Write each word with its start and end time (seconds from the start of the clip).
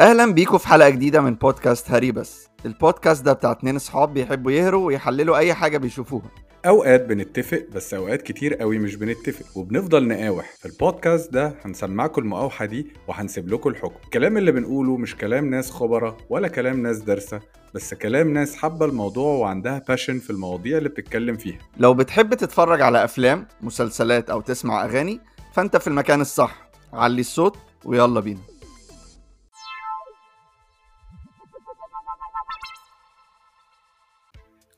أهلا 0.00 0.32
بيكم 0.32 0.58
في 0.58 0.68
حلقة 0.68 0.88
جديدة 0.88 1.20
من 1.20 1.34
بودكاست 1.34 1.90
هري 1.90 2.12
بس. 2.12 2.48
البودكاست 2.66 3.24
ده 3.24 3.32
بتاع 3.32 3.50
اتنين 3.52 3.76
أصحاب 3.76 4.14
بيحبوا 4.14 4.52
يهروا 4.52 4.86
ويحللوا 4.86 5.36
أي 5.36 5.54
حاجة 5.54 5.78
بيشوفوها. 5.78 6.30
أوقات 6.66 7.04
بنتفق 7.06 7.66
بس 7.74 7.94
أوقات 7.94 8.22
كتير 8.22 8.54
قوي 8.54 8.78
مش 8.78 8.96
بنتفق 8.96 9.58
وبنفضل 9.58 10.08
نقاوح. 10.08 10.50
في 10.58 10.66
البودكاست 10.66 11.32
ده 11.32 11.54
هنسمعكم 11.64 12.22
المقاوحة 12.22 12.64
دي 12.64 12.86
وهنسيب 13.08 13.48
لكم 13.48 13.70
الحكم. 13.70 13.94
الكلام 14.04 14.36
اللي 14.36 14.52
بنقوله 14.52 14.96
مش 14.96 15.16
كلام 15.16 15.50
ناس 15.50 15.70
خبرة 15.70 16.16
ولا 16.30 16.48
كلام 16.48 16.82
ناس 16.82 16.98
دارسة 16.98 17.40
بس 17.74 17.94
كلام 17.94 18.32
ناس 18.32 18.56
حابة 18.56 18.86
الموضوع 18.86 19.32
وعندها 19.36 19.82
باشن 19.88 20.18
في 20.18 20.30
المواضيع 20.30 20.78
اللي 20.78 20.88
بتتكلم 20.88 21.36
فيها. 21.36 21.58
لو 21.76 21.94
بتحب 21.94 22.34
تتفرج 22.34 22.80
على 22.80 23.04
أفلام 23.04 23.46
مسلسلات 23.62 24.30
أو 24.30 24.40
تسمع 24.40 24.84
أغاني 24.84 25.20
فأنت 25.54 25.76
في 25.76 25.86
المكان 25.86 26.20
الصح. 26.20 26.68
علي 26.92 27.20
الصوت 27.20 27.56
ويلا 27.84 28.20
بينا. 28.20 28.40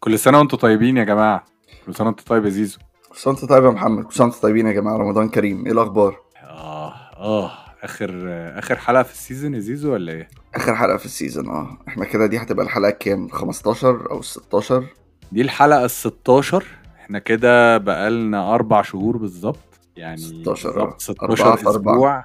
كل 0.01 0.19
سنة 0.19 0.39
وأنتم 0.39 0.57
طيبين 0.57 0.97
يا 0.97 1.05
جماعة. 1.05 1.45
كل 1.87 1.95
سنة 1.95 2.07
وانت 2.07 2.21
طيب 2.21 2.45
يا 2.45 2.51
زيزو. 2.51 2.79
كل 3.11 3.17
سنة 3.17 3.33
وانت 3.35 3.45
طيب 3.45 3.65
يا 3.65 3.71
محمد. 3.71 4.05
كل 4.05 4.13
سنة 4.15 4.27
وأنتم 4.27 4.41
طيبين 4.41 4.67
يا 4.67 4.73
جماعة. 4.73 4.97
رمضان 4.97 5.29
كريم. 5.29 5.67
إيه 5.67 5.73
الأخبار؟ 5.73 6.17
آه 6.43 6.93
آه. 7.17 7.51
آخر 7.83 8.11
آخر 8.59 8.77
حلقة 8.77 9.03
في 9.03 9.13
ال 9.13 9.19
season 9.19 9.55
يا 9.55 9.59
زيزو 9.59 9.93
ولا 9.93 10.13
إيه؟ 10.13 10.29
آخر 10.55 10.75
حلقة 10.75 10.97
في 10.97 11.05
ال 11.05 11.11
season 11.11 11.49
آه. 11.49 11.79
إحنا 11.89 12.05
كده 12.05 12.27
دي 12.27 12.39
هتبقى 12.39 12.65
الحلقة 12.65 12.91
كام؟ 12.91 13.29
15 13.29 14.11
أو 14.11 14.23
16 14.23 14.85
دي 15.33 15.41
الحلقة 15.43 15.85
ال 15.85 15.91
16 15.91 16.65
إحنا 16.97 17.19
كده 17.19 17.79
بقالنا 17.79 18.55
أربع 18.55 18.83
شهور 18.83 19.17
بالظبط. 19.17 19.59
يعني 19.97 20.17
16 20.17 20.71
بالظبط 20.71 21.01
16 21.01 21.23
أربعة 21.45 21.57
في 21.57 21.67
أربعة. 21.69 21.93
أسبوع. 21.95 22.23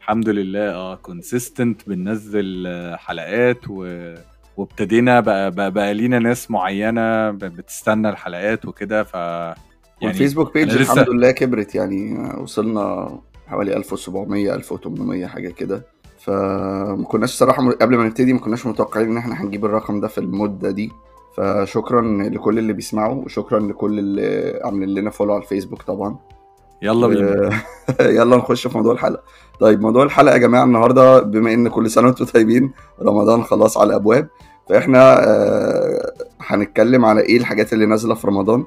الحمد 0.00 0.28
لله 0.28 0.70
آه. 0.74 0.94
consistent 0.94 1.88
بننزل 1.88 2.64
آه، 2.66 2.96
حلقات 2.96 3.60
و... 3.68 3.84
وابتدينا 4.56 5.20
بقى, 5.20 5.50
بقى, 5.50 5.70
بقى 5.70 5.94
لينا 5.94 6.18
ناس 6.18 6.50
معينة 6.50 7.30
بتستنى 7.30 8.08
الحلقات 8.08 8.64
وكده 8.66 9.04
ف 9.04 9.14
يعني 9.14 9.56
وال 10.02 10.12
Facebook 10.12 10.54
page 10.54 10.70
أنا 10.70 10.78
لسه- 10.80 10.92
الحمد 10.92 11.10
لله 11.10 11.30
كبرت 11.30 11.74
يعني 11.74 12.18
وصلنا 12.38 13.10
حوالي 13.46 13.76
1700 13.76 14.54
1800 14.54 15.26
حاجة 15.26 15.48
كده. 15.48 15.86
فما 16.18 17.04
كناش 17.08 17.30
صراحة 17.30 17.62
م- 17.62 17.70
قبل 17.72 17.96
ما 17.96 18.04
نبتدي 18.04 18.32
ما 18.32 18.38
كناش 18.38 18.66
متوقعين 18.66 19.10
إن 19.10 19.16
إحنا 19.16 19.42
هنجيب 19.42 19.64
الرقم 19.64 20.00
ده 20.00 20.08
في 20.08 20.18
المدة 20.18 20.70
دي. 20.70 20.90
فشكرا 21.36 22.00
لكل 22.28 22.58
اللي 22.58 22.72
بيسمعوا 22.72 23.24
وشكرا 23.24 23.60
لكل 23.60 23.98
اللي 23.98 24.60
عاملين 24.64 24.88
لنا 24.88 25.10
follow 25.10 25.32
على 25.34 25.42
الفيسبوك 25.42 25.82
طبعا. 25.82 26.16
يلا 26.82 27.06
بينا. 27.06 27.50
آه، 28.00 28.02
يلا 28.18 28.36
نخش 28.36 28.66
في 28.66 28.78
موضوع 28.78 28.92
الحلقة. 28.92 29.22
طيب 29.60 29.80
موضوع 29.80 30.02
الحلقة 30.04 30.32
يا 30.32 30.38
جماعة 30.38 30.64
النهارده 30.64 31.20
بما 31.20 31.52
إن 31.54 31.68
كل 31.68 31.90
سنة 31.90 32.06
وأنتم 32.06 32.24
طيبين 32.24 32.70
رمضان 33.02 33.42
خلاص 33.42 33.78
على 33.78 33.88
الأبواب. 33.88 34.28
فإحنا 34.68 35.28
آه، 35.28 36.12
هنتكلم 36.40 37.04
على 37.04 37.20
إيه 37.20 37.36
الحاجات 37.36 37.72
اللي 37.72 37.86
نازلة 37.86 38.14
في 38.14 38.26
رمضان؟ 38.26 38.64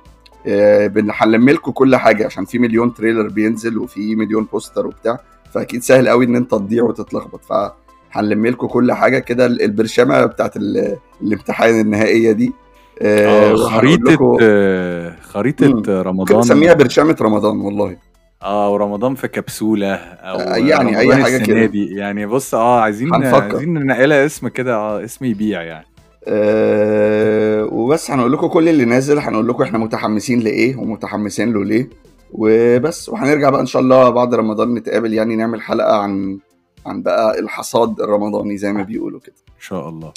آه، 0.47 0.91
هنلم 0.97 1.49
لكم 1.49 1.71
كل 1.71 1.95
حاجة 1.95 2.25
عشان 2.25 2.45
في 2.45 2.59
مليون 2.59 2.93
trailer 2.93 3.27
بينزل 3.27 3.77
وفي 3.77 4.15
مليون 4.15 4.47
poster 4.51 4.87
وبتاع. 4.87 5.19
فأكيد 5.53 5.81
سهل 5.83 6.07
قوي 6.09 6.25
إن 6.25 6.35
أنت 6.35 6.51
تضيع 6.51 6.83
وتتلخبط. 6.83 7.41
فهنلم 7.45 8.47
لكم 8.47 8.67
كل 8.67 8.91
حاجة 8.91 9.19
كده 9.19 9.45
ال- 9.45 9.61
البرشامة 9.61 10.25
بتاعت 10.25 10.57
ال- 10.57 10.97
الامتحان 11.21 11.79
النهائية 11.79 12.31
دي. 12.31 12.53
آه، 13.01 13.51
آه 13.51 13.55
خريطة 13.55 14.37
آه، 14.41 15.15
خريطة 15.21 16.01
رمضان. 16.01 16.39
نسميها 16.39 16.73
برشامة 16.73 17.15
رمضان 17.21 17.57
والله. 17.61 17.97
آه 18.43 18.71
ورمضان 18.73 19.15
في 19.15 19.27
كبسولة 19.27 19.95
أو 19.95 20.39
آه، 20.39 20.57
يعني 20.57 20.95
حاجة 20.95 21.25
السنة 21.37 21.45
كده. 21.45 21.65
دي. 21.65 21.95
يعني 21.95 22.25
بص 22.25 22.55
آه 22.55 22.79
عايزين 22.81 23.13
هنفكر. 23.13 23.43
عايزين 23.43 23.73
ننقلها 23.73 24.25
اسم 24.25 24.47
كده 24.47 24.75
آه 24.75 25.03
اسم 25.03 25.25
يبيع 25.25 25.61
يعني. 25.63 25.85
أه 26.27 27.65
وبس 27.65 28.11
هنقول 28.11 28.33
لكم 28.33 28.47
كل 28.47 28.69
اللي 28.69 28.85
نازل 28.85 29.19
هنقول 29.19 29.47
لكم 29.47 29.63
إحنا 29.63 29.77
متحمسين 29.77 30.39
لإيه 30.39 30.75
ومتحمسين 30.75 31.53
له 31.53 31.65
ليه. 31.65 31.89
وبس 32.31 33.09
وهنرجع 33.09 33.49
بقى 33.49 33.61
إن 33.61 33.65
شاء 33.65 33.81
الله 33.81 34.09
بعد 34.09 34.33
رمضان 34.35 34.73
نتقابل 34.73 35.13
يعني 35.13 35.35
نعمل 35.35 35.61
حلقة 35.61 35.97
عن 35.97 36.39
عن 36.85 37.01
بقى 37.01 37.39
الحصاد 37.39 38.01
الرمضاني 38.01 38.57
زي 38.57 38.73
ما 38.73 38.83
بيقولوا 38.83 39.19
كده. 39.19 39.35
إن 39.47 39.61
شاء 39.61 39.89
الله. 39.89 40.11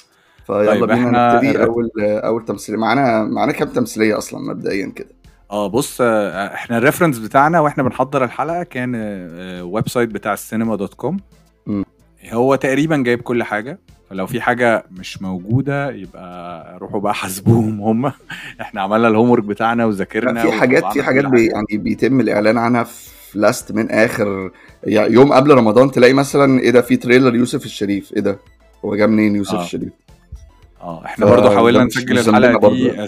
فيلا 0.47 0.71
طيب، 0.71 0.85
بينا 0.85 1.35
نبتدي 1.35 1.65
أول 1.65 1.91
أول 2.01 2.45
تمثيلية. 2.45 2.79
معانا 2.79 3.25
معانا 3.25 3.53
كام 3.53 3.69
تمثيلية 3.69 4.19
أصلا 4.19 4.41
مبدئيا 4.41 4.93
كده؟ 4.97 5.09
آه 5.51 5.67
بص 5.67 6.01
آه، 6.01 6.55
إحنا 6.55 6.79
ال 6.79 6.83
reference 6.83 7.19
بتاعنا 7.19 7.61
وإحنا 7.61 7.83
بنحضر 7.83 8.25
الحلقة 8.25 8.63
كان 8.63 8.93
آه، 8.97 9.65
website 9.65 10.09
بتاع 10.09 10.33
السينما 10.33 10.77
dot 10.77 10.95
com 10.95 11.17
مم. 11.67 11.85
هو 12.33 12.55
تقريبا 12.55 12.97
جايب 12.97 13.23
كل 13.23 13.43
حاجة 13.43 13.79
فلو 14.11 14.27
في 14.27 14.41
حاجة 14.41 14.85
مش 14.91 15.23
موجودة 15.23 15.91
يبقى 15.91 16.79
روحوا 16.79 17.01
بقى 17.01 17.15
حاسبوهم 17.15 17.81
هم 17.81 18.13
إحنا 18.61 18.81
عملنا 18.83 19.09
ال 19.09 19.31
homework 19.31 19.45
بتاعنا 19.45 19.85
وذاكرنا 19.85 20.43
في 20.43 20.53
حاجات 20.53 20.93
في 20.93 21.03
حاجات. 21.03 21.25
بي 21.25 21.47
يعني 21.47 21.67
بيتم 21.73 22.21
الإعلان 22.21 22.59
عنها 22.59 22.85
في 22.85 23.39
last 23.39 23.73
minute 23.73 23.91
آخر 23.91 24.51
يعني 24.85 25.15
يوم 25.15 25.33
قبل 25.33 25.55
رمضان 25.55 25.91
تلاقي 25.91 26.13
مثلا 26.13 26.61
إيه 26.61 26.71
ده 26.71 26.81
في 26.81 26.97
trailer 26.97 27.35
يوسف 27.35 27.65
الشريف 27.65 28.13
إيه 28.13 28.21
ده 28.21 28.39
هو 28.85 28.97
جه 28.97 29.07
منين 29.07 29.37
يوسف 29.37 29.55
آه. 29.55 29.63
الشريف 29.63 29.93
آه 30.81 31.05
إحنا 31.05 31.27
برضو 31.27 31.51
حاولنا 31.51 31.85
نسجل 31.85 32.19
الحلقة 32.19 32.71
دي. 32.71 33.07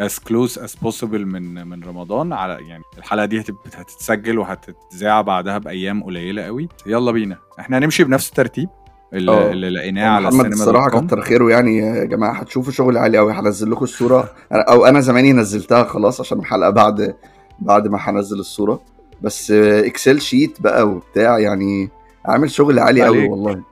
As, 0.00 0.12
close 0.12 0.58
as 0.58 0.86
possible 0.86 1.04
من 1.14 1.68
من 1.68 1.84
رمضان. 1.84 2.32
على 2.32 2.68
يعني 2.68 2.82
الحلقة 2.98 3.26
دي 3.26 3.40
هتتسجل 3.74 4.38
وهتتذاع 4.38 5.20
بعدها 5.20 5.58
بأيام 5.58 6.02
قليلة 6.04 6.42
قوي. 6.42 6.68
يلا 6.86 7.12
بينا. 7.12 7.38
إحنا 7.60 7.78
هنمشي 7.78 8.04
بنفس 8.04 8.28
الترتيب. 8.28 8.68
اللي. 9.12 9.52
اللي 9.52 9.70
لقيناه 9.70 10.08
على 10.08 10.28
محمد 10.28 10.52
الصراحه. 10.52 11.00
كتر 11.00 11.20
خيره 11.20 11.50
يعني. 11.50 11.78
يا 11.78 12.04
جماعة 12.04 12.32
هتشوفوا 12.32 12.72
شغل 12.72 12.98
عالي 12.98 13.18
قوي. 13.18 13.32
هنزل 13.32 13.70
لكم 13.70 13.84
الصورة. 13.84 14.30
أو 14.52 14.86
أنا 14.86 15.00
زماني 15.00 15.32
نزلتها 15.32 15.84
خلاص 15.84 16.20
عشان 16.20 16.38
الحلقة 16.38 16.70
بعد 16.70 17.16
بعد 17.58 17.88
ما 17.88 17.98
هنزل 18.00 18.38
الصورة. 18.38 18.80
بس 19.22 19.50
Excel 19.50 20.20
sheet 20.20 20.62
بقى 20.62 20.88
وبتاع 20.88 21.38
يعني 21.38 21.90
عامل 22.24 22.50
شغل 22.50 22.78
عالي 22.78 23.02
قوي. 23.04 23.28
والله. 23.28 23.62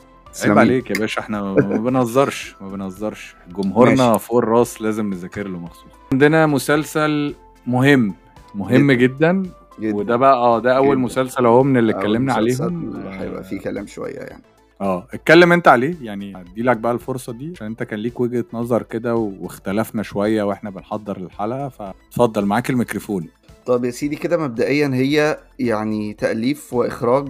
عيب 0.45 0.59
عليك 0.59 0.91
يا 0.91 0.95
باشا. 0.95 1.21
إحنا 1.21 1.43
ما 1.43 1.55
بنهزرش. 1.77 2.57
ما 2.61 2.69
بنهزرش. 2.69 3.37
جمهورنا. 3.57 4.19
فوق 4.19 4.39
الراس 4.39 4.83
لازم 4.83 5.11
نذاكر 5.11 5.49
له 5.49 5.59
مخصوص. 5.59 5.93
عندنا 6.15 6.47
مسلسل 6.47 7.35
مهم 7.67 8.15
مهم 8.55 8.93
جدا, 8.93 9.43
جدا. 9.81 9.97
وده 9.97 10.17
بقى 10.17 10.35
آه 10.35 10.59
ده 10.59 10.77
أول 10.77 10.97
جدا. 10.97 11.05
مسلسل 11.05 11.47
أهو 11.47 11.63
من 11.63 11.77
اللي 11.77 11.93
اتكلمنا 11.93 12.33
عليهم. 12.33 12.97
هيبقى 13.07 13.45
فيه 13.45 13.61
كلام 13.61 13.87
شوية 13.87 14.19
يعني. 14.19 14.43
آه 14.81 15.07
اتكلم 15.15 15.53
أنت 15.53 15.69
عليه. 15.69 15.95
يعني 16.03 16.37
هدي 16.37 16.63
لك 16.63 16.77
بقى 16.77 16.93
الفرصة 16.93 17.33
دي 17.33 17.53
عشان 17.57 17.67
أنت 17.67 17.83
كان 17.83 17.99
ليك 17.99 18.21
وجهة 18.21 18.45
نظر 18.53 18.83
كده 18.83 19.15
واختلفنا 19.15 20.03
شوية 20.03 20.43
وإحنا 20.43 20.71
بنحضر 20.71 21.17
الحلقة 21.17 21.69
فاتفضل 21.69 22.45
معاك 22.47 22.71
الميكروفون. 22.71 23.27
طب 23.67 23.85
يا 23.85 23.91
سيدي 23.91 24.17
كده 24.17 24.37
مبدئيا 24.39 24.91
هي 24.95 25.39
يعني 25.59 26.13
تأليف 26.13 26.75
وإخراج 26.75 27.29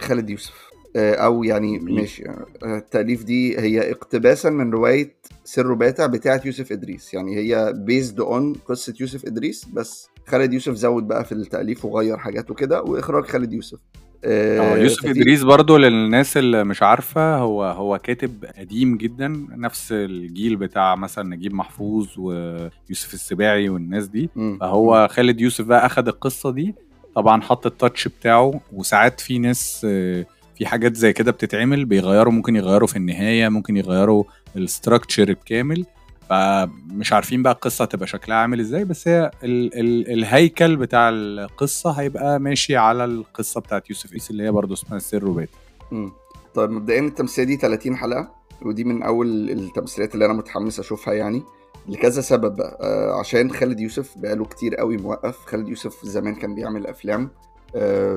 خالد 0.00 0.30
يوسف. 0.30 0.70
آه، 0.96 1.14
أو 1.14 1.44
يعني. 1.44 1.78
ماشي. 1.78 2.24
آه، 2.28 2.46
التأليف 2.64 3.24
دي 3.24 3.58
هي 3.60 3.90
اقتباسا 3.90 4.50
من 4.50 4.70
رواية 4.70 5.14
السلطان 5.44 5.74
الباتع 5.74 6.06
بتاعة 6.06 6.40
يوسف 6.44 6.72
إدريس. 6.72 7.14
يعني 7.14 7.36
هي 7.36 7.72
based 7.76 8.20
on 8.20 8.52
قصة 8.52 8.94
يوسف 9.00 9.24
إدريس 9.26 9.64
بس 9.72 10.08
خالد 10.26 10.52
يوسف 10.52 10.72
زود 10.74 11.08
بقى 11.08 11.24
في 11.24 11.32
التأليف 11.32 11.84
وغير 11.84 12.16
حاجات 12.18 12.50
وكده 12.50 12.82
وإخراج 12.82 13.24
خالد 13.24 13.52
يوسف. 13.52 13.78
آه 14.26 14.76
يوسف 14.76 14.98
ففي- 15.00 15.10
إدريس 15.10 15.42
برضو 15.42 15.76
للناس 15.76 16.36
اللي 16.36 16.64
مش 16.64 16.82
عارفة 16.82 17.36
هو 17.36 17.64
هو 17.64 17.98
كاتب 17.98 18.44
قديم 18.58 18.96
جدا 18.96 19.28
نفس 19.50 19.92
الجيل 19.92 20.56
بتاع 20.56 20.94
مثلا 20.96 21.36
نجيب 21.36 21.54
محفوظ 21.54 22.08
ويوسف 22.18 23.14
السباعي 23.14 23.68
والناس 23.68 24.06
دي. 24.08 24.30
مم. 24.36 24.58
فهو 24.60 25.08
خالد 25.10 25.40
يوسف 25.40 25.64
بقى 25.64 25.86
أخد 25.86 26.08
القصة 26.08 26.50
دي 26.50 26.74
طبعا 27.16 27.40
حط 27.42 27.66
التاتش 27.66 28.08
بتاعه 28.08 28.60
وساعات 28.72 29.20
في 29.20 29.38
ناس 29.38 29.86
آه، 29.90 30.26
في 30.58 30.66
حاجات 30.66 30.96
زي 30.96 31.12
كده 31.12 31.32
بتتعمل 31.32 31.84
بيغيروا 31.84 32.32
ممكن 32.32 32.56
يغيروا 32.56 32.88
في 32.88 32.96
النهاية 32.96 33.48
ممكن 33.48 33.76
يغيروا 33.76 34.24
الاستراكشر 34.56 35.28
الكامل. 35.28 35.86
فمش 36.30 37.12
عارفين 37.12 37.42
بقى 37.42 37.52
القصة 37.52 37.82
هتبقى 37.84 38.06
شكلها 38.06 38.36
عامل 38.36 38.60
إزاي 38.60 38.84
بس 38.84 39.08
هي 39.08 39.30
ال 39.44 39.78
ال 39.80 40.10
الهيكل 40.12 40.76
بتاع 40.76 41.08
القصة 41.08 41.90
هيبقى 41.90 42.40
ماشي 42.40 42.76
على 42.76 43.04
القصة 43.04 43.60
بتاعت 43.60 43.90
يوسف 43.90 44.12
عيسى 44.12 44.30
اللي 44.30 44.42
هي 44.42 44.50
برضه 44.50 44.74
اسمها 44.74 44.96
السر 44.96 45.28
وبات 45.28 45.48
مم. 45.92 46.12
طيب 46.54 46.70
مبدئيا 46.70 47.00
التمثيلية 47.00 47.48
دي 47.48 47.56
30 47.56 47.96
حلقة 47.96 48.32
ودي 48.62 48.84
من 48.84 49.02
أول 49.02 49.50
التمثيليات 49.50 50.14
اللي 50.14 50.24
أنا 50.26 50.32
متحمس 50.34 50.80
أشوفها 50.80 51.14
يعني 51.14 51.42
لكذا 51.88 52.20
سبب 52.22 52.60
آه 52.60 53.18
عشان 53.20 53.50
خالد 53.50 53.80
يوسف 53.80 54.18
بقاله 54.18 54.44
كتير 54.44 54.74
قوي 54.74 54.96
موقف. 54.96 55.36
خالد 55.46 55.68
يوسف 55.68 56.04
زمان 56.04 56.34
كان 56.34 56.54
بيعمل 56.54 56.86
أفلام. 56.86 57.30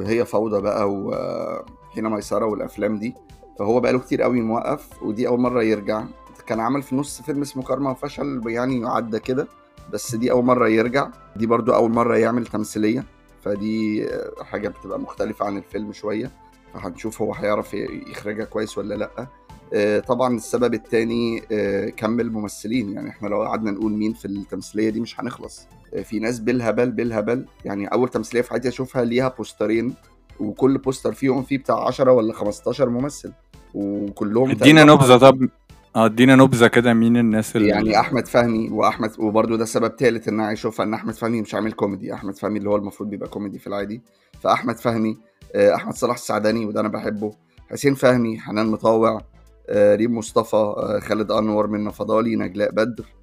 هي 0.05 0.25
فوضى 0.25 0.61
بقى 0.61 0.91
وحين 0.91 2.03
ميسره 2.09 2.45
والافلام 2.45 2.99
دي. 2.99 3.15
فهو 3.59 3.79
بقاله 3.79 3.99
كتير 3.99 4.21
قوي 4.21 4.41
موقف 4.41 5.03
ودي 5.03 5.27
أول 5.27 5.39
مرة 5.39 5.63
يرجع. 5.63 6.03
كان 6.47 6.59
عمل 6.59 6.81
في 6.81 6.95
نص 6.95 7.21
فيلم 7.21 7.41
اسمه 7.41 7.63
كارما 7.63 7.91
وفشل 7.91 8.41
يعني 8.45 8.87
عدى 8.87 9.19
كده 9.19 9.47
بس 9.93 10.15
دي 10.15 10.31
أول 10.31 10.43
مرة 10.45 10.67
يرجع. 10.67 11.09
دي 11.35 11.45
برضو 11.47 11.73
أول 11.73 11.91
مرة 11.91 12.17
يعمل 12.17 12.45
تمثيلية. 12.47 13.03
فدي 13.41 14.05
آه، 14.09 14.43
حاجة 14.43 14.67
بتبقى 14.69 14.99
مختلفة 14.99 15.45
عن 15.45 15.57
الفيلم 15.57 15.91
شوية. 15.93 16.31
فهنشوف 16.73 17.21
هو 17.21 17.33
هيعرف 17.33 17.73
يخرجها 18.07 18.45
كويس 18.45 18.77
ولا 18.77 18.95
لأ. 18.95 19.27
آه، 19.73 19.99
طبعا 19.99 20.35
السبب 20.35 20.73
التاني 20.73 21.43
آه، 21.51 21.89
كم 21.89 22.19
الممثلين. 22.19 22.93
يعني 22.93 23.09
إحنا 23.09 23.27
لو 23.27 23.43
قعدنا 23.43 23.71
نقول 23.71 23.91
مين 23.91 24.13
في 24.13 24.25
التمثيلية 24.25 24.89
دي 24.89 24.99
مش 24.99 25.19
هنخلص. 25.19 25.61
آه، 25.61 25.76
في 26.03 26.19
ناس 26.19 26.39
بالهبل 26.39 26.91
بالهبل. 26.91 27.45
يعني 27.65 27.87
أول 27.87 28.09
تمثيلية 28.09 28.41
في 28.41 28.49
حياتي 28.49 28.67
أشوفها 28.67 29.03
ليها 29.03 29.27
بوسترين 29.37 29.93
وكل 30.39 30.77
بوستر 30.77 31.13
فيهم 31.13 31.43
فيه 31.43 31.57
بتاع 31.57 31.87
10 31.87 32.11
ولا 32.11 32.33
15 32.33 32.89
ممثل 32.89 33.31
وكلهم 33.73 34.51
ادينا 34.51 34.83
نبذة 34.83 35.17
طب 35.17 35.49
آه 35.95 36.05
ادينا 36.05 36.35
نبذة 36.35 36.67
كده 36.67 36.93
مين 36.93 37.17
الناس 37.17 37.55
اللي 37.55 37.67
يعني 37.67 37.99
أحمد 37.99 38.27
فهمي 38.27 38.69
وأحمد 38.69 39.11
وبرده 39.19 39.57
ده 39.57 39.65
سبب 39.65 39.95
ثالث 39.99 40.27
إن 40.27 40.39
أنا 40.39 40.53
أشوفها 40.53 40.85
إن 40.85 40.93
أحمد 40.93 41.13
فهمي 41.13 41.41
مش 41.41 41.55
عامل 41.55 41.71
كوميدي. 41.71 42.13
أحمد 42.13 42.35
فهمي 42.37 42.57
اللي 42.59 42.69
هو 42.69 42.75
المفروض 42.75 43.09
بيبقى 43.09 43.29
كوميدي 43.29 43.59
في 43.59 43.67
العادي. 43.67 44.01
فأحمد 44.41 44.77
فهمي 44.79 45.17
آه، 45.55 45.75
أحمد 45.75 45.93
صلاح 45.93 46.15
السعداني 46.15 46.65
وده 46.65 46.79
أنا 46.79 46.89
بحبه. 46.89 47.31
حسين 47.71 47.95
فهمي 47.95 48.39
حنان 48.39 48.65
مطاوع 48.67 49.21
آه، 49.69 49.95
ريم 49.95 50.17
مصطفى 50.17 50.55
آه، 50.55 50.99
خالد 50.99 51.31
أنور 51.31 51.67
منة 51.67 51.89
فضالي 51.91 52.35
نجلاء 52.35 52.71
بدر. 52.71 53.03
آه، 53.03 53.16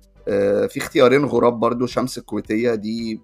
في 0.69 0.77
اختيارين 0.77 1.25
غراب 1.25 1.61
برضو 1.61 1.87
شمس 1.87 2.19
الكويتية 2.19 2.75
دي 2.75 3.21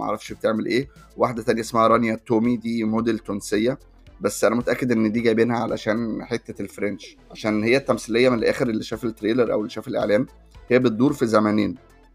أعرفش 0.00 0.32
بتعمل 0.32 0.66
إيه. 0.66 0.88
واحدة 1.16 1.42
تانية 1.42 1.60
اسمها 1.60 1.86
رانيا 1.86 2.14
التومي 2.14 2.56
دي 2.56 2.84
موديل 2.84 3.18
تونسية. 3.18 3.78
بس 4.20 4.44
أنا 4.44 4.54
متأكد 4.54 4.92
إن 4.92 5.12
دي 5.12 5.20
جايبينها 5.20 5.58
علشان 5.58 6.24
حتة 6.24 6.62
ال 6.62 6.69
French. 6.69 7.16
عشان 7.30 7.64
هي 7.64 7.76
التمثيلية 7.76 8.28
من 8.28 8.38
الآخر 8.38 8.68
اللي 8.68 8.82
شاف 8.82 9.04
التريلر 9.04 9.52
أو 9.52 9.58
اللي 9.58 9.70
شاف 9.70 9.88
الإعلان. 9.88 10.26
هي 10.68 10.78
بتدور 10.78 11.12
في 11.12 11.26
زمانين 11.26 11.74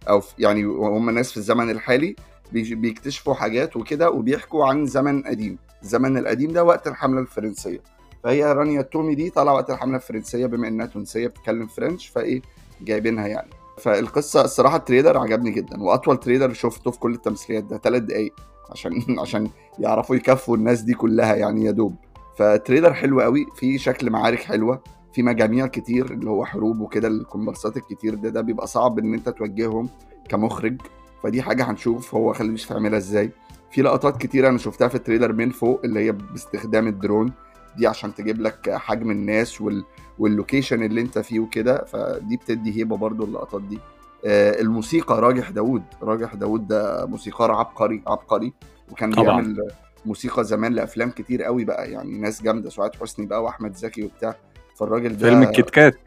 أو 0.10 0.22
في 0.22 0.34
يعني 0.40 0.64
هم 0.64 1.10
ناس 1.10 1.32
في 1.32 1.38
الزمن 1.38 1.70
الحالي 1.70 2.16
بيكتشفوا 2.52 3.34
حاجات 3.34 3.76
وكده 3.78 4.10
وبيحكوا 4.10 4.66
عن 4.66 4.86
زمن 4.86 5.24
قديم. 5.24 5.58
الزمن 5.84 6.18
القديم 6.18 6.54
ده 6.54 6.64
وقت 6.64 6.88
الحملة 6.88 7.22
الفرنسية. 7.22 7.82
فهي 8.24 8.54
رانيا 8.54 8.82
التومي 8.82 9.16
دي 9.16 9.30
طالعة 9.30 9.54
وقت 9.54 9.70
الحملة 9.70 9.96
الفرنسية 9.96 10.46
بما 10.46 10.68
إنها 10.68 10.86
تونسية 10.86 11.28
بتتكلم 11.28 11.68
French 11.68 12.08
فإيه 12.08 12.42
جايبينها 12.82 13.28
يعني. 13.28 13.50
فالقصة 13.78 14.46
الصراحة 14.46 14.78
التريلر 14.78 15.18
عجبني 15.18 15.52
جدا 15.52 15.84
وأطول 15.84 16.18
تريلر 16.18 16.54
شفته 16.54 16.92
في 16.92 17.00
كل 17.00 17.14
التمثيليات 17.14 17.64
ده 17.64 17.78
ثلاث 17.78 18.02
دقايق 18.02 18.34
عشان 18.72 19.06
عشان 19.20 19.50
يعرفوا 19.80 20.16
يكفوا 20.16 20.58
الناس 20.58 20.82
دي 20.82 20.94
كلها 20.94 21.36
يعني 21.36 21.66
يا 21.66 21.72
دوب. 21.72 21.96
فتريلر 22.38 22.94
حلو 22.94 23.22
قوي 23.22 23.46
في 23.56 23.78
شكل 23.78 24.10
معارك 24.10 24.40
حلوة 24.40 24.84
في 25.14 25.24
مجاميع 25.24 25.68
كتير 25.68 26.12
اللي 26.12 26.30
هو 26.30 26.46
حروب 26.46 26.80
وكده 26.80 27.08
الكومبارسات 27.08 27.78
الكتير 27.78 28.16
ده 28.16 28.30
ده 28.30 28.42
بيبقى 28.42 28.68
صعب 28.68 29.00
إن 29.00 29.14
أنت 29.14 29.30
توجههم 29.30 29.90
كمخرج. 30.30 30.82
فدي 31.24 31.42
حاجة 31.42 31.72
هنشوف 31.72 32.16
هو 32.16 32.34
خالد 32.34 32.50
يوسف 32.52 32.72
يعملها 32.72 32.98
إزاي. 32.98 33.32
في 33.72 33.82
لقطات 33.82 34.22
كتيره 34.22 34.50
أنا 34.50 34.58
شفتها 34.58 34.88
في 34.88 34.96
التريلر 34.96 35.34
من 35.34 35.50
فوق 35.50 35.82
اللي 35.84 36.00
هي 36.00 36.12
باستخدام 36.12 36.88
الدرون. 36.88 37.32
دي 37.78 37.88
عشان 37.88 38.16
تجيب 38.16 38.42
لك 38.42 38.70
حجم 38.70 39.12
الناس 39.12 39.62
وال... 39.62 39.84
وال 40.20 40.33
location 40.33 40.84
اللي 40.84 41.02
انت 41.02 41.20
فيه 41.20 41.40
وكده 41.40 41.86
فدي 41.86 42.38
بتدي 42.38 42.78
هيبة 42.80 42.98
برضو 42.98 43.26
اللقطات 43.26 43.62
دي. 43.62 43.80
آه، 44.26 44.62
الموسيقى 44.62 45.22
راجح 45.22 45.50
داوود. 45.50 45.84
راجح 46.02 46.36
داوود 46.36 46.68
ده 46.68 47.06
موسيقار 47.06 47.52
عبقري 47.52 48.04
عبقري 48.08 48.54
وكان 48.92 49.12
طبعاً. 49.12 49.24
بيعمل 49.26 49.72
موسيقى 50.06 50.44
زمان 50.44 50.74
لأفلام 50.74 51.10
كتير 51.10 51.44
قوي 51.44 51.66
بقى. 51.66 51.92
يعني 51.92 52.18
ناس 52.18 52.42
جامدة 52.44 52.70
سعاد 52.70 52.96
حسني 52.96 53.26
بقى 53.26 53.44
وأحمد 53.44 53.76
زكي 53.76 54.04
وبتاع. 54.04 54.36
فالراجل 54.76 55.18
ده 55.18 55.30
فيلم 55.30 55.44
الكيت 55.44 55.70
كات 55.70 56.00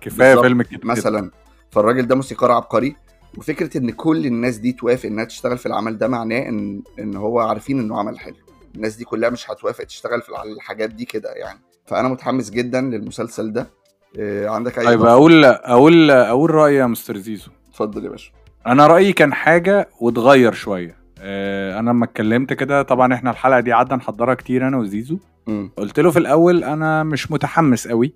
كفايه. 0.00 0.40
فيلم 0.40 0.60
الكيت 0.60 0.78
كات 0.78 0.86
مثلا. 0.86 1.30
فالراجل 1.70 2.06
ده 2.06 2.14
موسيقار 2.14 2.50
عبقري. 2.52 2.96
وفكرة 3.38 3.78
إن 3.78 3.90
كل 3.90 4.26
الناس 4.26 4.56
دي 4.56 4.72
توافق 4.72 5.06
إنها 5.06 5.24
تشتغل 5.24 5.58
في 5.58 5.66
العمل 5.66 5.98
ده 5.98 6.08
معناه 6.08 6.48
إن 6.48 6.82
إن 6.98 7.16
هو 7.16 7.40
عارفين 7.40 7.78
إنه 7.78 7.98
عمل 7.98 8.18
حلو. 8.18 8.34
الناس 8.74 8.96
دي 8.96 9.04
كلها 9.04 9.30
مش 9.30 9.50
هتوافق 9.50 9.84
تشتغل 9.84 10.22
في 10.22 10.28
الحاجات 10.56 10.90
دي 10.90 11.04
كده 11.04 11.30
يعني. 11.32 11.60
فأنا 11.86 12.08
متحمس 12.08 12.50
جدا 12.50 12.80
للمسلسل 12.80 13.52
ده. 13.52 13.66
إيه 14.18 14.48
عندك 14.48 14.78
أي 14.78 14.84
طيب؟ 14.84 15.02
أقول 15.02 15.44
أقول 15.44 16.10
أقول 16.10 16.50
رايي 16.50 16.76
يا 16.76 16.86
مستر 16.86 17.16
زيزو. 17.16 17.50
اتفضل 17.68 18.04
يا 18.04 18.10
باشا. 18.10 18.32
أنا 18.66 18.86
رأيي 18.86 19.12
كان 19.12 19.32
حاجة 19.34 19.88
واتغير 20.00 20.52
شوية. 20.52 20.96
آه، 21.20 21.78
أنا 21.78 21.90
لما 21.90 22.04
اتكلمت 22.04 22.52
كده 22.52 22.82
طبعا 22.82 23.14
إحنا 23.14 23.30
الحلقة 23.30 23.60
دي 23.60 23.72
قعدنا 23.72 23.96
نحضرها 23.96 24.34
كتير 24.34 24.68
أنا 24.68 24.76
وزيزو. 24.76 25.18
امم 25.48 25.70
قلت 25.76 26.00
له 26.00 26.10
في 26.10 26.18
الأول 26.18 26.64
أنا 26.64 27.02
مش 27.02 27.30
متحمس 27.30 27.88
قوي. 27.88 28.14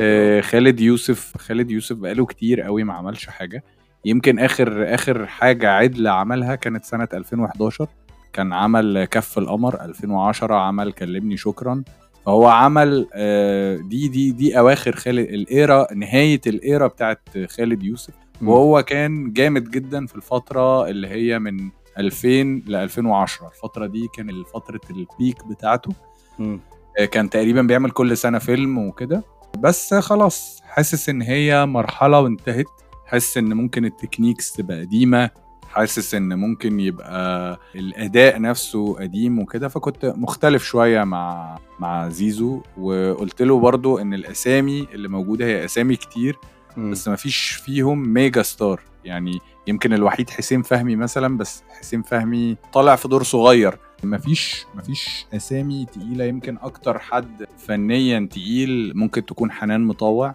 آه، 0.00 0.40
خالد 0.40 0.80
يوسف 0.80 1.32
خالد 1.38 1.70
يوسف 1.70 1.96
بقاله 1.96 2.26
كتير 2.26 2.60
قوي 2.60 2.84
ما 2.84 2.94
عملش 2.94 3.26
حاجة. 3.26 3.64
يمكن 4.04 4.38
آخر 4.38 4.94
آخر 4.94 5.26
حاجة 5.26 5.70
عدله 5.70 6.10
عملها 6.10 6.54
كانت 6.54 6.84
سنة 6.84 7.08
2011 7.14 7.86
كان 8.36 8.52
عمل 8.52 9.04
كف 9.04 9.38
القمر 9.38 9.84
2010 9.84 10.54
عمل 10.54 10.92
كلمني 10.92 11.36
شكرا. 11.36 11.82
فهو 12.26 12.46
عمل 12.46 13.06
آه، 13.14 13.76
دي 13.76 14.08
دي 14.08 14.30
دي 14.30 14.58
أواخر 14.58 14.96
خالد 14.96 15.28
ال 15.28 15.44
era 15.44 15.94
نهاية 15.94 16.40
ال 16.46 16.56
era 16.56 16.86
بتاعت 16.86 17.20
خالد 17.48 17.82
يوسف. 17.82 18.14
وهو 18.42 18.82
كان 18.82 19.32
جامد 19.32 19.70
جدا 19.70 20.06
في 20.06 20.16
الفترة 20.16 20.88
اللي 20.88 21.08
هي 21.08 21.38
من 21.38 21.70
2000 21.98 22.62
ل 22.66 22.74
2010 22.74 23.46
الفترة 23.48 23.86
دي 23.86 24.08
كان 24.16 24.44
فترة 24.54 24.80
ال 24.90 25.01
peak 25.01 25.46
بتاعته. 25.46 25.92
مم. 26.38 26.60
آه، 26.98 27.04
كان 27.04 27.30
تقريبا 27.30 27.62
بيعمل 27.62 27.90
كل 27.90 28.16
سنة 28.16 28.38
فيلم 28.38 28.78
وكده. 28.78 29.22
بس 29.58 29.94
خلاص 29.94 30.60
حاسس 30.62 31.08
إن 31.08 31.22
هي 31.22 31.66
مرحلة 31.66 32.20
وانتهت. 32.20 32.66
حاسس 33.06 33.38
إن 33.38 33.54
ممكن 33.54 33.84
ال 33.84 33.90
techniques 33.90 34.52
تبقى 34.52 34.80
قديمة. 34.80 35.30
حاسس 35.76 36.14
إن 36.14 36.34
ممكن 36.38 36.80
يبقى 36.80 37.58
الأداء 37.74 38.40
نفسه 38.40 38.94
قديم 38.94 39.38
وكده 39.38 39.68
فكنت 39.68 40.14
مختلف 40.16 40.64
شوية 40.64 41.04
مع 41.04 41.58
مع 41.80 42.08
زيزو 42.08 42.62
وقلت 42.78 43.42
له 43.42 43.60
برضو 43.60 43.98
إن 43.98 44.14
الأسامي 44.14 44.86
اللي 44.94 45.08
موجودة 45.08 45.44
هي 45.44 45.64
أسامي 45.64 45.96
كتير 45.96 46.38
مم. 46.76 46.90
بس 46.90 47.08
ما 47.08 47.16
فيش 47.16 47.60
فيهم 47.64 48.08
ميجا 48.08 48.42
ستار. 48.42 48.80
يعني 49.04 49.38
يمكن 49.66 49.92
الوحيد 49.92 50.30
حسين 50.30 50.62
فهمي 50.62 50.96
مثلا 50.96 51.36
بس 51.36 51.62
حسين 51.80 52.02
فهمي 52.02 52.56
طالع 52.72 52.96
في 52.96 53.08
دور 53.08 53.22
صغير. 53.22 53.78
ما 54.02 54.18
فيش 54.18 54.64
ما 54.74 54.82
فيش 54.82 55.26
أسامي 55.34 55.86
تقيلة 55.92 56.24
يمكن 56.24 56.58
أكتر 56.58 56.98
حد 56.98 57.46
فنيا 57.58 58.28
تقيل 58.30 58.92
ممكن 58.96 59.26
تكون 59.26 59.50
حنان 59.50 59.80
مطوع. 59.80 60.34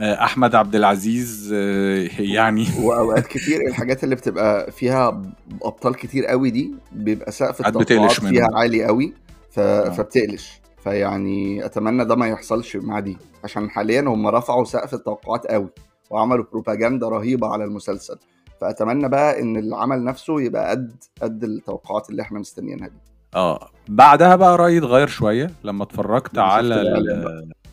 أحمد 0.00 0.54
عبد 0.54 0.74
العزيز 0.74 1.52
آه، 1.54 2.08
يعني. 2.18 2.66
وأوقات 2.82 3.26
كتير 3.26 3.60
الحاجات 3.68 4.04
اللي 4.04 4.14
بتبقى 4.14 4.72
فيها 4.72 5.22
أبطال 5.62 5.94
كتير 5.94 6.26
قوي 6.26 6.50
دي 6.50 6.74
بيبقى 6.92 7.32
سقف 7.32 7.66
التوقعات. 7.66 8.12
فيها 8.12 8.48
عالي 8.54 8.84
قوي 8.84 9.14
ف... 9.50 9.60
فبتقلش. 9.60 10.60
فيعني 10.84 11.66
أتمنى 11.66 12.04
ده 12.04 12.16
ما 12.16 12.28
يحصلش 12.28 12.76
مع 12.76 13.00
دي 13.00 13.16
عشان 13.44 13.70
حاليا 13.70 14.00
هم 14.00 14.26
رفعوا 14.26 14.64
سقف 14.64 14.94
التوقعات 14.94 15.46
قوي 15.46 15.68
وعملوا 16.10 16.44
بروباجندا 16.52 17.08
رهيبة 17.08 17.46
على 17.46 17.64
المسلسل. 17.64 18.18
فأتمنى 18.60 19.08
بقى 19.08 19.40
إن 19.42 19.56
العمل 19.56 20.04
نفسه 20.04 20.40
يبقى 20.40 20.70
قد 20.70 20.92
قد 21.22 21.44
التوقعات 21.44 22.10
اللي 22.10 22.22
إحنا 22.22 22.38
مستنيينها 22.38 22.88
دي. 22.88 22.98
آه. 23.34 23.68
بعدها 23.88 24.36
بقى 24.36 24.56
رأيي 24.58 24.78
اتغير 24.78 25.06
شوية 25.06 25.50
لما 25.64 25.84
اتفرجت 25.84 26.38
على. 26.38 26.74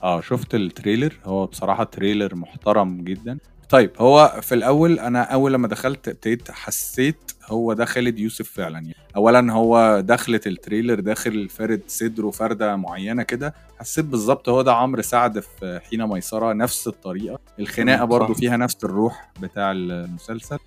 آه 0.03 0.21
شفت 0.21 0.55
التريلر. 0.55 1.13
هو 1.25 1.45
بصراحة 1.45 1.83
تريلر 1.83 2.35
محترم 2.35 3.01
جدا. 3.03 3.37
طيب 3.69 3.91
هو 3.97 4.39
في 4.41 4.55
الأول 4.55 4.99
أنا 4.99 5.21
أول 5.21 5.53
لما 5.53 5.67
دخلت 5.67 6.07
ابتديت 6.07 6.51
حسيت 6.51 7.31
هو 7.45 7.73
ده 7.73 7.85
خالد 7.85 8.19
يوسف 8.19 8.51
فعلا. 8.51 8.79
يعني 8.79 8.95
اولا 9.15 9.53
هو 9.53 9.99
دخلت 10.05 10.47
التريلر 10.47 10.99
داخل 10.99 11.49
فارد 11.49 11.81
صدره 11.87 12.31
فردة 12.31 12.75
معينة 12.75 13.23
كده. 13.23 13.53
حسيت 13.79 14.05
بالظبط 14.05 14.49
هو 14.49 14.61
ده 14.61 14.73
عمرو 14.73 15.01
سعد 15.01 15.39
في 15.39 15.79
حين 15.89 16.05
ميسرة 16.07 16.53
نفس 16.53 16.87
الطريقة. 16.87 17.39
الخناقة 17.59 18.03
مم، 18.03 18.09
برضو. 18.09 18.33
فيها 18.33 18.57
نفس 18.57 18.77
الروح 18.83 19.31
بتاع 19.41 19.71
المسلسل. 19.71 20.57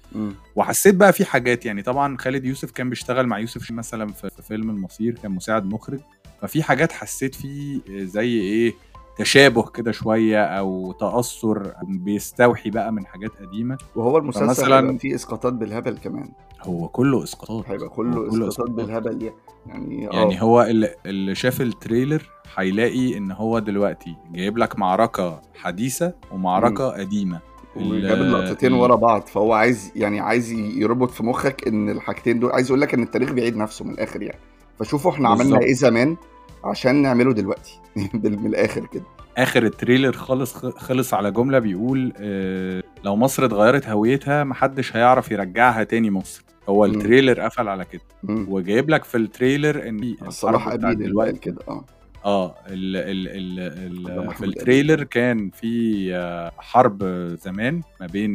وحسيت 0.56 0.94
بقى 0.94 1.12
في 1.12 1.24
حاجات. 1.24 1.66
يعني 1.66 1.82
طبعا 1.82 2.16
خالد 2.18 2.44
يوسف 2.44 2.70
كان 2.70 2.90
بيشتغل 2.90 3.26
مع 3.26 3.38
يوسف 3.38 3.70
مثلا 3.70 4.12
في 4.12 4.30
في 4.30 4.42
فيلم 4.42 4.70
المصير 4.70 5.14
كان 5.22 5.30
مساعد 5.30 5.64
مخرج. 5.64 6.00
ففي 6.42 6.62
حاجات 6.62 6.92
حسيت 6.92 7.34
فيه 7.34 7.80
زي 7.88 8.28
إيه؟ 8.40 8.74
تشابه 9.16 9.62
كده 9.62 9.92
شوية 9.92 10.44
أو 10.44 10.92
تأثر 10.92 11.72
بيستوحي 11.82 12.70
بقى 12.70 12.92
من 12.92 13.06
حاجات 13.06 13.30
قديمة. 13.40 13.78
وهو 13.96 14.18
المسلسل 14.18 14.72
هيبقى 14.72 14.98
فيه 14.98 15.14
إسقاطات 15.14 15.52
بالهبل 15.52 15.98
كمان. 15.98 16.28
هو 16.62 16.88
كله 16.88 17.22
إسقاطات. 17.22 17.64
هيبقى 17.70 17.86
هو 17.86 17.90
كله 17.90 18.48
إسقاطات 18.48 18.70
بالهبل 18.70 19.22
يعني 19.22 19.34
يعني 19.66 20.02
يعني 20.02 20.38
آه. 20.40 20.42
هو 20.42 20.62
اللي, 21.04 21.34
شاف 21.34 21.60
التريلر 21.60 22.22
هيلاقي 22.56 23.16
إن 23.18 23.32
هو 23.32 23.58
دلوقتي 23.58 24.16
جايب 24.32 24.58
لك 24.58 24.78
معركة 24.78 25.42
حديثة 25.54 26.12
ومعركة 26.32 26.88
قديمة. 26.88 27.40
وجاب 27.76 28.18
ال- 28.18 28.22
اللقطتين 28.22 28.72
ال- 28.74 28.78
ورا 28.78 28.94
بعض. 28.96 29.22
فهو 29.26 29.52
عايز 29.52 29.92
يعني 29.96 30.20
عايز 30.20 30.52
يربط 30.52 31.10
في 31.10 31.22
مخك 31.22 31.68
إن 31.68 31.90
الحاجتين 31.90 32.40
دول 32.40 32.52
عايز 32.52 32.66
يقول 32.66 32.80
لك 32.80 32.94
إن 32.94 33.02
التاريخ 33.02 33.32
بيعيد 33.32 33.56
نفسه 33.56 33.84
من 33.84 33.90
الآخر 33.90 34.22
يعني. 34.22 34.38
فشوفوا 34.78 35.10
إحنا 35.10 35.28
عملنا 35.28 35.44
بالظبط. 35.44 35.62
إيه 35.62 35.74
زمان. 35.74 36.16
عشان 36.64 37.02
نعمله 37.02 37.32
دلوقتي. 37.34 37.80
من 38.14 38.46
الآخر 38.46 38.86
كده. 38.86 39.04
آخر 39.38 39.62
التريلر 39.62 40.12
خلص 40.12 40.56
خلص 40.56 41.14
على 41.14 41.30
جملة 41.30 41.58
بيقول 41.58 42.12
آه 42.20 42.82
لو 43.04 43.16
مصر 43.16 43.44
اتغيرت 43.44 43.88
هويتها 43.88 44.44
محدش 44.44 44.96
هيعرف 44.96 45.30
يرجعها 45.30 45.84
تاني 45.84 46.10
مصر. 46.10 46.44
هو. 46.68 46.84
التريلر 46.84 47.40
قفل 47.40 47.68
على 47.68 47.84
كده. 47.84 48.02
وجايب 48.28 48.90
لك 48.90 49.04
في 49.04 49.16
التريلر 49.16 49.88
إن 49.88 50.16
صلاح 50.28 50.68
قابيل 50.68 51.00
اللي 51.00 51.24
قال 51.24 51.40
كده 51.40 51.58
آه. 51.68 51.84
آه 52.24 52.54
ال 52.68 52.96
ال 52.96 53.28
ال 53.58 54.02
ده 54.04 54.22
ال 54.22 54.34
في 54.34 54.44
التريلر 54.44 55.02
كان 55.04 55.50
في 55.50 56.08
آه، 56.14 56.52
حرب 56.58 57.04
زمان 57.44 57.80
ما 58.00 58.06
بين 58.06 58.32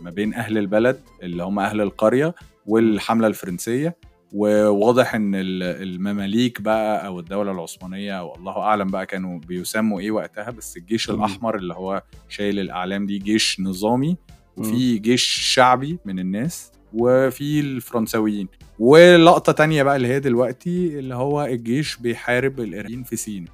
ما 0.00 0.10
بين 0.10 0.34
أهل 0.34 0.58
البلد 0.58 1.00
اللي 1.22 1.42
هم 1.42 1.58
أهل 1.58 1.80
القرية 1.80 2.34
والحملة 2.66 3.26
الفرنسية. 3.26 3.96
وواضح 4.34 5.14
إن 5.14 5.34
ال- 5.34 5.62
المماليك 5.62 6.60
بقى 6.60 7.06
أو 7.06 7.20
الدولة 7.20 7.52
العثمانية 7.52 8.12
أو 8.18 8.34
الله 8.36 8.58
أعلم 8.58 8.86
بقى 8.90 9.06
كانوا 9.06 9.38
بيسموا 9.48 10.00
إيه 10.00 10.10
وقتها 10.10 10.50
بس 10.50 10.76
الجيش. 10.76 11.10
الأحمر 11.10 11.56
اللي 11.56 11.74
هو 11.74 12.02
شايل 12.28 12.58
الأعلام 12.60 13.06
دي 13.06 13.18
جيش 13.18 13.60
نظامي. 13.60 14.16
وفي 14.56 14.98
جيش 14.98 15.22
شعبي 15.24 15.98
من 16.04 16.18
الناس 16.18 16.72
وفي 16.92 17.60
الفرنساويين 17.60 18.48
ولقطة 18.78 19.52
تانية 19.52 19.82
بقى 19.82 19.96
اللي 19.96 20.08
هي 20.08 20.20
دلوقتي 20.20 20.98
اللي 20.98 21.14
هو 21.14 21.44
الجيش 21.44 21.96
بيحارب 21.96 22.60
الإيرانيين 22.60 23.02
في 23.02 23.16
سينا. 23.16 23.48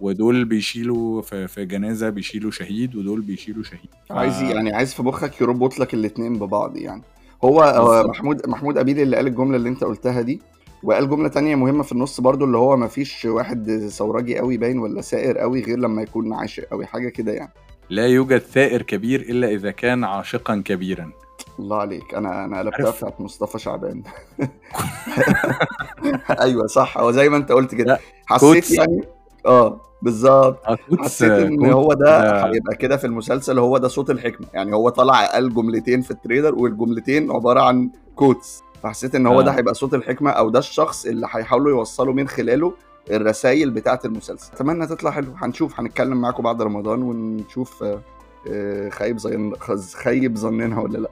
ودول 0.00 0.44
بيشيلوا 0.44 1.22
في, 1.22 1.48
في 1.48 1.64
جنازة 1.64 2.08
بيشيلوا 2.10 2.50
شهيد 2.50 2.96
ودول 2.96 3.20
بيشيلوا 3.20 3.62
شهيد 3.64 3.90
عايز 4.10 4.42
يعني 4.42 4.72
عايز 4.72 4.94
في 4.94 5.02
مخك 5.02 5.40
يربط 5.40 5.78
لك 5.78 5.94
الاثنين 5.94 6.38
ببعض 6.38 6.76
يعني 6.76 7.02
هو. 7.44 8.04
محمود 8.08 8.48
محمود 8.48 8.78
قابيل 8.78 9.00
اللي 9.00 9.16
قال 9.16 9.26
الجملة 9.26 9.56
اللي 9.56 9.68
أنت 9.68 9.84
قلتها 9.84 10.20
دي 10.20 10.42
وقال 10.82 11.10
جملة 11.10 11.28
تانية 11.28 11.54
مهمة 11.54 11.82
في 11.82 11.92
النص 11.92 12.20
برضو 12.20 12.44
اللي 12.44 12.58
هو 12.58 12.76
ما 12.76 12.86
فيش 12.86 13.24
واحد 13.24 13.88
ثوراجي 13.88 14.38
قوي 14.38 14.56
باين 14.56 14.78
ولا 14.78 15.00
ثائر 15.00 15.38
قوي 15.38 15.62
غير 15.62 15.78
لما 15.78 16.02
يكون 16.02 16.32
عاشق 16.32 16.64
قوي 16.64 16.86
حاجة 16.86 17.08
كده 17.08 17.32
يعني. 17.32 17.52
لا 17.90 18.06
يوجد 18.06 18.38
ثائر 18.38 18.82
كبير 18.82 19.20
إلا 19.20 19.48
إذا 19.48 19.70
كان 19.70 20.04
عاشقا 20.04 20.62
كبيرا. 20.64 21.10
الله 21.58 21.76
عليك. 21.76 22.14
أنا 22.14 22.44
أنا 22.44 22.58
قلبتها 22.58 22.90
بتاعت 22.90 23.20
مصطفى 23.20 23.58
شعبان. 23.58 24.02
أيوه 26.40 26.66
صح. 26.66 26.98
هو 26.98 27.10
زي 27.10 27.28
ما 27.28 27.36
أنت 27.36 27.52
قلت 27.52 27.74
كده. 27.74 27.98
حسيت. 28.26 28.70
يعني 28.70 29.00
آه 29.46 29.80
بالظبط. 30.02 30.66
آه، 30.66 30.78
حسيت 30.98 31.30
إن 31.32 31.72
هو 31.72 31.92
ده 31.92 32.04
ده- 32.20 32.46
هيبقى 32.46 32.76
كده 32.76 32.96
في 32.96 33.06
المسلسل 33.06 33.58
هو 33.58 33.78
ده 33.78 33.88
صوت 33.88 34.10
الحكمة. 34.10 34.46
يعني 34.54 34.74
هو 34.74 34.88
طلع 34.88 35.26
قال 35.26 35.54
جملتين 35.54 36.02
في 36.02 36.10
التريلر 36.10 36.54
والجملتين 36.54 37.30
عبارة 37.32 37.60
عن 37.60 37.90
quotes 38.16 38.62
فحسيت 38.82 39.14
إن 39.14 39.26
هو 39.26 39.40
آه. 39.40 39.42
ده 39.44 39.50
هيبقى 39.50 39.74
صوت 39.74 39.94
الحكمة 39.94 40.30
أو 40.30 40.50
ده 40.50 40.58
الشخص 40.58 41.06
اللي 41.06 41.26
هيحاولوا 41.30 41.70
يوصلوا 41.70 42.14
من 42.14 42.28
خلاله 42.28 42.72
الرسائل 43.10 43.70
بتاعة 43.70 44.00
المسلسل. 44.04 44.52
أتمنى 44.52 44.86
تطلع 44.86 45.10
حلو 45.10 45.32
هنشوف 45.36 45.80
هنتكلم 45.80 46.20
معاكم 46.20 46.42
بعد 46.42 46.62
رمضان 46.62 47.02
ونشوف 47.02 47.82
آه، 47.82 48.00
آه، 48.50 48.88
خايب 48.88 49.18
ظن 49.18 49.52
خز- 49.60 49.94
خيب 49.94 50.36
ظننا 50.38 50.80
ولا 50.80 50.98
لأ. 50.98 51.10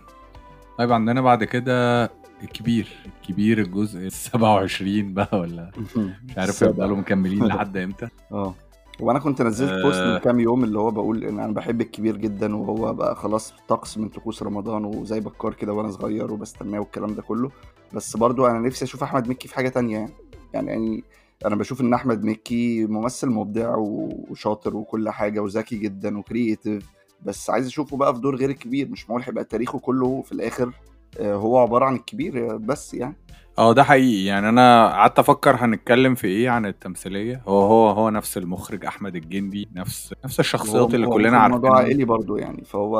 طيب 0.78 0.92
عندنا 0.92 1.20
بعد 1.20 1.44
كده 1.44 2.04
الكبير 2.42 3.09
الكبير 3.20 3.58
الجزء 3.60 3.98
ال 4.06 4.12
27 4.12 5.14
بقى 5.14 5.38
ولا 5.40 5.70
مش 5.96 6.38
عارف. 6.38 6.62
يفضلوا 6.62 6.96
مكملين 6.96 7.44
لحد 7.48 7.76
إمتى. 7.76 8.08
آه 8.32 8.54
وأنا 9.00 9.18
كنت 9.18 9.42
نزلت 9.42 9.70
آه. 9.70 9.82
post 9.82 10.00
من 10.00 10.18
كام 10.18 10.40
يوم 10.40 10.64
اللي 10.64 10.78
هو 10.78 10.90
بقول 10.90 11.24
إن 11.24 11.38
أنا 11.40 11.52
بحب 11.52 11.80
الكبير 11.80 12.16
جدا 12.16 12.56
وهو 12.56 12.94
بقى 12.94 13.16
خلاص 13.16 13.54
طقس 13.68 13.98
من 13.98 14.08
طقوس 14.08 14.42
رمضان 14.42 14.84
وزي 14.84 15.20
بكار 15.20 15.54
كده 15.54 15.72
وأنا 15.72 15.90
صغير 15.90 16.32
وبستناه 16.32 16.78
والكلام 16.80 17.14
ده 17.14 17.22
كله. 17.22 17.50
بس 17.94 18.16
برضو 18.16 18.46
أنا 18.46 18.58
نفسي 18.58 18.84
أشوف 18.84 19.02
أحمد 19.02 19.28
مكي 19.28 19.48
في 19.48 19.54
حاجة 19.54 19.68
تانية 19.68 19.96
يعني. 19.98 20.12
يعني, 20.54 20.68
يعني 20.70 21.04
أنا 21.46 21.56
بشوف 21.56 21.80
إن 21.80 21.94
أحمد 21.94 22.24
مكي 22.24 22.86
ممثل 22.86 23.28
مبدع 23.28 23.74
وشاطر 23.76 24.76
وكل 24.76 25.10
حاجة 25.10 25.40
وذكي 25.40 25.76
جدا 25.76 26.18
وكرييتيف 26.18 26.90
بس 27.22 27.50
عايز 27.50 27.66
أشوفه 27.66 27.96
بقى 27.96 28.14
في 28.14 28.20
دور 28.20 28.36
غير 28.36 28.50
الكبير. 28.50 28.88
مش 28.88 29.08
معقول 29.10 29.22
هيبقى 29.24 29.44
تاريخه 29.44 29.78
كله 29.78 30.22
في 30.22 30.32
الآخر 30.32 30.72
هو 31.20 31.58
عبارة 31.58 31.84
عن 31.84 31.94
الكبير 31.94 32.56
بس 32.56 32.94
يعني. 32.94 33.16
آه 33.58 33.72
ده 33.72 33.84
حقيقي. 33.84 34.24
يعني 34.24 34.48
أنا 34.48 34.88
قعدت 34.88 35.18
أفكر 35.18 35.56
هنتكلم 35.58 36.14
في 36.14 36.26
إيه 36.26 36.48
عن 36.50 36.66
التمثيلية. 36.66 37.42
هو 37.48 37.60
هو 37.62 37.90
هو 37.90 38.10
نفس 38.10 38.36
المخرج 38.38 38.84
أحمد 38.86 39.16
الجندي 39.16 39.68
نفس 39.74 40.14
نفس 40.24 40.40
الشخصيات 40.40 40.94
اللي 40.94 41.06
كلنا 41.06 41.42
هو 41.42 41.46
الموضوع 41.46 41.70
عارفينها. 41.70 41.88
عائلي 41.88 42.04
برضو 42.04 42.36
يعني 42.36 42.64
فهو 42.64 42.98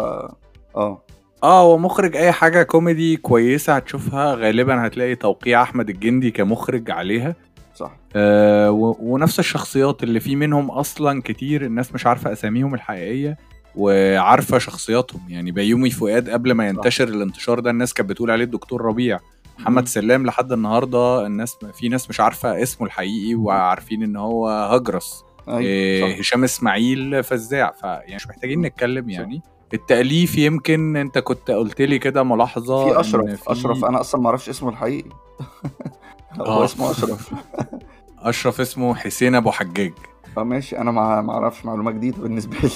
آه. 0.76 1.02
آه 1.43 1.61
هو 1.62 1.79
مخرج 1.79 2.17
أي 2.17 2.33
حاجة 2.33 2.62
كوميدي 2.62 3.17
كويسة 3.17 3.76
هتشوفها 3.76 4.35
غالبا 4.35 4.87
هتلاقي 4.87 5.14
توقيع 5.14 5.62
أحمد 5.62 5.90
الجندي 5.90 6.31
كمخرج 6.31 6.90
عليها. 6.90 7.35
صح. 7.75 7.97
آه 8.17 8.71
ونفس 9.00 9.38
الشخصيات 9.38 10.02
اللي 10.02 10.21
في 10.21 10.37
منهم 10.37 10.71
أصلا 10.71 11.23
كتير 11.23 11.64
الناس 11.64 11.95
مش 11.95 12.07
عارفة 12.07 12.33
أساميهم 12.33 12.75
الحقيقية. 12.75 13.37
وعارفة 13.77 14.59
شخصياتهم. 14.59 15.21
يعني 15.29 15.50
بيومي 15.53 15.91
فؤاد 15.91 16.31
قبل 16.31 16.53
ما 16.53 16.69
ينتشر 16.69 17.09
الانتشار 17.09 17.61
ده 17.61 17.71
الناس 17.71 17.95
كانت 17.95 18.11
بتقول 18.11 18.31
عليه 18.31 18.45
الدكتور 18.45 18.83
ربيع. 18.83 19.19
محمد 19.59 19.89
سلام. 19.89 20.27
لحد 20.27 20.53
النهارده 20.53 21.27
الناس 21.27 21.57
في 21.75 21.89
ناس 21.89 22.09
مش 22.11 22.21
عارفة 22.21 22.62
اسمه 22.62 22.87
الحقيقي 22.87 23.35
وعارفين 23.35 24.03
إن 24.03 24.17
هو 24.17 24.49
هجرس 24.49 25.25
إيه، 25.49 26.12
صح. 26.15 26.19
هشام 26.19 26.45
إسماعيل 26.45 27.25
فزاع. 27.25 27.73
فيعني 27.81 28.15
مش 28.15 28.27
محتاجين 28.27 28.61
نتكلم 28.61 29.11
يعني. 29.11 29.43
التأليف 29.75 30.39
يمكن 30.39 30.97
أنت 30.97 31.19
كنت 31.19 31.50
قلت 31.50 31.83
لي 31.83 31.99
كده 31.99 32.23
ملاحظة 32.23 32.85
في 32.85 32.95
إن 32.95 33.00
أشرف 33.00 33.43
في 33.43 33.53
أشرف 33.53 33.85
أنا 33.85 34.00
أصلا 34.00 34.21
ما 34.21 34.27
أعرفش 34.27 34.49
اسمه 34.49 34.69
الحقيقي. 34.69 35.11
هو 36.41 36.45
آه. 36.45 36.65
اسمه 36.65 36.91
أشرف. 36.91 37.35
أشرف 38.19 38.61
اسمه 38.61 38.95
حسين 38.95 39.35
أبو 39.35 39.50
حجاج. 39.50 39.93
آه 40.39 40.43
ماشي. 40.43 40.79
أنا 40.79 40.91
ما 40.91 41.21
ما 41.21 41.33
أعرفش 41.33 41.65
معلومة 41.65 41.91
جديدة 41.91 42.23
بالنسبة 42.23 42.57
لي. 42.63 42.71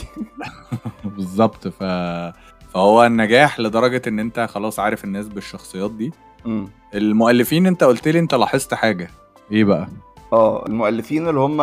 بالظبط. 1.17 1.69
ف 1.69 1.83
فهو 2.75 3.05
النجاح 3.07 3.61
لدرجة 3.61 4.03
إن 4.07 4.19
أنت 4.19 4.41
خلاص 4.41 4.79
عارف 4.79 5.05
الناس 5.05 5.29
بالشخصيات 5.29 5.91
دي. 5.91 6.13
مم. 6.45 6.69
المؤلفين 6.95 7.67
أنت 7.67 7.85
قلت 7.85 8.09
لي 8.09 8.19
أنت 8.19 8.35
لاحظت 8.35 8.75
حاجة. 8.75 9.11
إيه 9.53 9.65
بقى؟ 9.65 9.89
آه 10.33 10.67
المؤلفين 10.67 11.29
اللي 11.29 11.41
هم 11.41 11.57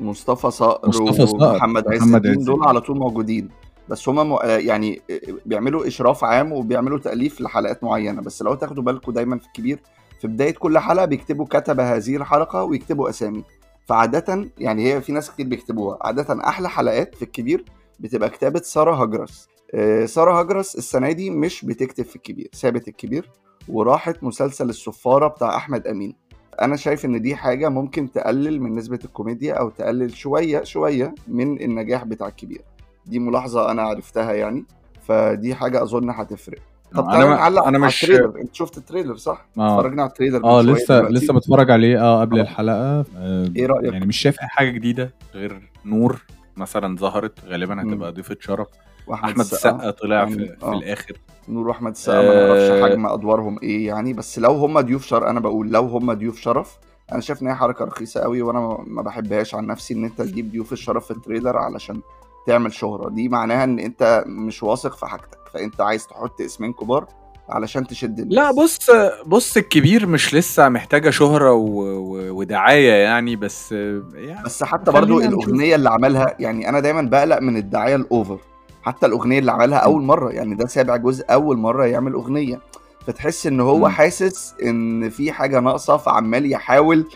مصطفى 0.00 0.50
صقر 0.50 0.88
مصطفى 0.88 1.26
صقر 1.26 1.52
ومحمد 1.52 1.88
عز 1.88 2.14
الدين 2.14 2.44
دول. 2.44 2.64
على 2.68 2.80
طول 2.80 2.98
موجودين. 2.98 3.48
بس 3.88 4.08
هم 4.08 4.32
م... 4.32 4.38
يعني 4.44 5.02
بيعملوا 5.46 5.86
إشراف 5.86 6.24
عام 6.24 6.52
وبيعملوا 6.52 6.98
تأليف 6.98 7.40
لحلقات 7.40 7.84
معينة. 7.84 8.22
بس 8.22 8.42
لو 8.42 8.54
تاخدوا 8.54 8.82
بالكم 8.82 9.12
دايما 9.12 9.38
في 9.38 9.46
الكبير 9.46 9.78
في 10.20 10.28
بداية 10.28 10.54
كل 10.54 10.78
حلقة 10.78 11.04
بيكتبوا 11.04 11.46
كتب 11.46 11.80
هذه 11.80 12.16
الحلقة 12.16 12.64
ويكتبوا 12.64 13.08
أسامي. 13.08 13.44
فعادة 13.86 14.48
يعني 14.58 14.92
هي 14.92 15.00
في 15.00 15.12
ناس 15.12 15.30
كتير 15.30 15.46
بيكتبوها 15.46 15.98
عادة 16.00 16.48
أحلى 16.48 16.68
حلقات 16.68 17.14
في 17.14 17.22
الكبير 17.22 17.64
بتبقى 18.00 18.30
كتابة 18.30 18.60
سارة 18.60 19.02
هجرس 19.02 19.48
آه، 19.74 20.06
سارة 20.06 20.40
هجرس 20.40 20.76
السنة 20.76 21.12
دي 21.12 21.30
مش 21.30 21.64
بتكتب 21.64 22.04
في 22.04 22.16
الكبير 22.16 22.48
سابت 22.52 22.88
الكبير 22.88 23.30
وراحت 23.68 24.22
مسلسل 24.24 24.68
الصفاره 24.68 25.28
بتاع 25.28 25.56
أحمد 25.56 25.86
أمين. 25.86 26.16
أنا 26.62 26.76
شايف 26.76 27.04
إن 27.04 27.22
دي 27.22 27.36
حاجة 27.36 27.68
ممكن 27.68 28.10
تقلل 28.12 28.60
من 28.62 28.74
نسبة 28.74 28.98
الكوميديا 29.04 29.54
أو 29.54 29.70
تقلل 29.70 30.16
شوية 30.16 30.62
شوية 30.64 31.14
من 31.28 31.60
النجاح 31.60 32.04
بتاع 32.04 32.28
الكبير. 32.28 32.62
دي 33.06 33.18
ملاحظة 33.18 33.70
أنا 33.70 33.82
عرفتها 33.82 34.32
يعني 34.32 34.64
فدي 35.02 35.54
حاجة 35.54 35.82
أظن 35.82 36.10
هتفرق. 36.10 36.58
طب 36.94 37.08
أنا 37.08 37.24
نعلق 37.24 37.64
أنا 37.66 37.78
مش 37.78 38.04
التريلر 38.04 38.40
انت 38.40 38.54
شفت 38.54 38.78
التريلر 38.78 39.16
صح 39.16 39.46
آه. 39.58 39.76
اتفرجنا 39.78 40.02
على 40.02 40.08
التريلر 40.08 40.44
آه 40.44 40.62
لسه 40.62 40.98
دلوقتي. 40.98 41.14
لسه 41.14 41.34
متفرج 41.34 41.70
عليه 41.70 42.00
آه 42.02 42.20
قبل 42.20 42.38
آه. 42.38 42.42
الحلقة 42.42 43.04
آه 43.16 43.50
إيه 43.56 43.66
رأيك 43.66 43.92
يعني 43.92 44.06
مش 44.06 44.16
شايف 44.16 44.40
أي 44.40 44.46
حاجة 44.48 44.70
جديدة 44.70 45.14
غير 45.34 45.70
نور 45.84 46.24
مثلا 46.56 46.96
ظهرت 46.96 47.44
غالبا. 47.44 47.82
هتبقى 47.82 48.12
ضيفة 48.12 48.36
شرف 48.40 48.66
وأحمد 49.06 49.30
أحمد 49.30 49.40
السقا 49.40 49.90
طلع 49.90 50.16
يعني، 50.16 50.30
في, 50.34 50.56
في 50.56 50.66
آه. 50.66 50.72
الآخر 50.72 51.12
نور 51.48 51.68
وأحمد 51.68 51.90
السقا 51.90 52.22
ما 52.22 52.34
نعرفش 52.46 52.70
آه. 52.70 52.82
حجم 52.84 53.06
أدوارهم 53.06 53.58
إيه 53.62 53.86
يعني 53.86 54.12
بس 54.12 54.38
لو 54.38 54.52
هم 54.52 54.80
ضيوف 54.80 55.06
شرف 55.06 55.22
أنا 55.24 55.40
بقول 55.40 55.70
لو 55.70 55.82
هم 55.86 56.12
ضيوف 56.12 56.40
شرف 56.40 56.78
أنا 57.12 57.20
شايف 57.20 57.42
إن 57.42 57.46
هي 57.46 57.54
حركة 57.54 57.84
رخيصة 57.84 58.20
قوي 58.20 58.42
وأنا 58.42 58.78
ما 58.86 59.02
بحبهاش 59.02 59.54
عن 59.54 59.66
نفسي 59.66 59.94
إن 59.94 60.04
أنت 60.04 60.22
تجيب 60.22 60.50
ضيوف 60.52 60.72
الشرف 60.72 61.04
في 61.04 61.10
التريلر 61.10 61.56
علشان 61.56 62.00
تعمل 62.46 62.72
شهرة 62.72 63.08
دي 63.08 63.28
معناها 63.28 63.64
إن 63.64 63.78
أنت 63.78 64.24
مش 64.26 64.62
واثق 64.62 64.96
في 64.96 65.06
حاجتك 65.06 65.38
فانت 65.56 65.80
عايز 65.80 66.06
تحط 66.06 66.40
اسمين 66.40 66.72
كبار 66.72 67.06
علشان 67.48 67.86
تشد 67.86 68.18
الناس. 68.18 68.34
لا 68.36 68.50
بص 68.50 68.90
بص 69.26 69.56
الكبير 69.56 70.06
مش 70.06 70.34
لسه 70.34 70.68
محتاجة 70.68 71.10
شهرة 71.10 71.52
و... 71.52 71.82
و... 71.82 72.38
ودعاية 72.38 72.92
يعني 72.92 73.36
بس 73.36 73.72
يعني 73.72 74.42
بس 74.44 74.62
حتى 74.62 74.90
برضو. 74.92 75.20
الأغنية 75.20 75.74
اللي 75.74 75.90
عملها 75.90 76.36
يعني 76.38 76.68
أنا 76.68 76.80
دايما 76.80 77.02
بقلق 77.02 77.38
من 77.38 77.56
الدعاية 77.56 77.96
الأوفر. 77.96 78.38
حتى 78.82 79.06
الأغنية 79.06 79.38
اللي 79.38 79.52
عملها 79.52 79.78
أول 79.78 80.02
مرة 80.02 80.30
يعني 80.30 80.54
ده 80.54 80.66
سابع 80.66 80.96
جزء 80.96 81.24
أول 81.30 81.56
مرة 81.56 81.84
يعمل 81.86 82.12
أغنية. 82.12 82.60
فتحس 83.06 83.46
إن 83.46 83.60
هو 83.60 83.78
مم. 83.78 83.88
حاسس 83.88 84.54
إن 84.62 85.10
في 85.10 85.32
حاجة 85.32 85.60
ناقصة 85.60 85.96
فعمال 85.96 86.52
يحاول 86.52 87.06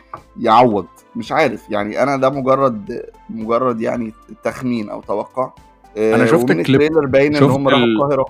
يعوض. 0.41 0.87
مش 1.17 1.33
عارف 1.33 1.71
يعني 1.71 2.03
أنا 2.03 2.17
ده 2.17 2.31
مجرد 2.31 3.03
مجرد 3.31 3.81
يعني 3.81 4.13
تخمين 4.45 4.91
أو 4.91 5.01
توقع. 5.01 5.51
آه، 5.97 6.15
أنا 6.15 6.27
شفت 6.27 6.51
الكليب- 6.51 7.11
باين 7.11 7.37
إن 7.37 7.43
هم 7.43 7.69
راحوا 7.69 7.85
ال- 7.85 7.97
القاهرة 8.03 8.25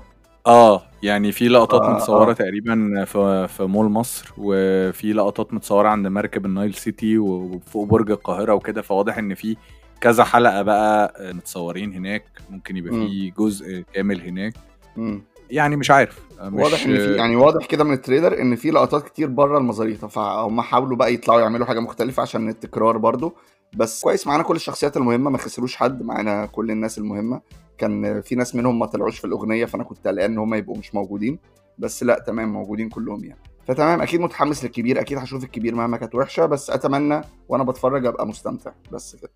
آه 0.46 0.82
يعني 1.02 1.32
في 1.32 1.48
لقطات 1.48 1.82
آه، 1.82 1.94
متصورة 1.94 2.30
آه. 2.30 2.32
تقريبا 2.32 3.04
في 3.04 3.48
في 3.48 3.64
مول 3.64 3.90
مصر 3.90 4.32
وفي 4.38 5.12
لقطات 5.12 5.54
متصورة 5.54 5.88
عند 5.88 6.06
مركب 6.06 6.46
النايل 6.46 6.74
سيتي 6.74 7.18
وفوق 7.18 7.86
برج 7.86 8.10
القاهرة 8.10 8.54
وكده 8.54 8.82
فواضح 8.82 9.18
إن 9.18 9.34
في 9.34 9.56
كذا 10.00 10.24
حلقة 10.24 10.62
بقى 10.62 11.14
متصورين 11.34 11.92
هناك 11.92 12.24
ممكن 12.50 12.76
يبقى. 12.76 12.92
في 12.92 13.30
جزء 13.38 13.84
كامل 13.94 14.20
هناك 14.20 14.52
مم. 14.96 15.22
يعني 15.50 15.76
مش 15.76 15.90
عارف 15.90 16.18
مش 16.42 16.62
واضح 16.62 16.84
إن 16.86 16.96
في 16.96 17.14
يعني 17.14 17.36
واضح 17.36 17.66
كده 17.66 17.84
من 17.84 17.92
التريلر 17.92 18.40
إن 18.40 18.56
في 18.56 18.70
لقطات 18.70 19.02
كتير 19.08 19.28
بره 19.28 19.58
المزاريطة 19.58 20.06
فهم 20.08 20.60
حاولوا 20.60 20.96
بقى 20.96 21.14
يطلعوا 21.14 21.40
يعملوا 21.40 21.66
حاجة 21.66 21.80
مختلفة 21.80 22.22
عشان 22.22 22.48
التكرار 22.48 22.96
برضو 22.98 23.34
بس 23.76 24.02
كويس 24.02 24.26
معانا 24.26 24.42
كل 24.42 24.56
الشخصيات 24.56 24.96
المهمة 24.96 25.30
ما 25.30 25.38
خسروش 25.38 25.76
حد 25.76 26.02
معانا 26.02 26.46
كل 26.46 26.70
الناس 26.70 26.98
المهمة. 26.98 27.40
كان 27.78 28.20
في 28.20 28.34
ناس 28.34 28.54
منهم 28.54 28.78
ما 28.78 28.86
طلعوش 28.86 29.18
في 29.18 29.24
الأغنية 29.24 29.64
فأنا 29.64 29.84
كنت 29.84 30.08
قلقان 30.08 30.32
إن 30.32 30.38
هم 30.38 30.54
يبقوا 30.54 30.76
مش 30.76 30.94
موجودين. 30.94 31.38
بس 31.78 32.02
لأ 32.02 32.24
تمام 32.26 32.52
موجودين 32.52 32.88
كلهم 32.88 33.24
يعني. 33.24 33.40
فتمام 33.66 34.02
أكيد 34.02 34.20
متحمس 34.20 34.64
للكبير 34.64 35.00
أكيد 35.00 35.18
هشوف 35.18 35.44
الكبير 35.44 35.74
مهما 35.74 35.96
كانت 35.96 36.14
وحشة 36.14 36.46
بس 36.46 36.70
أتمنى 36.70 37.20
وأنا 37.48 37.64
بتفرج 37.64 38.06
أبقى 38.06 38.26
مستمتع. 38.26 38.70
بس 38.92 39.16
كده. 39.16 39.30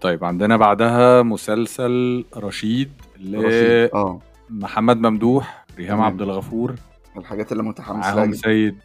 طيب 0.00 0.24
عندنا 0.24 0.56
بعدها 0.56 1.22
مسلسل 1.22 2.24
رشيد 2.36 2.92
رشيد 3.16 3.90
آه. 3.94 4.18
لمحمد 4.50 4.96
ممدوح 4.96 5.64
ريهام. 5.78 6.00
عبد 6.00 6.22
الغفور. 6.22 6.74
الحاجات 7.16 7.52
اللي 7.52 7.62
متحمس 7.62 8.04
معاهم 8.04 8.32
سيد 8.32 8.78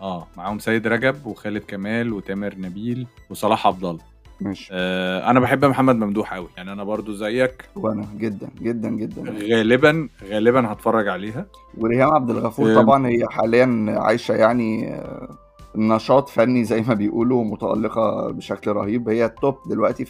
آه 0.00 0.26
معاهم 0.36 0.58
سيد 0.58 0.86
رجب 0.86 1.26
وخالد 1.26 1.62
كمال 1.68 2.12
وتامر 2.12 2.54
نبيل 2.58 3.06
وصلاح 3.30 3.66
عبد 3.66 3.84
الله 3.84 4.00
ماشي. 4.40 4.68
آه 4.72 5.30
أنا 5.30 5.40
بحب 5.40 5.64
محمد 5.64 5.96
ممدوح 5.96 6.34
قوي 6.34 6.48
يعني 6.56 6.72
أنا 6.72 6.84
برضو 6.84 7.12
زيك. 7.12 7.64
وأنا 7.76 8.06
جدا 8.18 8.48
جدا 8.62 8.88
جدا. 8.88 9.22
غالبا 9.56 10.08
غالبا 10.30 10.72
هتفرج 10.72 11.08
عليها. 11.08 11.46
وريهام 11.78 12.10
عبد 12.14 12.30
الغفور 12.30 12.72
آه. 12.72 12.74
طبعا 12.82 13.06
هي 13.06 13.26
حاليا 13.30 13.86
عايشة 13.88 14.34
يعني 14.34 14.94
آه، 14.94 15.28
نشاط 15.76 16.28
فني 16.28 16.64
زي 16.64 16.80
ما 16.82 16.94
بيقولوا 16.94 17.44
متألقة 17.44 18.30
بشكل 18.30 18.70
رهيب. 18.72 19.08
هي 19.08 19.24
ال 19.24 19.32
top 19.32 19.56
دلوقتي 19.66 20.04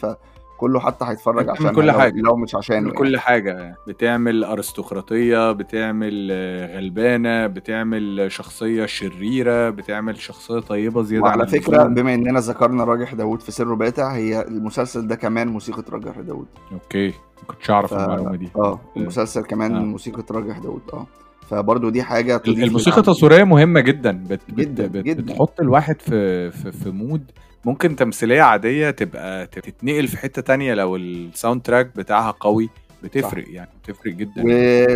فكله 0.59 0.79
حتى 0.79 1.05
هيتفرج 1.05 1.49
عشان 1.49 1.71
كل 1.71 1.91
حاجة. 1.91 2.21
لو 2.21 2.35
مش 2.35 2.55
عشانه 2.55 2.79
بتعمل 2.89 2.97
كل 2.97 3.19
حاجة. 3.19 3.75
بتعمل 3.87 4.43
أرستقراطية 4.43 5.51
بتعمل 5.51 6.27
آه، 6.31 6.77
غلبانة 6.77 7.47
بتعمل 7.47 8.25
شخصية 8.31 8.85
شريرة 8.85 9.69
بتعمل 9.69 10.17
شخصية 10.17 10.59
طيبة 10.59 11.03
زيادة 11.03 11.23
وعلى 11.23 11.43
اللزوم. 11.43 11.93
بما 11.93 12.13
إننا 12.13 12.39
ذكرنا 12.39 12.83
راجح 12.83 13.13
داوود 13.13 13.41
في 13.41 13.51
سر 13.51 13.73
باتع 13.73 14.15
هي 14.15 14.41
المسلسل 14.47 15.07
ده 15.07 15.15
كمان 15.15 15.47
موسيقى 15.47 15.83
راجح 15.91 16.19
داوود. 16.19 16.47
أوكي. 16.71 17.07
ما 17.07 17.45
كنتش 17.47 17.69
أعرف 17.71 17.93
ف- 17.93 17.97
المعلومة 17.97 18.35
دي. 18.35 18.49
آه. 18.55 18.79
المسلسل 18.97 19.41
كمان 19.41 19.75
آه. 19.75 19.79
موسيقى 19.79 20.23
راجح 20.31 20.57
داوود 20.57 20.81
آه. 20.93 21.07
فبرضه 21.49 21.89
دي 21.89 22.03
حاجة 22.03 22.37
تضيف 22.37 22.63
الموسيقى 22.63 22.91
للعمل. 22.97 23.09
التصويرية 23.09 23.43
مهمة 23.43 23.79
جدا. 23.79 24.23
بت 24.29 24.41
جداً، 24.51 24.87
بت 24.87 25.05
جداً. 25.05 25.21
بتحط 25.21 25.59
الواحد 25.61 26.01
في 26.01 26.51
في, 26.51 26.71
في 26.71 26.89
mood. 26.89 27.31
ممكن 27.65 27.95
تمثيلية 27.95 28.41
عادية 28.41 28.89
تبقى 28.91 29.47
تتنقل 29.47 30.07
في 30.07 30.17
حتة 30.17 30.41
تانية 30.41 30.73
لو 30.73 30.95
ال 30.95 31.61
soundtrack 31.61 31.95
بتاعها 31.95 32.31
قوي. 32.31 32.69
بتفرق 33.03 33.45
يعني 33.47 33.69
بتفرق 33.83 34.13
جدا. 34.13 34.43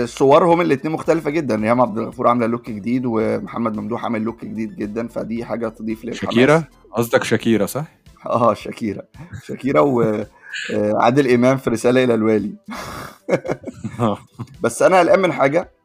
وصورهم 0.04 0.62
الاتنين 0.62 0.94
مختلفة 0.94 1.30
جدا. 1.30 1.56
ريهام 1.56 1.82
عبد 1.82 1.98
الغفور 1.98 2.28
عاملة 2.28 2.48
look 2.48 2.70
جديد 2.70 3.04
ومحمد 3.06 3.76
ممدوح 3.78 4.04
عامل 4.04 4.22
look 4.22 4.46
جديد 4.46 4.76
جدا. 4.76 5.08
فدي 5.08 5.46
حاجة 5.46 5.68
تضيف 5.68 6.06
للحماس. 6.06 6.34
شاكيرا؟ 6.36 6.64
قصدك 6.94 7.24
شاكيرا 7.24 7.66
صح؟ 7.66 7.86
آه 8.26 8.54
شاكيرا. 8.54 9.02
شاكيرا 9.46 9.80
وعادل 9.80 11.32
إمام 11.34 11.58
في 11.58 11.70
رسالة 11.70 12.04
إلى 12.04 12.14
الوالي. 12.14 12.54
بس 14.64 14.82
أنا 14.82 15.00
قلقان 15.00 15.20
من 15.22 15.32
حاجة. 15.34 15.60
آه، 15.60 15.66
آه، 15.66 15.83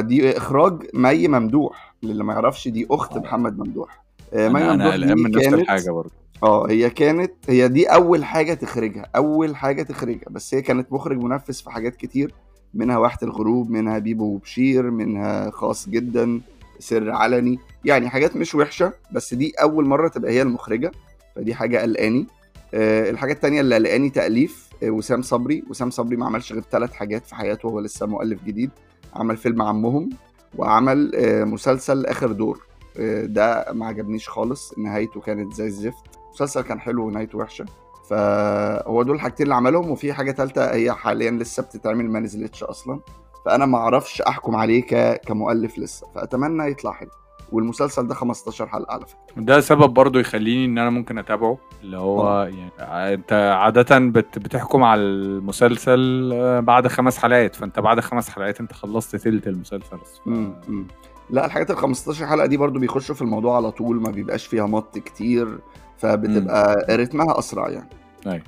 دي 0.00 0.36
إخراج 0.36 0.86
مي 0.94 1.28
ممدوح 1.28 1.94
للي 2.02 2.24
ما 2.24 2.32
يعرفش 2.32 2.68
دي 2.68 2.86
أخت 2.90 3.16
محمد 3.18 3.58
ممدوح. 3.58 4.04
آه، 4.34 4.48
مي 4.48 4.62
أنا 4.64 4.72
ممدوح 4.72 4.94
أنا 4.94 5.06
دي 5.06 5.14
من 5.22 5.30
نفس 5.30 5.44
كانت 5.44 5.54
الحاجة 5.54 5.90
برضه. 5.90 6.10
آه 6.42 6.70
هي 6.70 6.90
كانت 6.90 7.32
هي 7.48 7.68
دي 7.68 7.86
أول 7.86 8.24
حاجة 8.24 8.54
تخرجها 8.54 9.06
أول 9.16 9.56
حاجة 9.56 9.82
تخرجها 9.82 10.24
بس 10.30 10.54
هي 10.54 10.62
كانت 10.62 10.92
مخرج 10.92 11.18
منفذ 11.22 11.54
في 11.54 11.70
حاجات 11.70 11.96
كتير 11.96 12.34
منها 12.74 12.98
واحة 12.98 13.18
الغروب 13.22 13.70
منها 13.70 13.98
بيبو 13.98 14.24
وبشير 14.24 14.90
منها 14.90 15.50
خاص 15.50 15.88
جدا 15.88 16.40
سر 16.78 17.10
علني 17.10 17.58
يعني 17.84 18.08
حاجات 18.08 18.36
مش 18.36 18.54
وحشة 18.54 18.92
بس 19.12 19.34
دي 19.34 19.52
أول 19.62 19.86
مرة 19.86 20.08
تبقى 20.08 20.32
هي 20.32 20.42
المخرجة 20.42 20.90
فدي 21.36 21.54
حاجة 21.54 21.78
قلقاني. 21.78 22.26
آه 22.74 23.10
الحاجة 23.10 23.32
التانية 23.32 23.60
اللي 23.60 23.74
قلقاني 23.74 24.10
تأليف 24.10 24.68
آه 24.82 24.90
وسام 24.90 25.22
صبري 25.22 25.64
وسام 25.70 25.90
صبري 25.90 26.16
ما 26.16 26.26
عملش 26.26 26.52
غير 26.52 26.62
ثلاث 26.70 26.92
حاجات 26.92 27.26
في 27.26 27.34
حياته 27.34 27.66
هو 27.66 27.80
لسه 27.80 28.06
مؤلف 28.06 28.44
جديد. 28.44 28.70
عمل 29.14 29.36
فيلم 29.36 29.62
عمهم 29.62 30.10
وعمل 30.58 31.12
آه 31.14 31.44
مسلسل 31.44 32.06
آخر 32.06 32.32
دور. 32.32 32.60
آه 32.96 33.24
ده 33.24 33.72
ما 33.72 33.86
عجبنيش 33.86 34.28
خالص. 34.28 34.78
نهايته 34.78 35.20
كانت 35.20 35.54
زي 35.54 35.66
الزفت. 35.66 36.04
المسلسل 36.28 36.60
كان 36.60 36.80
حلو 36.80 37.06
ونهايته 37.06 37.38
وحشة. 37.38 37.64
فهو 38.08 39.02
دول 39.02 39.16
الحاجتين 39.16 39.44
اللي 39.44 39.54
عملهم. 39.54 39.90
وفي 39.90 40.12
حاجة 40.12 40.32
ثالثه 40.32 40.74
هي 40.74 40.92
حاليا 40.92 41.30
لسه 41.30 41.62
بتتعمل 41.62 42.10
ما 42.10 42.20
نزلتش 42.20 42.62
أصلا. 42.62 43.00
فأنا 43.46 43.66
ما 43.66 43.78
أعرفش 43.78 44.22
أحكم 44.22 44.56
عليه. 44.56 45.16
كمؤلف 45.16 45.78
لسه. 45.78 46.06
فأتمنى 46.14 46.70
يطلع 46.70 46.92
حلو. 46.92 47.10
والمسلسل 47.52 48.06
ده 48.08 48.14
15 48.14 48.66
حلقة 48.66 48.92
على 48.92 49.06
فكرة. 49.06 49.42
ده 49.42 49.60
سبب 49.60 49.90
برضه 49.94 50.20
يخليني 50.20 50.64
إن 50.64 50.78
أنا 50.78 50.90
ممكن 50.90 51.18
أتابعه 51.18 51.58
اللي 51.82 51.96
هو 51.98 52.42
يعني 52.42 52.70
أنت 53.14 53.32
عادة 53.32 53.98
بت 53.98 54.38
بتحكم 54.38 54.82
على 54.82 55.00
المسلسل 55.00 56.30
آه، 56.34 56.60
بعد 56.60 56.88
خمس 56.88 57.18
حلقات 57.18 57.54
فأنت 57.56 57.78
بعد 57.80 58.00
خمس 58.00 58.28
حلقات 58.30 58.60
أنت 58.60 58.72
خلصت 58.72 59.16
تلت 59.16 59.46
المسلسل. 59.46 59.96
مم. 60.26 60.86
لا 61.30 61.46
الحاجات 61.46 61.70
ال 61.70 61.76
15 61.76 62.26
حلقة 62.26 62.46
دي 62.46 62.56
برضو 62.56 62.78
بيخشوا 62.78 63.14
في 63.14 63.22
الموضوع 63.22 63.56
على 63.56 63.70
طول 63.70 64.00
ما 64.02 64.10
بيبقاش 64.10 64.46
فيها 64.46 64.66
مط 64.66 64.98
كتير 64.98 65.58
فبتبقى 65.98 66.86
رتمها 66.96 67.38
أسرع 67.38 67.68
يعني. 67.68 67.88
أيوه. 68.26 68.42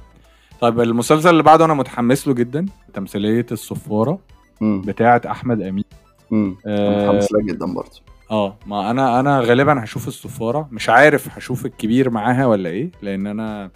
طيب 0.60 0.80
المسلسل 0.80 1.30
اللي 1.30 1.42
بعده 1.42 1.64
أنا 1.64 1.74
متحمس 1.74 2.28
له 2.28 2.34
جدا 2.34 2.66
تمثيلية 2.94 3.46
الصفارة 3.52 4.18
امم 4.62 4.80
بتاعة 4.80 5.22
أحمد 5.26 5.62
أمين. 5.62 5.84
امم 6.32 6.56
آه، 6.66 7.06
متحمس 7.10 7.32
لها 7.32 7.42
جدا 7.42 7.66
برضو 7.66 7.90
آه 8.30 8.58
ما 8.66 8.90
أنا 8.90 9.20
أنا 9.20 9.40
غالبا 9.40 9.84
هشوف 9.84 10.08
الصفارة 10.08 10.68
مش 10.72 10.88
عارف 10.88 11.28
هشوف 11.38 11.66
الكبير 11.66 12.10
معاها 12.10 12.46
ولا 12.46 12.68
إيه 12.70 12.90
لأن 13.02 13.26
أنا. 13.26 13.70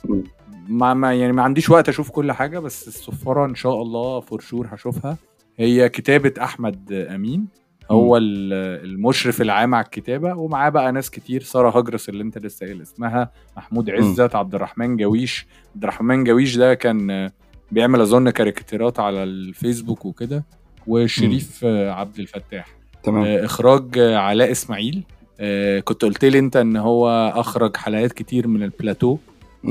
ما, 0.69 0.95
ما 0.95 1.15
يعني 1.15 1.33
ما 1.33 1.43
عنديش 1.43 1.71
وقت 1.71 1.89
أشوف 1.89 2.11
كل 2.11 2.33
حاجة 2.33 2.59
بس 2.59 2.89
الصفاره 2.89 3.45
إن 3.47 3.55
شاء 3.55 3.83
الله 3.83 4.21
فور 4.21 4.41
شور 4.41 4.69
هشوفها. 4.73 5.17
هي 5.59 5.89
كتابة 5.89 6.33
أحمد 6.43 6.93
أمين 6.93 7.47
هو 7.91 8.17
ال- 8.17 8.53
المشرف 8.85 9.41
العام 9.43 9.75
على 9.75 9.85
الكتابة 9.85 10.35
ومعاه 10.35 10.69
بقى 10.69 10.93
ناس 10.93 11.11
كتير 11.11 11.43
سارة 11.43 11.79
هجرس 11.79 12.09
اللي 12.09 12.23
أنت 12.23 12.39
لسه 12.39 12.67
قايل 12.67 12.83
اسمها 12.83 13.31
محمود 13.57 13.91
عزت 13.91 14.35
عبد 14.35 14.55
الرحمن 14.55 14.97
جويش 14.97 15.47
عبد 15.75 15.83
الرحمن 15.83 16.25
جويش 16.25 16.57
ده 16.57 16.75
كان 16.75 17.31
بيعمل 17.73 18.01
أظن 18.01 18.31
كاريكاتيرات 18.31 19.01
على 19.01 19.23
الفيسبوك 19.23 20.05
وكده 20.07 20.45
وشريف 20.87 21.65
عبد 21.65 22.19
الفتاح. 22.19 22.67
تمام. 23.07 23.25
آه، 23.25 23.45
إخراج 23.45 23.99
علاء 23.99 24.51
إسماعيل. 24.51 25.03
آه، 25.41 25.81
كنت 25.81 26.03
قلت 26.03 26.25
لي 26.25 26.39
أنت 26.39 26.57
إن 26.57 26.77
هو 26.77 27.33
أخرج 27.37 27.77
حلقات 27.77 28.13
كتير 28.13 28.49
من 28.49 28.63
البلاتو. 28.63 29.17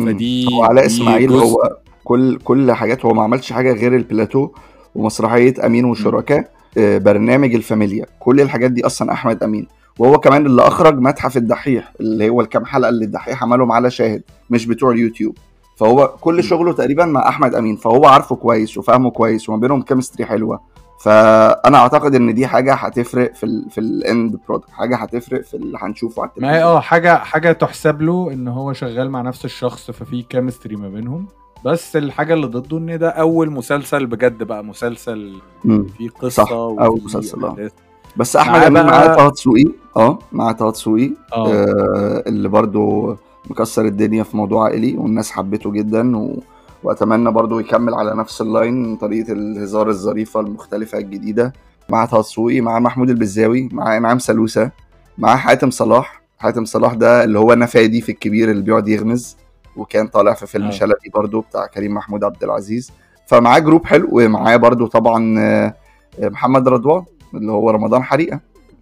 فدي 0.06 0.48
هو 0.48 0.64
علاء 0.64 0.86
إسماعيل 0.86 1.32
هو 1.32 1.78
كل 2.04 2.38
كل 2.38 2.72
حاجات 2.72 3.06
هو 3.06 3.14
ما 3.14 3.24
عملش 3.24 3.54
حاجة 3.54 3.74
غير 3.74 3.96
البلاتو 3.96 4.50
ومسرحية 4.96 5.66
أمين 5.66 5.86
وشركاء 5.86 6.52
آه، 6.78 6.98
برنامج 6.98 7.56
الفاميليا. 7.56 8.06
كل 8.20 8.42
الحاجات 8.42 8.72
دي 8.72 8.86
أصلا 8.86 9.12
أحمد 9.12 9.44
أمين. 9.44 9.68
وهو 10.00 10.18
كمان 10.18 10.46
اللي 10.46 10.62
أخرج 10.62 11.00
متحف 11.00 11.38
الدحيح 11.38 11.94
اللي 12.00 12.30
هو 12.30 12.42
الكام 12.42 12.66
حلقة 12.66 12.90
اللي 12.90 13.06
الدحيح 13.06 13.44
عملهم 13.44 13.72
على 13.72 13.92
شاهد 13.92 14.22
مش 14.50 14.66
بتوع 14.66 14.92
اليوتيوب. 14.92 15.38
فهو 15.78 16.08
كل 16.22 16.44
شغله 16.44 16.74
تقريبا 16.74 17.06
مع 17.06 17.30
أحمد 17.30 17.56
أمين. 17.56 17.76
فهو 17.76 18.06
عارفه 18.06 18.36
كويس 18.36 18.78
وفاهمه 18.78 19.12
كويس 19.12 19.50
وما 19.50 19.58
بينهم 19.58 19.82
chemistry 19.82 20.26
حلوة. 20.26 20.75
فأنا 21.10 21.78
أعتقد 21.78 22.16
إن 22.16 22.34
دي 22.34 22.48
حاجة 22.48 22.74
هتفرق 22.74 23.34
في 23.34 23.44
ال 23.46 23.70
في 23.70 23.78
ال 23.78 23.93
end 23.93 24.40
product 24.48 24.70
حاجة 24.70 24.96
هتفرق 24.96 25.42
في 25.42 25.54
اللي 25.54 25.78
هنشوفه 25.82 26.22
على 26.22 26.32
ما 26.38 26.56
هي 26.56 26.64
آه 26.64 26.80
حاجة 26.80 27.18
حاجة 27.18 27.52
تحسب 27.52 28.02
له 28.02 28.30
إن 28.34 28.48
هو 28.48 28.74
شغال 28.74 29.10
مع 29.10 29.22
نفس 29.22 29.46
الشخص 29.46 29.92
ففي 29.92 30.22
chemistry 30.22 30.76
ما 30.76 30.90
بينهم 30.90 31.26
بس 31.66 31.96
الحاجة 31.96 32.34
اللي 32.34 32.48
ضده 32.48 32.78
إن 32.78 33.00
ده 33.00 33.10
أول 33.10 33.52
مسلسل 33.52 34.06
بجد 34.06 34.44
بقى 34.44 34.64
مسلسل. 34.64 35.34
فيه 35.98 36.10
قصة 36.22 36.44
صح، 36.44 36.52
وفيه 36.52 37.06
مسلسل، 37.06 37.44
آه. 37.46 37.50
أحداث. 37.50 37.72
بس 38.18 38.36
أحمد 38.36 38.62
امين 38.64 38.84
بقى- 38.84 38.86
معاه 38.86 39.16
طه 39.16 39.30
دسوقي 39.30 39.66
آه 39.98 40.20
معاه 40.32 40.52
طه 40.52 40.72
دسوقي 40.72 41.12
آه 41.34 41.48
آه 41.48 42.24
اللي 42.28 42.50
برضو 42.50 43.16
مكسر 43.50 43.86
الدنيا 43.86 44.24
في 44.24 44.38
موضوع 44.38 44.64
عائلي 44.66 44.98
والناس 44.98 45.32
حبته 45.32 45.72
جدا 45.72 46.18
و... 46.18 46.40
وأتمنى 46.86 47.32
برضو 47.32 47.60
يكمل 47.60 47.94
على 47.94 48.16
نفس 48.16 48.42
ال 48.42 48.53
line 48.53 48.96
طريقة 48.96 49.34
الهزار 49.34 49.90
الظريفة 49.90 50.40
المختلفة 50.40 50.98
الجديدة 50.98 51.54
مع 51.90 52.06
طه 52.06 52.20
دسوقي 52.20 52.62
مع 52.62 52.80
محمود 52.80 53.10
البزاوي 53.10 53.70
مع 53.72 53.98
إنعام 53.98 54.20
سلوسه 54.20 54.72
مع 55.18 55.36
حاتم 55.36 55.70
صلاح 55.70 56.22
حاتم 56.38 56.66
صلاح 56.66 56.94
ده 56.94 57.24
اللي 57.24 57.40
هو 57.40 57.54
نفادي 57.54 58.02
في 58.02 58.12
الكبير 58.12 58.52
اللي 58.52 58.62
بيقعد 58.62 58.88
يغمز 58.88 59.38
وكان 59.78 60.08
طالع 60.08 60.34
في 60.34 60.48
فيلم 60.48 60.66
آه. 60.66 60.72
شلبي 60.72 61.10
برضو 61.14 61.42
بتاع 61.42 61.66
كريم 61.66 61.94
محمود 61.94 62.24
عبد 62.24 62.44
العزيز 62.44 62.92
فمعاه 63.28 63.60
group 63.60 63.86
حلو 63.86 64.08
ومعاه 64.12 64.56
برضو 64.56 64.88
طبعا 64.88 65.40
آه، 65.40 65.74
محمد 66.20 66.68
رضوان 66.68 67.04
اللي 67.34 67.52
هو 67.52 67.70
رمضان 67.70 68.04
حريقة 68.04 68.40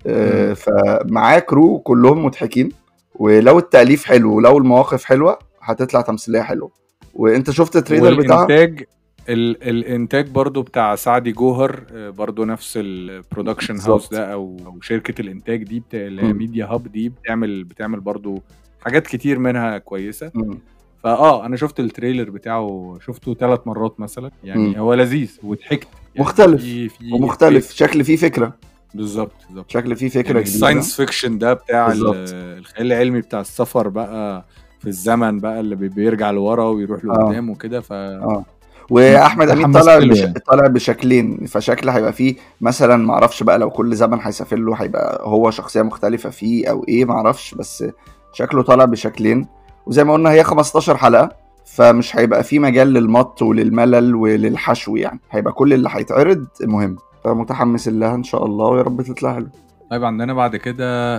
آه،. 0.08 0.54
فمعاه 0.54 1.40
crew 1.40 1.80
كلهم 1.80 2.26
مضحكين 2.26 2.70
ولو 3.16 3.60
التأليف 3.60 4.06
حلو 4.06 4.36
ولو 4.36 4.58
المواقف 4.58 5.04
حلوة 5.04 5.40
هتطلع 5.62 6.02
تمثيلية 6.02 6.42
حلوة 6.42 6.83
وانت 7.14 7.52
شفت 7.52 7.76
ال 7.76 7.80
trailer 7.80 8.14
بتاعها 8.22 8.42
والإنتاج 8.42 8.84
ال 9.30 9.64
الإنتاج 9.70 10.30
برضو 10.30 10.62
بتاع 10.62 10.96
سعدي 10.96 11.32
جوهر 11.32 11.84
آه، 11.94 12.10
برضو 12.10 12.46
نفس 12.46 12.78
ال 12.82 12.90
production 12.90 13.80
house. 13.80 14.10
ده 14.10 14.34
أو 14.34 14.58
أو 14.66 14.82
شركة 14.82 15.22
الإنتاج 15.22 15.64
دي 15.64 15.80
بتا... 15.80 16.08
اللي 16.08 16.22
هي. 16.24 16.34
ميديا 16.34 16.66
هاب 16.66 16.88
دي 16.92 17.10
بتعمل 17.10 17.64
بتعمل 17.64 18.00
برضو 18.00 18.42
حاجات 18.82 19.08
كتير 19.08 19.40
منها 19.40 19.78
كويسة 19.78 20.32
مم. 20.36 20.58
فاه 21.04 21.46
أنا 21.46 21.56
شفت 21.56 21.80
ال 21.80 21.86
trailer 21.86 22.30
بتاعه 22.30 22.98
شفته 23.06 23.34
ثلاث 23.34 23.60
مرات 23.66 24.00
مثلا 24.00 24.32
يعني 24.44 24.68
مم. 24.68 24.76
هو 24.76 24.94
لذيذ 24.94 25.40
وضحكت 25.44 25.88
يعني 26.16 26.28
مختلف. 26.28 26.62
في 26.62 26.90
في 26.90 27.14
ومختلف 27.14 27.72
شكل 27.74 28.04
فيه 28.04 28.16
فكرة 28.16 28.54
بالظبط 28.94 29.32
بالظبط 29.50 29.72
شكل 29.72 29.96
فيه 29.96 30.10
فكرة 30.10 30.28
يعني 30.34 30.42
ال 30.44 30.50
science 30.50 30.96
fiction 30.96 31.38
ده 31.38 31.54
بتاع 31.54 31.86
ال- 31.88 31.92
بالظبط. 31.92 32.16
الخيال 32.34 32.88
العلمي 32.92 33.22
بتاع 33.22 33.42
السفر 33.42 33.88
بقى 33.88 34.46
في 34.84 34.90
الزمن 34.90 35.40
بقى 35.40 35.60
اللي 35.60 35.76
بي- 35.76 35.88
بيرجع 35.90 36.32
لورا 36.32 36.64
ويروح 36.70 37.06
لقدام 37.06 37.50
وكده 37.50 37.82
ف 37.82 37.92
آه. 37.94 38.44
وأحمد 38.90 39.50
أمين 39.50 39.72
طالع 39.72 39.98
بش... 40.00 40.20
يعني. 40.20 40.34
طالع 40.34 40.68
بشكلين 40.68 41.46
فشكل 41.46 41.90
هيبقى 41.90 42.14
فيه 42.14 42.36
مثلا 42.62 42.98
ما 42.98 43.14
أعرفش 43.14 43.44
بقى 43.44 43.58
لو 43.60 43.70
كل 43.70 43.96
زمن 43.96 44.20
هيسافر 44.22 44.56
له 44.58 44.76
هيبقى 44.76 45.22
هو 45.26 45.52
شخصية 45.52 45.82
مختلفة 45.82 46.30
فيه 46.30 46.68
أو 46.70 46.86
إيه 46.88 47.06
ما 47.06 47.14
أعرفش 47.14 47.56
بس 47.56 47.86
شكله 48.34 48.64
طالع 48.64 48.86
بشكلين. 48.86 49.48
وزي 49.86 50.04
ما 50.04 50.14
قلنا 50.14 50.32
هي 50.32 50.44
15 50.44 50.98
حلقة 50.98 51.30
فمش 51.66 52.16
هيبقى 52.18 52.44
فيه 52.44 52.60
مجال 52.60 52.88
للمط 52.94 53.42
وللملل 53.42 54.16
وللحشو 54.16 54.96
يعني. 54.96 55.20
هيبقى 55.32 55.54
كل 55.54 55.74
اللي 55.74 55.90
هيتعرض 55.92 56.46
مهم. 56.62 56.98
فمتحمس 57.24 57.88
لها 57.88 58.16
إن 58.16 58.24
شاء 58.24 58.46
الله 58.46 58.66
ويا 58.66 58.82
رب 58.82 59.02
تطلع 59.02 59.34
حلو. 59.34 59.48
طيب 59.92 60.04
عندنا 60.04 60.34
بعد 60.34 60.56
كده 60.56 61.18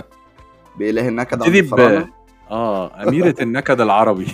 بإله 0.79 1.07
النكد 1.07 1.43
الفراعنة. 1.43 2.07
آه 2.51 3.03
أميرة 3.07 3.35
النكد 3.41 3.81
العربي. 3.81 4.27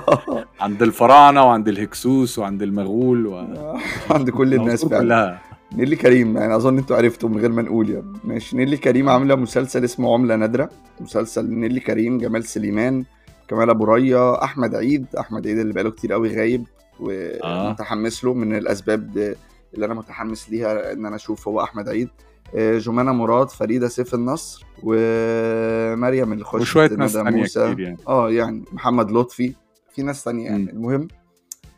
عند 0.60 0.82
الفراعنة 0.82 1.44
وعند 1.44 1.68
الهكسوس 1.68 2.38
وعند 2.38 2.62
المغول 2.62 3.26
و... 3.26 3.36
عند 4.14 4.30
كل 4.30 4.54
الناس 4.54 4.84
فعلا. 4.84 5.00
كلها. 5.02 5.40
نيلي 5.76 5.96
كريم 5.96 6.36
يعني 6.36 6.56
أظن 6.56 6.78
إنتوا 6.78 6.96
عرفتوا 6.96 7.28
من 7.28 7.38
غير 7.40 7.52
ما 7.52 7.62
نقول 7.62 7.90
يعني. 7.90 8.12
ماشي. 8.24 8.56
نيلي 8.56 8.76
كريم 8.76 9.08
عاملة 9.08 9.34
مسلسل 9.34 9.84
اسمه 9.84 10.14
عملة 10.14 10.36
نادرة. 10.36 10.70
مسلسل 11.00 11.50
نيلي 11.50 11.80
كريم 11.80 12.18
جمال 12.18 12.44
سليمان 12.44 13.04
كمال 13.48 13.70
أبو 13.70 13.84
ريا 13.84 14.44
أحمد 14.44 14.74
عيد. 14.74 15.06
أحمد 15.18 15.46
عيد 15.46 15.58
اللي 15.58 15.72
بقاله 15.72 15.90
كتير 15.90 16.12
قوي 16.12 16.36
غايب 16.36 16.64
ومتحمس 17.00 18.24
له 18.24 18.34
من 18.34 18.56
الأسباب 18.56 19.34
اللي 19.74 19.86
أنا 19.86 19.94
متحمس 19.94 20.50
ليها 20.50 20.92
إن 20.92 21.06
أنا 21.06 21.16
أشوف 21.16 21.48
هو 21.48 21.60
أحمد 21.62 21.88
عيد. 21.88 22.08
آه، 22.08 22.31
جمانة 22.54 23.12
مراد 23.12 23.50
فريدة 23.50 23.88
سيف 23.88 24.14
النصر 24.14 24.66
ومريم 24.82 26.32
اللي 26.32 26.44
خشت 26.44 26.62
وشوية 26.62 26.90
ناس 26.90 27.12
تانية 27.12 27.30
موسى. 27.30 27.72
كتير 27.72 27.80
يعني. 27.80 27.96
آه 28.08 28.30
يعني 28.30 28.64
محمد 28.72 29.10
لطفي. 29.10 29.54
في 29.94 30.02
ناس 30.02 30.24
تانية 30.24 30.44
يعني. 30.44 30.70
المهم 30.70 31.08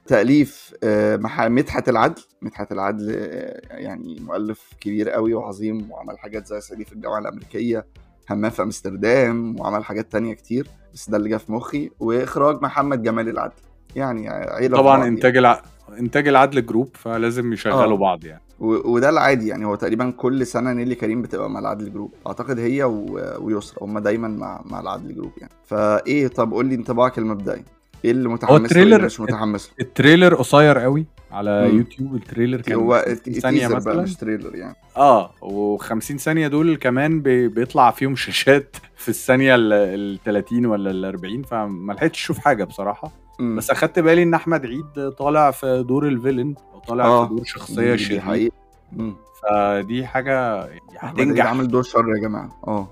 تأليف 0.07 0.75
آه، 0.85 1.17
مدحت 1.49 1.89
العدل. 1.89 2.23
مدحت 2.43 2.73
العدل 2.73 3.13
آه، 3.17 3.77
يعني 3.77 4.21
مؤلف 4.21 4.71
كبير 4.81 5.11
قوي 5.11 5.35
وعظيم 5.35 5.91
وعمل 5.91 6.19
حاجات 6.19 6.47
زي 6.47 6.61
صعيدي 6.61 6.85
في 6.85 6.93
الجامعة 6.93 7.19
الأمريكية 7.19 7.87
همام 8.31 8.51
في 8.51 8.63
أمستردام 8.63 9.61
وعمل 9.61 9.85
حاجات 9.85 10.13
تانية 10.13 10.35
كتير. 10.35 10.69
بس 10.95 11.11
ده 11.11 11.17
اللي 11.17 11.29
جه 11.29 11.37
في 11.37 11.53
مخي. 11.53 11.91
وإخراج 12.01 12.63
محمد 12.63 13.03
جمال 13.03 13.29
العدل. 13.29 13.53
يعني 13.97 14.29
عيلة 14.29 14.77
طبعا 14.77 14.99
يعني. 14.99 15.09
إنتاج 15.09 15.37
الع... 15.37 15.63
إنتاج 15.99 16.29
العدل 16.29 16.67
جروب 16.67 16.89
فلازم 16.95 17.53
يشغلوا 17.53 17.93
آه. 17.97 17.97
بعض 17.97 18.25
يعني. 18.25 18.41
و- 18.61 18.91
وده 18.93 19.09
العادي 19.09 19.49
يعني 19.49 19.65
هو 19.67 19.75
تقريبا 19.75 20.11
كل 20.11 20.47
سنة 20.47 20.73
نيلي 20.73 20.95
كريم 20.95 21.23
بتبقى 21.23 21.51
مع 21.51 21.61
العدل 21.61 21.93
جروب 21.93 22.15
أعتقد 22.27 22.59
هي 22.59 22.85
و... 22.85 23.21
ويسرا 23.41 23.85
هم 23.85 23.99
دايما 23.99 24.29
مع 24.29 24.63
مع 24.65 24.81
العدل 24.81 25.15
جروب 25.15 25.33
يعني. 25.39 25.53
فإيه 25.67 26.29
طب 26.29 26.53
قول 26.53 26.67
لي 26.67 26.75
انطباعك 26.75 27.19
المبدئي. 27.19 27.63
إيه 28.05 28.11
اللي 28.11 28.29
متحمس 28.29 28.61
له 28.61 28.67
ال 28.99 28.99
trailer- 28.99 29.05
مش 29.05 29.21
متحمس 29.21 29.67
له؟ 29.69 29.75
ال 29.87 29.93
trailer 29.93 30.35
قصير 30.35 30.79
قوي 30.79 31.07
على 31.33 31.69
مم. 31.69 31.79
يوتيوب 31.79 32.15
ال 32.15 32.20
trailer 32.20 32.61
كان 32.61 32.75
هو 32.77 33.05
50 33.09 33.35
ثانية 33.35 33.59
teaser 33.61 33.69
بقى 33.79 33.81
مثلا. 33.81 34.03
مش 34.03 34.17
trailer 34.17 34.55
يعني. 34.55 34.77
آه 34.97 35.31
و50 35.79 35.99
ثانية 36.17 36.49
دول 36.49 36.77
كمان 36.77 37.21
بي... 37.23 37.49
بيطلع 37.49 37.91
فيهم 37.91 38.17
شاشات 38.25 38.77
في 38.97 39.09
الثانية 39.09 39.55
ال 39.59 40.19
30 40.25 40.67
ولا 40.67 40.91
ال 40.91 41.05
40 41.05 41.43
فما 41.43 41.93
لحقتش 41.93 42.21
أشوف 42.23 42.39
حاجة 42.39 42.65
بصراحة. 42.65 43.13
مم. 43.39 43.57
بس 43.57 43.71
أخدت 43.71 43.99
بالي 43.99 44.23
إن 44.23 44.35
أحمد 44.35 44.67
عيد 44.67 45.11
طالع 45.19 45.51
في 45.51 45.85
دور 45.89 46.09
الفيلن 46.09 46.55
وطالع 46.75 47.05
آه. 47.05 47.29
في 47.29 47.35
دور 47.35 47.45
شخصية 47.45 47.93
دي 47.93 47.99
شرير 47.99 48.21
حقيقة. 48.21 48.55
فدي 49.43 50.07
حاجة 50.07 50.65
يعني 50.65 50.81
هتنجح. 50.99 51.47
عامل 51.47 51.69
دور 51.69 51.83
شر 51.83 52.09
يا 52.17 52.21
جماعة. 52.23 52.49
آه. 52.67 52.89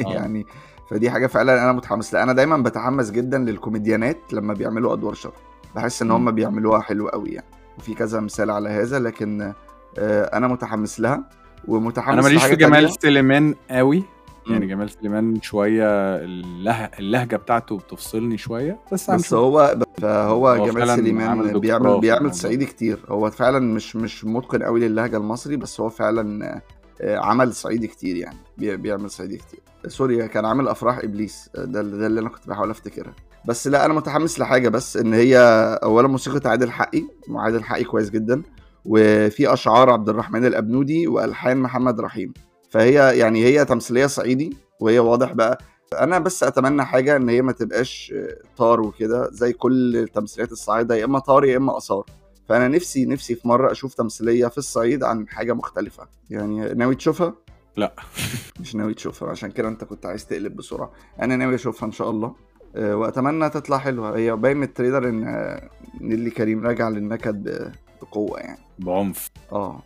يعني 0.14 0.46
فدي 0.90 1.10
حاجة 1.10 1.26
فعلا 1.26 1.62
أنا 1.64 1.72
متحمس 1.72 2.14
لها. 2.14 2.22
أنا 2.22 2.32
دايما 2.32 2.56
بتحمس 2.56 3.10
جدا 3.10 3.38
للكوميديانات 3.38 4.18
لما 4.32 4.54
بيعملوا 4.54 4.92
أدوار 4.92 5.14
شر. 5.14 5.32
بحس 5.76 6.02
إن. 6.02 6.10
هم 6.10 6.30
بيعملوها 6.30 6.80
حلو 6.80 7.08
قوي 7.08 7.30
يعني. 7.30 7.46
وفي 7.78 7.94
كذا 7.94 8.20
مثال 8.20 8.50
على 8.50 8.68
هذا 8.68 8.98
لكن 8.98 9.52
آه، 9.98 10.22
أنا 10.24 10.48
متحمس 10.48 11.00
لها. 11.00 11.24
ومتحمس 11.68 12.12
أنا 12.12 12.22
ماليش 12.22 12.44
في 12.44 12.56
جمال. 12.56 12.90
سليمان 13.02 13.54
قوي 13.70 14.04
يعني. 14.46 14.66
جمال 14.66 14.90
سليمان 14.90 15.42
شوية 15.42 15.84
اللهجه, 16.16 16.90
اللهجة 16.98 17.36
بتاعته 17.36 17.76
بتفصلني 17.78 18.38
شوية 18.38 18.78
بس 18.92 19.10
بس 19.10 19.34
هو 19.34 19.76
فهو 20.00 20.48
هو 20.48 20.66
جمال 20.66 20.88
سليمان 20.96 21.58
بيعمل 21.58 22.00
بيعمل. 22.00 22.34
صعيدي 22.34 22.66
كتير. 22.66 22.98
هو 23.08 23.30
فعلا 23.30 23.58
مش 23.58 23.96
مش 23.96 24.24
متقن 24.24 24.62
قوي 24.62 24.88
للهجة 24.88 25.16
المصري 25.16 25.56
بس 25.56 25.80
هو 25.80 25.88
فعلا 25.88 26.60
آه، 27.00 27.16
عمل 27.16 27.52
صعيدي 27.54 27.86
كتير 27.86 28.16
يعني. 28.16 28.36
بي- 28.58 28.76
بيعمل 28.76 29.10
صعيدي 29.10 29.36
كتير. 29.36 29.60
سوري 29.86 30.28
كان 30.28 30.44
عامل 30.44 30.68
أفراح 30.68 30.98
إبليس. 30.98 31.50
آه، 31.56 31.64
ده 31.64 31.82
ده 31.82 32.06
اللي 32.06 32.20
أنا 32.20 32.28
كنت 32.28 32.48
بحاول 32.48 32.70
أفتكرها. 32.70 33.14
بس 33.44 33.66
لا 33.68 33.84
أنا 33.86 33.94
متحمس 33.94 34.38
لحاجة 34.38 34.68
بس 34.68 34.96
إن 34.96 35.14
هي 35.14 35.38
اولا 35.82 36.08
موسيقى 36.08 36.50
عادل 36.50 36.70
حقي 36.70 37.02
وعادل 37.30 37.64
حقي 37.64 37.84
كويس 37.84 38.10
جدا 38.10 38.42
وفي 38.84 39.52
أشعار 39.52 39.90
عبد 39.90 40.08
الرحمن 40.08 40.44
الأبنودي 40.46 41.06
وألحان 41.08 41.56
محمد 41.56 42.00
رحيم. 42.00 42.32
فهي 42.72 43.18
يعني 43.18 43.44
هي 43.44 43.64
تمثيلية 43.64 44.06
صعيدي 44.06 44.56
وهي 44.80 44.98
واضح 44.98 45.32
بقى. 45.32 45.58
أنا 45.98 46.18
بس 46.18 46.42
أتمنى 46.42 46.84
حاجة 46.84 47.16
إن 47.16 47.28
هي 47.28 47.42
ما 47.42 47.52
تبقاش 47.52 48.14
طار 48.56 48.80
وكده 48.80 49.28
زي 49.32 49.52
كل 49.52 50.08
تمثيليات 50.14 50.52
الصعايده 50.52 50.94
يا 50.94 51.04
إما 51.04 51.18
طار 51.18 51.44
يا 51.44 51.56
إما 51.56 51.76
آثار. 51.76 52.04
فأنا 52.48 52.68
نفسي 52.68 53.04
نفسي 53.06 53.34
في 53.34 53.48
مرة 53.48 53.72
أشوف 53.72 53.94
تمثيلية 53.94 54.46
في 54.46 54.58
الصعيد 54.58 55.04
عن 55.04 55.28
حاجة 55.28 55.52
مختلفة. 55.52 56.08
يعني 56.30 56.74
ناوي 56.74 56.94
تشوفها؟ 56.94 57.34
لا. 57.76 57.94
مش 58.60 58.74
ناوي 58.74 58.94
تشوفها. 58.94 59.28
عشان 59.28 59.50
كده 59.50 59.68
أنت 59.68 59.84
كنت 59.84 60.06
عايز 60.06 60.26
تقلب 60.26 60.56
بسرعة. 60.56 60.92
أنا 61.22 61.36
ناوي 61.36 61.54
أشوفها 61.54 61.86
إن 61.86 61.92
شاء 61.92 62.10
الله. 62.10 62.34
آه، 62.76 62.96
وأتمنى 62.96 63.50
تطلع 63.50 63.78
حلوة. 63.78 64.16
هي 64.16 64.36
باين 64.36 64.56
من 64.56 64.62
ال 64.62 64.68
trailer 64.68 65.08
إن 65.08 65.24
آه، 65.28 65.70
نيلي 66.00 66.30
كريم 66.30 66.66
راجع 66.66 66.88
للنكد 66.88 67.72
بقوة 68.02 68.38
يعني. 68.40 68.60
بعنف. 68.78 69.30
آه. 69.52 69.82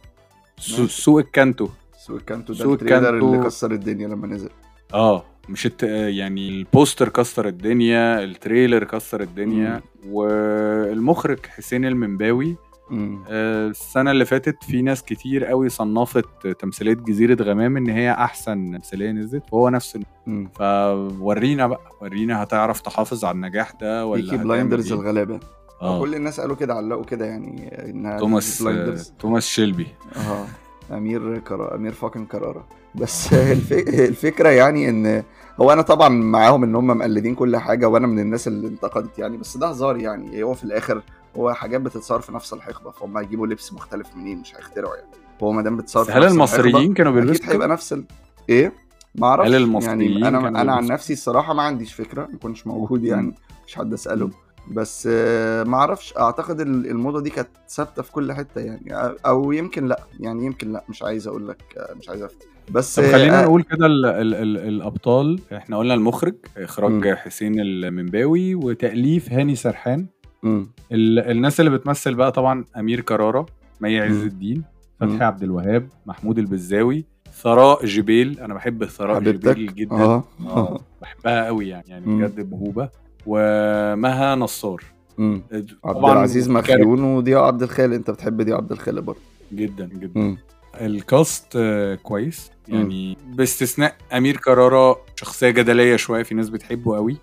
سوق 0.88 1.18
الكانتو. 1.18 1.68
سوق 2.06 2.20
كانتو 2.20 2.52
ده 2.52 2.72
ال 2.72 2.77
trailer 2.77 3.10
كانتو. 3.10 3.34
اللي 3.34 3.44
كسر 3.46 3.72
الدنيا 3.72 4.08
لما 4.08 4.26
نزل 4.26 4.50
آه 4.94 5.24
مش 5.48 5.66
الت... 5.66 5.82
يعني 5.82 6.48
ال 6.48 6.57
poster 6.57 7.08
كسر 7.08 7.48
الدنيا 7.48 8.24
ال 8.24 8.32
trailer 8.32 8.84
كسر 8.84 9.20
الدنيا 9.20 9.80
والمخرج 10.08 11.46
حسين 11.46 11.84
المنباوي 11.84 12.56
مم. 12.90 13.22
آه، 13.28 13.66
السنة 13.68 14.10
اللي 14.10 14.24
فاتت 14.24 14.64
في 14.64 14.82
ناس 14.82 15.02
كتير 15.02 15.44
قوي 15.44 15.68
صنفت 15.68 16.46
تمثيلية 16.46 16.94
جزيرة 16.94 17.42
غمام 17.42 17.76
إن 17.76 17.88
هي 17.90 18.12
أحسن 18.12 18.72
تمثيلية 18.72 19.10
نزلت 19.10 19.42
وهو 19.52 19.68
نفس 19.68 19.98
مم. 20.26 20.48
فورينا 20.54 21.66
بقى 21.66 21.80
ورينا 22.00 22.42
هتعرف 22.42 22.80
تحافظ 22.80 23.24
على 23.24 23.34
النجاح 23.34 23.72
ده 23.80 24.06
ولا 24.06 24.22
بيكي 24.22 24.36
بلايندرز 24.36 24.92
إيه؟ 24.92 25.00
الغلابة 25.00 25.40
آه 25.82 26.00
كل 26.00 26.14
الناس 26.14 26.40
قالوا 26.40 26.56
كده 26.56 26.74
علقوا 26.74 27.04
كده 27.04 27.26
يعني 27.26 27.80
إنها 27.90 28.18
توماس 28.18 28.62
بلايندرز. 28.62 29.12
توماس 29.18 29.46
شيلبي 29.46 29.86
آه 30.16 30.46
أمير 30.92 31.38
كرا... 31.38 31.74
أمير 31.74 31.92
fucking 31.92 32.26
كرارة 32.26 32.66
بس 32.94 33.32
الف... 33.52 33.72
الفكرة 33.88 34.48
يعني 34.48 34.88
إن 34.88 35.22
هو 35.60 35.72
أنا 35.72 35.82
طبعا 35.82 36.08
معاهم 36.08 36.64
إن 36.64 36.74
هم 36.74 36.86
مقلدين 36.86 37.34
كل 37.34 37.56
حاجة 37.56 37.88
وأنا 37.88 38.06
من 38.06 38.18
الناس 38.18 38.48
اللي 38.48 38.68
انتقدت 38.68 39.18
يعني 39.18 39.36
بس 39.36 39.56
ده 39.56 39.66
هزار 39.66 39.96
يعني 39.96 40.42
هو 40.42 40.54
في 40.54 40.64
الآخر 40.64 41.02
هو 41.36 41.52
حاجات 41.52 41.80
بتصور 41.80 42.20
في 42.20 42.32
نفس 42.32 42.52
الحقبة 42.52 42.90
فهم 42.90 43.18
هيجيبوا 43.18 43.46
لبس 43.46 43.72
مختلف 43.72 44.16
منين 44.16 44.38
مش 44.38 44.56
هيخترعوا 44.56 44.96
يعني 44.96 45.08
هو 45.42 45.52
ما 45.52 45.62
دام 45.62 45.76
بتصور 45.76 46.06
هل 46.10 46.24
المصريين 46.24 46.94
كانوا 46.94 47.12
بيلبسوا 47.12 47.34
أكيد 47.34 47.50
هيبقى 47.50 47.68
نفس 47.68 47.92
ال... 47.92 48.04
إيه 48.48 48.72
ما 49.14 49.26
أعرفش 49.26 49.48
هل 49.48 49.54
المصريين 49.54 50.12
يعني 50.12 50.28
أنا 50.28 50.48
أنا 50.48 50.72
عن؟ 50.72 50.86
نفسي 50.86 51.12
الصراحة 51.12 51.54
ما 51.54 51.62
عنديش 51.62 51.92
فكرة 51.92 52.28
ما 52.32 52.38
كنتش 52.38 52.66
موجود 52.66 53.04
يعني. 53.04 53.34
مش 53.66 53.74
حد 53.74 53.92
اساله. 53.92 54.30
بس 54.70 55.08
آه، 55.12 55.62
ما 55.62 55.76
أعرفش. 55.76 56.14
اعتقد 56.16 56.60
ال- 56.60 56.86
الموضة 56.90 57.20
دي 57.20 57.30
كانت 57.30 57.48
ثابتة 57.68 58.02
في 58.02 58.12
كل 58.12 58.32
حتة 58.32 58.60
يعني 58.60 59.16
أو 59.26 59.52
يمكن 59.52 59.86
لا. 59.86 60.00
يعني 60.20 60.44
يمكن 60.46 60.72
لا. 60.72 60.84
مش 60.88 61.02
عايز 61.02 61.26
أقول 61.28 61.48
لك 61.48 61.62
آه، 61.78 61.94
مش 61.94 62.08
عايز 62.08 62.22
أفتي. 62.22 62.46
بس 62.70 63.00
طب 63.00 63.06
خلينا 63.12 63.40
آه، 63.42 63.44
نقول 63.44 63.62
كده 63.62 63.86
ال 63.86 64.06
ال 64.06 64.34
ال 64.34 64.56
الأبطال. 64.58 65.40
إحنا 65.56 65.78
قلنا 65.78 65.94
المخرج 65.94 66.34
إخراج 66.56 66.92
مم. 66.92 67.14
حسين 67.14 67.60
المنباوي 67.60 68.54
وتأليف 68.54 69.32
هاني 69.32 69.54
سرحان. 69.54 70.06
ال 70.44 71.18
الناس 71.18 71.60
اللي 71.60 71.70
بتمثل 71.70 72.14
بقى 72.14 72.32
طبعا 72.32 72.64
أمير 72.76 73.00
كرارة 73.00 73.46
مي 73.80 74.00
عز. 74.00 74.22
الدين. 74.24 74.64
فتحي 75.00 75.24
عبد 75.24 75.42
الوهاب 75.42 75.88
محمود 76.06 76.38
البزاوي 76.38 77.04
ثراء 77.32 77.84
جبيل. 77.86 78.40
أنا 78.40 78.54
بحب 78.54 78.84
ثراء 78.84 79.20
جبيل 79.20 79.74
جدا. 79.74 79.96
آه 79.96 80.24
آه 80.46 80.80
بحبها 81.02 81.46
قوي 81.46 81.68
يعني 81.68 81.84
يعني. 81.88 82.06
بجد 82.06 82.50
موهوبة. 82.50 82.88
ومها 83.26 84.34
نصار. 84.34 84.84
مم. 85.18 85.42
عبد 85.84 86.04
العزيز 86.04 86.50
مخيون 86.50 87.04
وضياء 87.04 87.42
عبد 87.42 87.62
الخالق. 87.62 87.94
انت 87.94 88.10
بتحب 88.10 88.42
ضياء 88.42 88.56
عبد 88.56 88.72
الخالق 88.72 89.02
برضه. 89.02 89.20
جدا 89.52 89.86
جدا. 89.86 90.20
مم. 90.20 90.38
الكاست 90.80 91.46
آه، 91.56 91.94
كويس. 91.94 92.50
يعني 92.68 93.16
باستثناء 93.26 93.96
أمير 94.12 94.36
كرارة 94.36 95.00
شخصية 95.16 95.50
جدلية 95.50 95.96
شوية 95.96 96.22
في 96.22 96.34
ناس 96.34 96.48
بتحبه 96.48 96.96
قوي. 96.96 97.16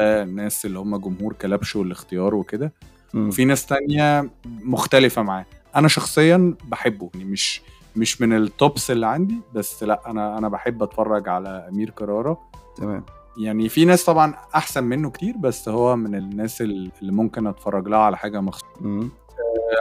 آه، 0.00 0.22
الناس 0.22 0.66
اللي 0.66 0.78
هم 0.78 0.96
جمهور 0.96 1.32
كلبش 1.32 1.76
والاختيار 1.76 2.34
وكده. 2.34 2.72
وفي 3.14 3.44
ناس 3.44 3.66
تانية 3.66 4.30
مختلفة 4.46 5.22
معاه. 5.22 5.46
أنا 5.76 5.88
شخصيا 5.88 6.54
بحبه. 6.64 7.10
يعني 7.14 7.26
مش 7.30 7.62
مش 7.96 8.20
من 8.20 8.32
ال 8.32 8.44
tops 8.44 8.90
اللي 8.90 9.06
عندي 9.06 9.40
بس 9.54 9.82
لا 9.82 10.10
أنا 10.10 10.38
أنا 10.38 10.48
بحب 10.48 10.82
أتفرج 10.82 11.28
على 11.28 11.68
أمير 11.72 11.90
كرارة. 11.90 12.40
تمام. 12.76 13.04
يعني 13.38 13.68
في 13.68 13.84
ناس 13.84 14.04
طبعا 14.04 14.34
أحسن 14.54 14.84
منه 14.84 15.10
كتير 15.10 15.36
بس 15.36 15.68
هو 15.68 15.96
من 15.96 16.14
الناس 16.14 16.60
اللي 16.62 16.90
ممكن 17.02 17.46
أتفرج 17.46 17.88
لها 17.88 17.98
على 17.98 18.16
حاجة 18.16 18.40
مخصوصة. 18.40 18.66
مم. 18.80 19.08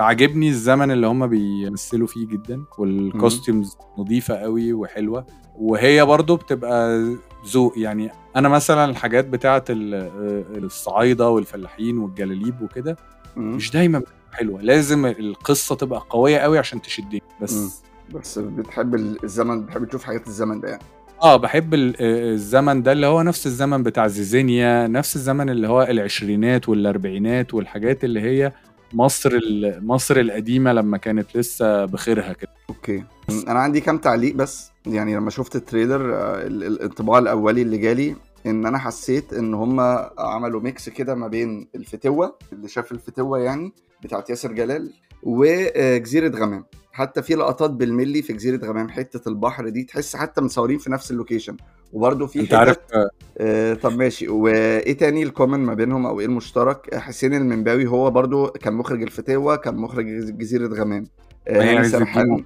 عاجبني 0.01 0.49
الزمن 0.49 0.91
اللي 0.91 1.07
هم 1.07 1.27
بيمثلوا 1.27 2.07
فيه 2.07 2.27
جدا 2.27 2.63
وال 2.77 2.97
costumes 2.97 3.77
نظيفة 3.97 4.35
قوي 4.35 4.73
وحلوة. 4.73 5.25
وهي 5.57 6.05
برضو 6.05 6.35
بتبقى 6.35 7.05
ذوق 7.47 7.73
يعني 7.77 8.11
أنا 8.35 8.49
مثلا 8.49 8.85
الحاجات 8.85 9.25
بتاعة 9.27 9.63
ال- 9.69 10.63
الصعايدة 10.63 11.29
والفلاحين 11.29 11.97
والجلاليب 11.97 12.61
وكده 12.61 12.97
مم. 13.35 13.55
مش 13.55 13.71
دايما 13.71 14.03
حلوة. 14.33 14.61
لازم 14.61 15.05
القصة 15.05 15.75
تبقى 15.75 16.03
قوية 16.09 16.37
قوي 16.37 16.59
عشان 16.59 16.81
تشدني. 16.81 17.21
بس 17.41 17.83
بس 18.13 18.39
بتحب 18.39 18.95
الزمن 19.23 19.61
بتحب 19.65 19.85
تشوف 19.87 20.03
حاجات 20.03 20.27
الزمن 20.27 20.59
ده 20.59 20.69
يعني. 20.69 20.81
آه 21.25 21.35
بحب 21.37 21.73
ال- 21.73 21.95
الزمن 22.01 22.83
ده 22.83 22.91
اللي 22.91 23.05
هو 23.05 23.21
نفس 23.21 23.45
الزمن 23.45 23.83
بتاع 23.83 24.07
زيزينيا 24.07 24.87
نفس 24.87 25.15
الزمن 25.15 25.49
اللي 25.49 25.67
هو 25.67 25.81
العشرينات 25.83 26.69
والأربعينات 26.69 27.53
والحاجات 27.53 28.03
اللي 28.03 28.21
هي 28.21 28.51
مصر 28.93 29.31
ال- 29.31 29.87
مصر 29.87 30.17
القديمة 30.19 30.73
لما 30.73 30.97
كانت 30.97 31.37
لسه 31.37 31.85
بخيرها 31.85 32.33
كده. 32.33 32.51
أوكي. 32.69 33.03
أنا 33.47 33.59
عندي 33.59 33.81
كام 33.81 33.97
تعليق 33.97 34.35
بس 34.35 34.71
يعني 34.85 35.15
لما 35.15 35.29
شفت 35.29 35.55
ال 35.55 35.63
trailer 35.63 36.15
آه، 36.15 36.47
ال- 36.47 36.63
ال- 36.63 36.67
الانطباع 36.67 37.19
الأولي 37.19 37.61
اللي 37.61 37.77
جالي 37.77 38.15
إن 38.45 38.65
أنا 38.65 38.77
حسيت 38.77 39.33
إن 39.33 39.53
هم 39.53 39.79
عملوا 40.19 40.61
mix 40.61 40.89
كده 40.89 41.15
ما 41.15 41.27
بين 41.27 41.67
الفتوة 41.75 42.37
اللي 42.53 42.67
شاف 42.67 42.91
الفتوة 42.91 43.39
يعني 43.39 43.73
بتاعت 44.03 44.29
ياسر 44.29 44.51
جلال 44.51 44.93
وجزيرة 45.23 46.35
غمام. 46.37 46.65
حتى 46.95 47.21
في 47.21 47.35
لقطات 47.35 47.69
بالملي 47.69 48.21
في 48.21 48.33
جزيرة 48.33 48.65
غمام 48.65 48.89
حتة 48.89 49.29
البحر 49.29 49.69
دي 49.69 49.83
تحس 49.83 50.15
حتى 50.15 50.41
مصورين 50.41 50.77
في 50.77 50.91
نفس 50.91 51.11
ال 51.11 51.16
location. 51.16 51.57
وبرده 51.93 52.25
في 52.27 52.39
أنت 52.39 52.53
عارف 52.53 52.77
آه، 52.93 53.09
آه، 53.37 53.73
طب 53.73 53.97
ماشي. 53.97 54.27
وإيه 54.27 54.97
تاني 54.97 55.23
ال 55.23 55.28
common 55.28 55.59
ما 55.59 55.73
بينهم 55.73 56.05
أو 56.05 56.19
إيه 56.19 56.25
المشترك؟ 56.25 56.95
حسين 56.95 57.33
المنباوي 57.33 57.87
هو 57.87 58.11
برضو 58.11 58.47
كان 58.47 58.73
مخرج 58.73 59.01
الفتوة 59.01 59.57
كان 59.57 59.75
مخرج 59.75 60.05
جزيرة 60.37 60.67
غمام. 60.67 61.07
آه، 61.47 61.61
هاني 61.63 61.89
سرحان 61.89 62.45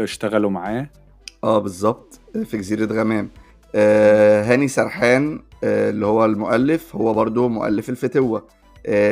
اشتغلوا 0.00 0.50
معاه. 0.50 0.90
آه 1.44 1.58
بالظبط. 1.58 2.20
في 2.44 2.58
جزيرة 2.58 2.92
غمام. 2.92 3.28
آه 3.74 4.42
هاني 4.44 4.68
سرحان 4.68 5.42
آه 5.64 5.90
اللي 5.90 6.06
هو 6.06 6.24
المؤلف 6.24 6.96
هو 6.96 7.14
برضو 7.14 7.48
مؤلف 7.48 7.90
الفتوة 7.90 8.38
آه 8.38 8.59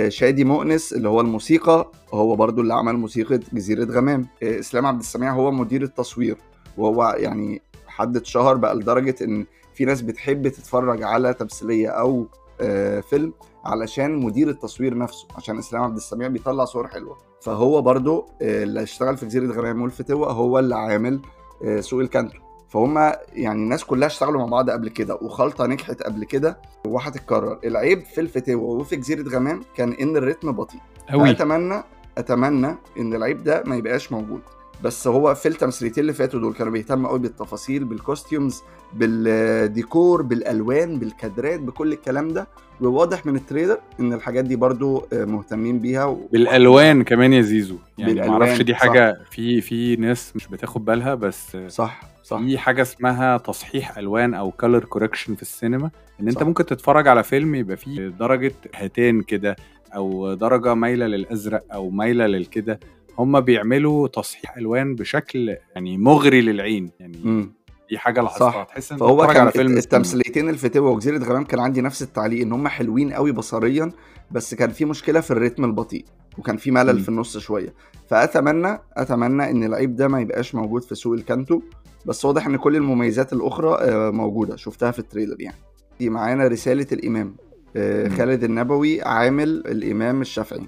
شادي 0.08 0.44
مؤنس 0.44 0.92
اللي 0.92 1.08
هو 1.08 1.20
الموسيقى 1.20 1.92
هو 2.12 2.36
برضو 2.36 2.60
اللي 2.60 2.74
عمل 2.74 2.96
موسيقى 2.96 3.38
جزيرة 3.52 3.84
غمام. 3.84 4.26
آه 4.42 4.58
إسلام 4.58 4.86
عبد 4.86 5.00
السميع 5.00 5.32
هو 5.32 5.50
مدير 5.50 5.82
التصوير 5.82 6.36
وهو 6.76 7.14
يعني 7.18 7.62
حد 7.86 8.16
اتشهر 8.16 8.54
بقى 8.56 8.74
لدرجة 8.76 9.14
إن 9.22 9.46
في 9.74 9.84
ناس 9.84 10.02
بتحب 10.02 10.48
تتفرج 10.48 11.02
على 11.02 11.34
تمثيلية 11.34 11.88
أو 11.88 12.26
آه 12.60 13.00
فيلم 13.00 13.32
علشان 13.64 14.16
مدير 14.16 14.48
التصوير 14.48 14.98
نفسه 14.98 15.26
عشان 15.36 15.58
إسلام 15.58 15.82
عبد 15.82 15.96
السميع 15.96 16.28
بيطلع 16.28 16.64
صور 16.64 16.88
حلوة. 16.88 17.16
فهو 17.42 17.82
برضو 17.82 18.26
آه 18.42 18.62
اللي 18.62 18.82
اشتغل 18.82 19.16
في 19.16 19.26
جزيرة 19.26 19.52
غمام 19.52 19.82
والفتوة 19.82 20.32
هو 20.32 20.58
اللي 20.58 20.74
عامل 20.74 21.20
آه 21.64 21.80
سوق 21.80 22.00
الكانتو 22.00 22.38
فهم 22.68 22.98
يعني 23.32 23.62
الناس 23.62 23.84
كلها 23.84 24.06
اشتغلوا 24.06 24.40
مع 24.40 24.46
بعض 24.46 24.70
قبل 24.70 24.88
كده 24.88 25.14
وخلطة 25.14 25.66
نجحت 25.66 26.02
قبل 26.02 26.24
كده 26.24 26.58
وهتتكرر 26.86 27.58
العيب 27.64 28.02
في 28.04 28.20
الفتاوى 28.20 28.62
وفي 28.62 28.96
جزيرة 28.96 29.28
غمام 29.28 29.62
كان 29.76 29.92
إن 29.92 30.16
الريتم 30.16 30.52
بطيء. 30.52 30.80
قوي 31.10 31.30
أتمنى 31.30 31.82
أتمنى 32.18 32.74
إن 32.98 33.14
العيب 33.14 33.44
ده 33.44 33.62
ما 33.66 33.76
يبقاش 33.76 34.12
موجود. 34.12 34.40
بس 34.84 35.06
هو 35.06 35.34
في 35.34 35.48
التمثيليتين 35.48 36.00
اللي 36.00 36.12
فاتوا 36.12 36.40
دول 36.40 36.54
كانوا 36.54 36.72
بيهتموا 36.72 37.08
قوي 37.10 37.18
بالتفاصيل 37.18 37.84
بال 37.84 38.00
costumes 38.00 38.62
بالديكور 38.92 40.22
بالألوان 40.22 40.98
بالكادرات 40.98 41.60
بكل 41.60 41.92
الكلام 41.92 42.28
ده. 42.28 42.46
وواضح 42.80 43.26
من 43.26 43.36
التريلر 43.36 43.78
إن 44.00 44.12
الحاجات 44.12 44.44
دي 44.44 44.56
برضو 44.56 45.06
آه، 45.12 45.24
مهتمين 45.24 45.78
بيها 45.78 46.04
و... 46.04 46.20
بالألوان 46.32 47.02
كمان 47.04 47.32
يا 47.32 47.40
زيزو. 47.42 47.76
يعني 47.98 48.28
معرفش 48.28 48.62
دي 48.62 48.72
صح. 48.72 48.78
حاجة 48.78 49.16
في 49.30 49.60
في 49.60 49.96
ناس 49.96 50.32
مش 50.36 50.46
بتاخد 50.46 50.84
بالها 50.84 51.14
بس 51.14 51.56
صح. 51.68 52.00
صح 52.28 52.38
في 52.40 52.58
حاجة 52.58 52.82
اسمها 52.82 53.36
تصحيح 53.36 53.98
ألوان 53.98 54.34
أو 54.34 54.50
color 54.50 54.84
correction 54.84 55.34
في 55.34 55.42
السينما 55.42 55.90
إن 56.20 56.28
أنت 56.28 56.38
صح. 56.38 56.46
ممكن 56.46 56.66
تتفرج 56.66 57.08
على 57.08 57.22
فيلم 57.24 57.54
يبقى 57.54 57.76
فيه 57.76 58.08
درجة 58.08 58.52
heat 58.74 59.22
كده 59.22 59.56
أو 59.94 60.34
درجة 60.34 60.74
مايلة 60.74 61.06
للأزرق 61.06 61.64
أو 61.72 61.90
مايلة 61.90 62.26
للكده 62.26 62.80
هم 63.18 63.40
بيعملوا 63.40 64.08
تصحيح 64.08 64.56
ألوان 64.56 64.94
بشكل 64.94 65.56
يعني 65.74 65.98
مغري 65.98 66.40
للعين 66.40 66.90
يعني 67.00 67.18
مم. 67.24 67.52
دي 67.90 67.98
حاجة 67.98 68.20
لاحظتها. 68.22 68.64
تحس 68.64 68.92
إن 68.92 68.98
فهو 68.98 69.26
كان 69.26 69.36
على 69.36 69.50
فيلم. 69.52 69.76
التمثيليتين 69.78 70.48
الفتوة 70.48 70.90
وجزيره 70.90 71.18
غمام 71.24 71.44
كان 71.44 71.60
عندي 71.60 71.80
نفس 71.80 72.02
التعليق 72.02 72.42
إن 72.42 72.52
هم 72.52 72.68
حلوين 72.68 73.12
قوي 73.12 73.32
بصريا 73.32 73.92
بس 74.30 74.54
كان 74.54 74.70
في 74.70 74.84
مشكلة 74.84 75.20
في 75.20 75.30
الريتم 75.30 75.64
البطيء 75.64 76.04
وكان 76.38 76.56
في 76.56 76.70
ملل 76.70 76.96
مم. 76.96 77.02
في 77.02 77.08
النص 77.08 77.38
شوية 77.38 77.74
فأتمنى 78.08 78.78
أتمنى 78.96 79.50
إن 79.50 79.64
العيب 79.64 79.96
ده 79.96 80.08
ما 80.08 80.20
يبقاش 80.20 80.54
موجود 80.54 80.82
في 80.82 80.94
سوق 80.94 81.12
الكانتو 81.14 81.60
بس 82.08 82.24
واضح 82.24 82.46
إن 82.46 82.56
كل 82.56 82.76
المميزات 82.76 83.32
الأخرى 83.32 83.74
آه، 83.80 84.10
موجودة. 84.10 84.56
شفتها 84.56 84.90
في 84.90 84.98
التريلر 84.98 85.40
يعني. 85.40 85.56
دي 86.00 86.10
معانا 86.10 86.46
رسالة 86.46 86.86
الإمام. 86.92 87.36
آه،. 87.76 88.08
خالد 88.08 88.44
النبوي 88.44 89.02
عامل 89.02 89.48
الإمام 89.48 90.20
الشافعي. 90.20 90.66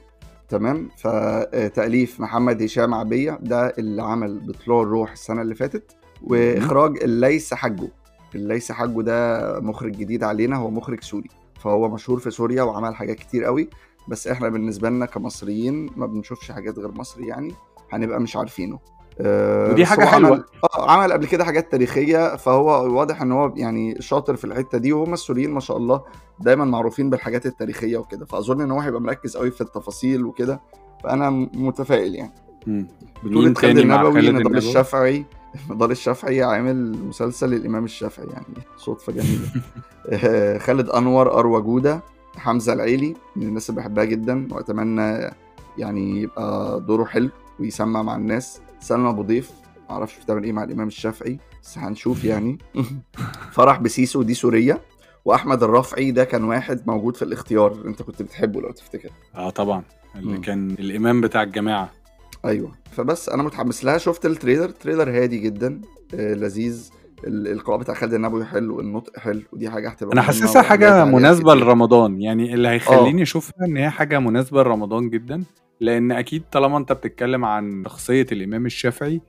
تمام؟ 0.49 0.89
فتأليف 0.97 2.21
محمد 2.21 2.63
هشام 2.63 2.95
عبية. 2.95 3.39
ده 3.43 3.67
اللي 3.79 4.03
عمل 4.03 4.41
بطلوع 4.41 4.83
الروح 4.83 5.13
السنة 5.13 5.43
اللي 5.43 5.55
فاتت. 5.55 5.97
وإخراج 6.23 7.03
الليث 7.03 7.55
حجه 7.55 7.89
الليث 8.35 8.73
حجه 8.73 9.03
ده 9.03 9.61
مخرج 9.61 9.93
جديد 9.93 10.25
علينا. 10.25 10.57
هو 10.57 10.71
مخرج 10.71 11.03
سوري. 11.03 11.29
فهو 11.61 11.89
مشهور 11.89 12.19
في 12.19 12.31
سوريا 12.31 12.63
وعمل 12.63 12.95
حاجات 12.95 13.17
كتير 13.17 13.45
قوي. 13.45 13.69
بس 14.09 14.29
إحنا 14.29 14.49
بالنسبة 14.49 14.91
لنا 14.91 15.07
كمصريين 15.07 15.91
ما 15.97 16.07
بنشوفش 16.07 16.53
حاجات 16.53 16.79
غير 16.79 16.93
مصري 16.93 17.27
يعني. 17.27 17.53
هنبقى 17.93 18.21
مش 18.21 18.37
عارفينه. 18.37 18.75
آه، 18.75 19.00
ودي 19.21 19.83
بس 19.83 19.89
حاجة 19.89 20.05
هو 20.05 20.09
حلوة. 20.09 20.29
عمل 20.31 20.45
آه 20.75 20.91
عمل 20.91 21.13
قبل 21.13 21.27
كده 21.27 21.45
حاجات 21.45 21.71
تاريخية 21.73 22.37
فهو 22.37 22.67
واضح 22.99 23.23
إن 23.23 23.33
هو 23.33 23.53
يعني 23.57 23.97
شاطر 24.03 24.37
في 24.37 24.45
الحتة 24.45 24.79
دي 24.79 24.93
وهم 24.93 25.13
السوريين 25.13 25.51
ما 25.51 25.61
شاء 25.61 25.77
الله 25.77 26.03
دايما 26.41 26.65
معروفين 26.65 27.11
بالحاجات 27.11 27.47
التاريخية 27.47 27.99
وكده. 27.99 28.27
فأظن 28.27 28.61
إن 28.61 28.71
هو 28.71 28.81
هيبقى 28.81 29.01
مركز 29.01 29.37
قوي 29.37 29.51
في 29.51 29.61
التفاصيل 29.61 30.25
وكده. 30.25 30.61
فأنا 31.05 31.31
م- 31.31 31.51
متفائل 31.55 32.15
يعني. 32.15 32.33
بطولة 33.25 33.55
خالد 33.55 33.79
النبوي؟ 33.79 34.31
نضال؟ 34.31 34.57
الشافعي. 34.57 35.25
نضال 35.71 35.91
الشافعي 35.91 36.43
عامل 36.43 36.93
مسلسل 37.09 37.55
الإمام 37.55 37.85
الشافعي 37.85 38.27
يعني. 38.27 38.47
صدفة 38.77 39.13
جميلة. 39.13 39.49
آه، 40.13 40.59
خالد 40.59 40.91
أنور 40.91 41.39
أروى 41.39 41.63
جودة 41.63 42.01
حمزة 42.37 42.73
العيلي 42.73 43.15
من 43.37 43.43
الناس 43.43 43.71
اللي 43.71 43.81
بحبها 43.81 44.05
جدا 44.05 44.49
وأتمنى 44.53 45.31
يعني 45.79 46.21
يبقى 46.23 46.81
دوره 46.81 47.05
حلو 47.05 47.31
ويسمع 47.61 48.03
مع 48.03 48.17
الناس. 48.17 48.61
سلمى 48.81 49.09
أبو 49.11 49.23
ضيف 49.23 49.51
معرفش 49.91 50.19
بتعمل 50.25 50.45
إيه 50.45 50.53
مع 50.53 50.65
الإمام 50.65 50.87
الشافعي 50.89 51.39
بس 51.63 51.79
هنشوف 51.79 52.25
يعني. 52.25 52.59
فرح 53.53 53.79
بسيسو 53.81 54.23
دي 54.23 54.35
سورية 54.35 54.81
وأحمد 55.25 55.63
الرافعي 55.63 56.11
ده 56.11 56.25
كان 56.25 56.45
واحد 56.45 56.81
موجود 56.87 57.17
في 57.17 57.23
الاختيار 57.23 57.83
أنت 57.87 58.03
كنت 58.03 58.23
بتحبه 58.23 58.61
لو 58.61 58.71
تفتكر. 58.71 59.09
آه 59.35 59.51
طبعا. 59.51 59.83
اللي 60.17 60.33
مم. 60.37 60.41
كان 60.41 60.71
الإمام 60.71 61.21
بتاع 61.21 61.43
الجماعة. 61.43 61.91
أيوه. 62.45 62.73
فبس 62.93 63.29
أنا 63.29 63.43
متحمس 63.43 63.85
لها. 63.85 63.99
شفت 63.99 64.27
التريلر؟ 64.27 64.69
تريلر 64.71 65.11
هادي 65.11 65.39
جدا 65.39 65.81
آه 66.15 66.35
لذيذ. 66.35 66.91
ال- 67.25 67.49
القراءة 67.49 67.79
بتاع 67.79 67.95
خالد 67.95 68.15
النبوي 68.15 68.45
حلو 68.45 68.81
النطق 68.81 69.19
حلو. 69.19 69.43
ودي 69.53 69.71
حاجة 69.71 69.89
هتبقى 69.89 70.13
أنا 70.13 70.23
حاسسها 70.23 70.63
حاجة 70.63 70.91
عليها 70.93 71.05
مناسبة. 71.05 71.55
لرمضان. 71.55 72.23
يعني 72.23 72.55
اللي 72.55 72.69
هيخليني 72.69 73.23
أشوفها 73.23 73.67
إن 73.67 73.77
هي 73.77 73.91
حاجة 73.91 74.19
مناسبة 74.19 74.63
لرمضان 74.63 75.11
جدا 75.11 75.43
لأن 75.81 76.13
أكيد 76.13 76.43
طالما 76.53 76.79
انت 76.79 76.93
بتتكلم 76.93 77.45
عن 77.45 77.85
شخصية 77.85 78.27
الامام 78.33 78.67
الشافعي. 78.67 79.21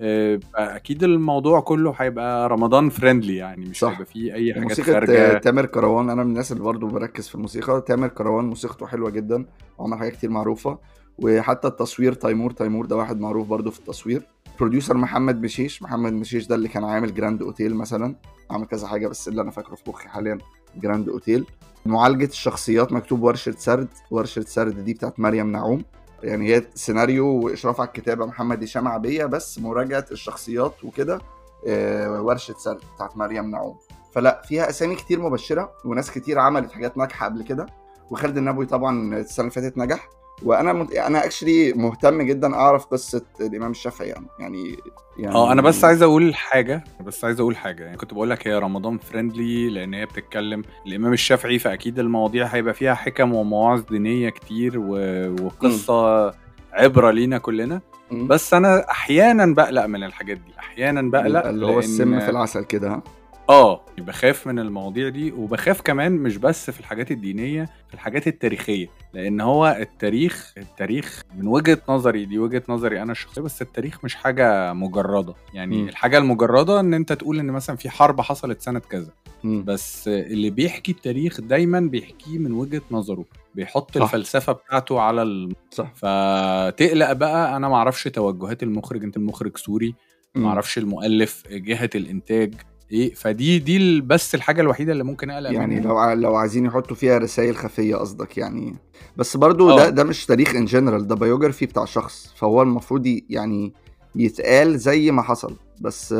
آه، 0.00 0.40
أكيد 0.54 1.04
الموضوع 1.04 1.60
كله 1.60 1.94
هيبقى 1.98 2.48
رمضان 2.48 2.88
friendly 2.90 3.36
يعني 3.36 3.64
مش. 3.66 3.84
هيبقى 3.84 4.04
فيه 4.04 4.34
أي 4.34 4.54
حاجات 4.54 4.68
موسيقى 4.68 4.92
خارجة. 4.92 5.38
تامر 5.38 5.66
كروان 5.66 6.10
أنا 6.10 6.24
من 6.24 6.30
الناس 6.30 6.52
اللي 6.52 6.62
برضه 6.62 6.86
بركز 6.86 7.28
في 7.28 7.34
الموسيقى. 7.34 7.84
تامر 7.86 8.08
كروان 8.08 8.44
موسيقته 8.44 8.86
حلوة 8.86 9.10
جدا 9.10 9.44
وعمل 9.78 9.98
حاجات 9.98 10.12
كتير 10.12 10.30
معروفة. 10.30 10.78
وحتى 11.18 11.68
التصوير 11.68 12.12
تيمور 12.12 12.50
تيمور 12.50 12.86
ده 12.86 12.96
واحد 12.96 13.20
معروف 13.20 13.48
برضه 13.48 13.70
في 13.70 13.78
التصوير. 13.78 14.22
producer 14.60 14.96
محمد 14.96 15.40
بشيش 15.40 15.82
محمد 15.82 16.12
بشيش 16.20 16.46
ده 16.46 16.54
اللي 16.54 16.68
كان 16.68 16.84
عامل 16.84 17.14
جراند 17.14 17.42
أوتيل 17.42 17.74
مثلا. 17.74 18.14
عامل 18.50 18.64
كذا 18.66 18.86
حاجة 18.88 19.08
بس 19.08 19.28
اللي 19.28 19.42
أنا 19.42 19.50
فاكره 19.50 19.74
في 19.74 19.82
مخي 19.90 20.08
حاليا 20.08 20.38
جراند 20.76 21.08
أوتيل. 21.08 21.44
معالجة 21.86 22.24
الشخصيات 22.24 22.92
مكتوب 22.92 23.22
ورشة 23.22 23.52
سرد. 23.58 23.88
ورشة 24.10 24.40
سرد 24.42 24.84
دي 24.84 24.94
بتاعت 24.94 25.20
مريم 25.20 25.52
نعوم. 25.52 25.82
يعني 26.22 26.54
هي 26.54 26.66
سيناريو 26.74 27.26
وإشراف 27.26 27.80
على 27.80 27.86
الكتابة 27.88 28.26
محمد 28.26 28.62
هشام 28.62 28.88
عبية 28.88 29.24
بس 29.24 29.58
مراجعة 29.58 30.04
الشخصيات 30.10 30.84
وكده 30.84 31.18
آه، 31.66 32.22
ورشة 32.22 32.54
سرد 32.58 32.80
بتاعت 32.94 33.16
مريم 33.16 33.50
نعوم. 33.50 33.76
فلا 34.12 34.42
فيها 34.48 34.70
أسامي 34.70 34.94
كتير 34.94 35.20
مبشرة 35.20 35.72
وناس 35.84 36.10
كتير 36.10 36.38
عملت 36.38 36.72
حاجات 36.72 36.96
ناجحة 36.98 37.24
قبل 37.26 37.42
كده. 37.42 37.66
وخالد 38.10 38.36
النبوي 38.36 38.66
طبعا 38.66 39.16
السنة 39.18 39.48
اللي 39.48 39.50
فاتت 39.50 39.78
نجح. 39.78 40.08
وأنا 40.42 40.72
مت... 40.72 40.92
أنا 40.94 41.24
actually 41.24 41.72
مهتم 41.72 42.22
جدا 42.22 42.54
أعرف 42.54 42.86
قصة 42.86 43.22
الإمام 43.40 43.70
الشافعي 43.70 44.08
يعني. 44.08 44.26
يعني 44.40 44.76
يعني 45.18 45.34
آه 45.34 45.52
أنا 45.52 45.62
بس 45.62 45.84
عايز 45.84 46.02
أقول 46.02 46.34
حاجة 46.34 46.84
بس 47.06 47.24
عايز 47.24 47.40
أقول 47.40 47.56
حاجة. 47.56 47.84
يعني 47.84 47.96
كنت 47.96 48.14
بقول 48.14 48.30
لك 48.30 48.48
هي 48.48 48.54
رمضان 48.58 48.98
friendly 48.98 49.70
لأن 49.70 49.94
هي 49.94 50.06
بتتكلم 50.06 50.62
الامام 50.86 51.12
الشافعي 51.12 51.58
فأكيد 51.58 51.98
المواضيع 51.98 52.46
هيبقى 52.46 52.74
فيها 52.74 52.94
حكم 52.94 53.34
ومواعظ 53.34 53.80
دينية 53.90 54.28
كتير 54.30 54.72
و... 54.78 54.94
وقصة 55.42 56.32
عبرة 56.72 57.10
لينا 57.10 57.38
كلنا. 57.38 57.80
مم. 58.10 58.26
بس 58.26 58.54
أنا 58.54 58.90
أحيانا 58.90 59.54
بقلق 59.54 59.86
من 59.86 60.04
الحاجات 60.04 60.36
دي 60.36 60.52
أحيانا 60.58 61.10
بقلق 61.10 61.46
اللي 61.46 61.66
هو 61.66 61.78
السم 61.78 62.20
في 62.20 62.30
العسل 62.30 62.64
كده 62.64 63.02
آه 63.50 63.84
بخاف 63.98 64.46
من 64.46 64.58
المواضيع 64.58 65.08
دي 65.08 65.32
وبخاف 65.32 65.80
كمان 65.80 66.12
مش 66.12 66.36
بس 66.36 66.70
في 66.70 66.80
الحاجات 66.80 67.10
الدينية 67.10 67.64
في 67.88 67.94
الحاجات 67.94 68.26
التاريخية 68.26 68.86
لأن 69.14 69.40
هو 69.40 69.76
التاريخ 69.80 70.52
التاريخ 70.58 71.22
من 71.36 71.46
وجهة 71.46 71.78
نظري 71.88 72.24
دي 72.24 72.38
وجهة 72.38 72.62
نظري 72.68 73.02
أنا 73.02 73.12
الشخصية 73.12 73.42
بس 73.42 73.62
التاريخ 73.62 74.04
مش 74.04 74.14
حاجة 74.14 74.72
مجردة 74.72 75.34
يعني 75.54 75.82
مم. 75.82 75.88
الحاجة 75.88 76.18
المجردة 76.18 76.80
إن 76.80 76.94
أنت 76.94 77.12
تقول 77.12 77.38
إن 77.38 77.46
مثلا 77.46 77.76
في 77.76 77.90
حرب 77.90 78.20
حصلت 78.20 78.60
سنة 78.60 78.78
كذا 78.78 79.10
مم. 79.44 79.64
بس 79.64 80.08
اللي 80.08 80.50
بيحكي 80.50 80.92
التاريخ 80.92 81.40
دايما 81.40 81.80
بيحكيه 81.80 82.38
من 82.38 82.52
وجهة 82.52 82.82
نظره 82.90 83.24
بيحط 83.54 83.98
صح. 83.98 84.02
الفلسفة 84.02 84.52
بتاعته 84.52 85.00
على 85.00 85.22
الم... 85.22 85.52
صح 85.70 85.92
فتقلق 85.94 87.12
بقى 87.12 87.56
أنا 87.56 87.68
معرفش 87.68 88.04
توجهات 88.04 88.62
المخرج 88.62 89.04
أنت 89.04 89.16
المخرج 89.16 89.56
sorry. 89.56 89.94
معرفش 90.34 90.78
المؤلف 90.78 91.42
جهة 91.50 91.90
الإنتاج 91.94 92.54
إيه 92.92 93.14
فدي 93.14 93.58
دي 93.58 94.00
بس 94.00 94.34
الحاجة 94.34 94.60
الوحيدة 94.60 94.92
اللي 94.92 95.04
ممكن 95.04 95.30
أقلق 95.30 95.52
يعني 95.52 95.74
منها 95.76 95.88
لو 95.88 95.98
ع- 95.98 96.12
لو 96.12 96.34
عايزين 96.36 96.64
يحطوا 96.66 96.96
فيها 96.96 97.18
رسائل 97.18 97.56
خفية 97.56 97.96
قصدك 97.96 98.38
يعني 98.38 98.76
بس 99.16 99.36
برضو 99.36 99.70
آه. 99.70 99.76
ده 99.76 99.88
ده 99.90 100.04
مش 100.04 100.26
تاريخ 100.26 100.54
in 100.54 100.64
general 100.64 101.06
ده 101.06 101.14
biography 101.14 101.66
بتاع 101.66 101.84
شخص 101.84 102.32
فهو 102.36 102.62
المفروض 102.62 103.06
يعني 103.30 103.72
يتقال 104.16 104.78
زي 104.78 105.10
ما 105.10 105.22
حصل 105.22 105.56
بس 105.80 106.12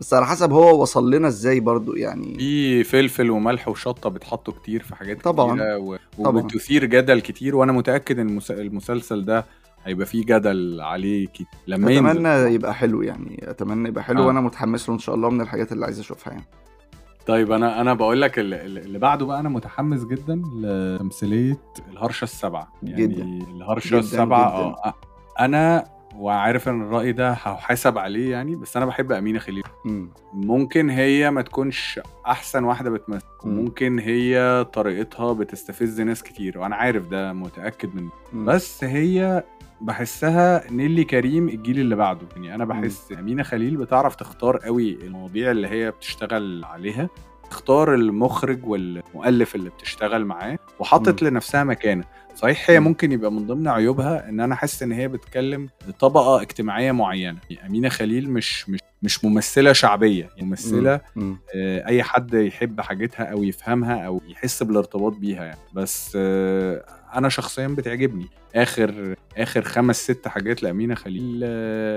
بس 0.00 0.14
على 0.14 0.26
حسب 0.26 0.52
هو 0.52 0.82
وصل 0.82 1.10
لنا 1.10 1.28
إزاي 1.28 1.60
برضو 1.60 1.94
يعني 1.96 2.34
في 2.38 2.84
فلفل 2.84 3.30
وملح 3.30 3.68
وشطة 3.68 4.10
بيتحطوا 4.10 4.54
كتير 4.54 4.82
في 4.82 4.94
حاجات 4.94 5.22
طبعاً. 5.22 5.54
كتيرة 5.54 5.78
و... 5.78 5.98
طبعاً. 6.18 6.42
وبتثير 6.42 6.84
جدل 6.84 7.20
كتير 7.20 7.56
وأنا 7.56 7.72
متأكد 7.72 8.18
إن 8.18 8.28
المس... 8.28 8.50
المسلسل 8.50 9.24
ده 9.24 9.46
هيبقى 9.86 10.06
فيه 10.06 10.24
جدل 10.24 10.80
عليه 10.80 11.26
كتير 11.26 11.46
لما 11.66 11.92
أتمنى 11.92 12.28
ينزل 12.28 12.52
يبقى 12.52 12.74
حلو 12.74 13.02
يعني 13.02 13.50
أتمنى 13.50 13.88
يبقى 13.88 14.04
حلو 14.04 14.22
آه. 14.22 14.26
وأنا 14.26 14.40
متحمس 14.40 14.88
له 14.88 14.94
إن 14.94 14.98
شاء 14.98 15.14
الله 15.14 15.30
من 15.30 15.40
الحاجات 15.40 15.72
اللي 15.72 15.84
عايز 15.84 15.98
أشوفها 16.00 16.32
يعني 16.32 16.46
طيب 17.26 17.52
أنا 17.52 17.80
أنا 17.80 17.94
بقول 17.94 18.20
لك 18.22 18.38
اللي, 18.38 18.98
بعده 18.98 19.26
بقى 19.26 19.40
أنا 19.40 19.48
متحمس 19.48 20.04
جدا 20.04 20.42
لتمثيلية 20.56 21.58
الهرشة 21.92 22.24
السبعه 22.24 22.72
يعني 22.82 23.06
جداً. 23.06 23.22
الهرشة 23.22 23.88
جداً 23.88 23.98
السبعه 23.98 24.50
جداً. 24.60 24.66
آه 24.68 24.94
أنا 25.40 25.84
وعارف 26.16 26.68
إن 26.68 26.82
الرأي 26.82 27.12
ده 27.12 27.30
هحاسب 27.30 27.98
عليه 27.98 28.30
يعني 28.30 28.56
بس 28.56 28.76
أنا 28.76 28.86
بحب 28.86 29.12
أمينة 29.12 29.38
خليل 29.38 29.62
مم. 29.84 30.10
ممكن 30.34 30.90
هي 30.90 31.30
ما 31.30 31.42
تكونش 31.42 32.00
أحسن 32.26 32.64
واحدة 32.64 32.90
بتمثل 32.90 33.26
مم. 33.44 33.58
وممكن 33.58 33.98
هي 33.98 34.64
طريقتها 34.72 35.32
بتستفز 35.32 36.00
ناس 36.00 36.22
كتير 36.22 36.58
وأنا 36.58 36.76
عارف 36.76 37.08
ده 37.08 37.32
متأكد 37.32 37.94
منه. 37.94 38.10
بس 38.44 38.84
هي 38.84 39.44
بحسها 39.80 40.70
نيلي 40.70 41.04
كريم 41.04 41.48
الجيل 41.48 41.78
اللي 41.80 41.96
بعده. 41.96 42.26
يعني 42.36 42.54
أنا 42.54 42.64
بحس 42.64 43.12
أمينة 43.18 43.42
خليل 43.42 43.76
بتعرف 43.76 44.14
تختار 44.14 44.56
قوي 44.56 44.92
المواضيع 45.02 45.50
اللي 45.50 45.68
هي 45.68 45.90
بتشتغل 45.90 46.64
عليها 46.64 47.08
تختار 47.50 47.94
المخرج 47.94 48.66
والمؤلف 48.66 49.54
اللي 49.54 49.70
بتشتغل 49.70 50.24
معاه 50.24 50.58
وحطت 50.78 51.22
لنفسها 51.22 51.64
مكانة. 51.64 52.04
صحيح 52.34 52.70
هي 52.70 52.80
مم. 52.80 52.86
ممكن 52.86 53.12
يبقى 53.12 53.32
من 53.32 53.46
ضمن 53.46 53.68
عيوبها 53.68 54.28
إن 54.28 54.40
أنا 54.40 54.54
حاسس 54.54 54.82
إن 54.82 54.92
هي 54.92 55.08
بتكلم 55.08 55.68
طبقه 56.00 56.42
اجتماعية 56.42 56.92
معينة. 56.92 57.38
يعني 57.50 57.68
أمينة 57.68 57.88
خليل 57.88 58.30
مش 58.30 58.68
مش 58.68 58.80
مش 59.02 59.24
ممثلة 59.24 59.72
شعبية. 59.72 60.22
يعني 60.36 60.42
ممثلة 60.48 61.00
مم. 61.16 61.38
آه، 61.54 61.86
أي 61.86 62.02
حد 62.02 62.34
يحب 62.34 62.80
حاجتها 62.80 63.24
أو 63.24 63.42
يفهمها 63.42 64.06
أو 64.06 64.20
يحس 64.28 64.62
بالارتباط 64.62 65.12
بيها 65.12 65.44
يعني. 65.44 65.60
بس 65.74 66.12
آه، 66.20 66.84
أنا 67.16 67.28
شخصيا 67.28 67.66
بتعجبني. 67.68 68.26
آخر 68.54 69.16
آخر 69.36 69.62
خمس 69.62 69.96
ست 70.02 70.28
حاجات 70.28 70.62
لأمينة 70.62 70.94
خليل. 70.94 71.40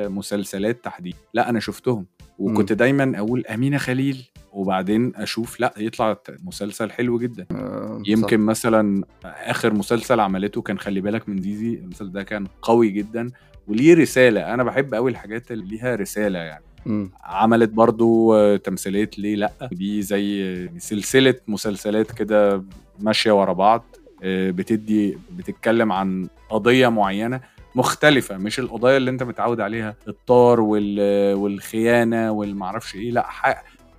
مسلسلات 0.09 0.83
تحديدا. 0.83 1.17
لا 1.33 1.49
أنا 1.49 1.59
شفتهم. 1.59 2.05
وكنت 2.39 2.73
دايما 2.73 3.17
أقول 3.17 3.45
أمينة 3.45 3.77
خليل 3.77 4.29
وبعدين 4.53 5.15
أشوف 5.15 5.59
لا 5.59 5.73
يطلع 5.77 6.17
مسلسل 6.43 6.91
حلو 6.91 7.19
جدا. 7.19 7.45
آه، 7.51 8.01
يمكن 8.07 8.39
مثلا 8.39 9.03
آخر 9.25 9.73
مسلسل 9.73 10.19
عملته 10.19 10.61
كان 10.61 10.79
خلي 10.79 11.01
بالك 11.01 11.29
من 11.29 11.41
زيزي. 11.41 11.73
المسلسل 11.73 12.11
ده 12.11 12.23
كان 12.23 12.47
قوي 12.61 12.89
جدا. 12.89 13.31
وليه 13.67 13.93
رسالة. 13.93 14.53
أنا 14.53 14.63
بحب 14.63 14.93
قوي 14.93 15.11
الحاجات 15.11 15.51
اللي 15.51 15.65
ليها 15.65 15.95
رسالة 15.95 16.39
يعني. 16.39 16.63
صح. 16.79 16.87
مم. 16.87 17.11
عملت 17.23 17.69
برضو 17.69 18.55
تمثيليه 18.55 19.09
ليه 19.17 19.35
لأ. 19.35 19.51
دي 19.71 20.01
زي 20.01 20.69
سلسلة 20.77 21.35
مسلسلات 21.47 22.11
كده 22.11 22.63
ماشية 22.99 23.31
ورا 23.31 23.53
بعض. 23.53 23.83
بتدي 24.23 25.17
بتتكلم 25.31 25.91
عن 25.91 26.27
قضية 26.49 26.87
معينة 26.87 27.41
مختلفة 27.75 28.37
مش 28.37 28.59
القضايا 28.59 28.97
اللي 28.97 29.11
انت 29.11 29.23
متعود 29.23 29.61
عليها 29.61 29.95
الطار 30.07 30.61
وال- 30.61 31.35
والخيانة 31.35 32.31
والمعرفش 32.31 32.95
إيه 32.95 33.11
لا 33.11 33.27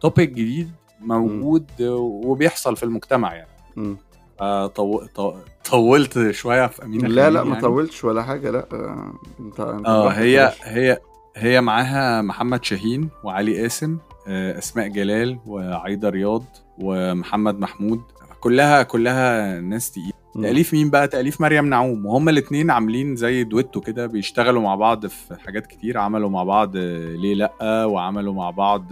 توبيك 0.00 0.30
جديد 0.30 0.70
موجود 1.00 1.66
آه، 1.80 1.90
وبيحصل 1.96 2.76
في 2.76 2.82
المجتمع 2.82 3.34
يعني. 3.34 3.96
آه، 4.40 4.66
طو... 4.66 5.02
طو... 5.14 5.34
طولت 5.70 6.30
شوية 6.30 6.66
في 6.66 6.84
أمينة 6.84 7.08
لا 7.08 7.30
لا 7.30 7.42
ما 7.44 7.48
يعني. 7.50 7.60
طولتش 7.60 8.04
ولا 8.04 8.22
حاجة 8.22 8.50
لا 8.50 8.66
آه، 8.72 9.12
انت 9.40 9.60
آه 9.60 10.08
هي. 10.08 10.52
هي 10.62 10.98
هي 11.36 11.60
معاها 11.60 12.22
محمد 12.22 12.64
شاهين 12.64 13.08
وعلي 13.24 13.62
قاسم 13.62 13.98
آه، 14.28 14.58
أسماء 14.58 14.88
جلال 14.88 15.38
وعايدة 15.46 16.08
رياض 16.08 16.44
ومحمد 16.78 17.58
محمود 17.60 18.00
كلها 18.40 18.82
كلها 18.82 19.60
ناس 19.60 19.90
تقيل 19.90 20.12
مم. 20.34 20.42
تأليف 20.42 20.74
مين 20.74 20.90
بقى؟ 20.90 21.08
تأليف 21.08 21.40
مريم 21.40 21.66
نعوم. 21.66 22.06
وهما 22.06 22.30
الاتنين 22.30 22.70
عاملين 22.70 23.16
زي 23.16 23.44
دويتو 23.44 23.80
كده 23.80 24.06
بيشتغلوا 24.06 24.62
مع 24.62 24.74
بعض 24.74 25.06
في 25.06 25.36
حاجات 25.46 25.66
كتير. 25.66 25.98
عملوا 25.98 26.30
مع 26.30 26.44
بعض 26.44 26.76
ليه 26.76 27.34
لأ؟ 27.34 27.84
وعملوا 27.84 28.34
مع 28.34 28.50
بعض 28.50 28.86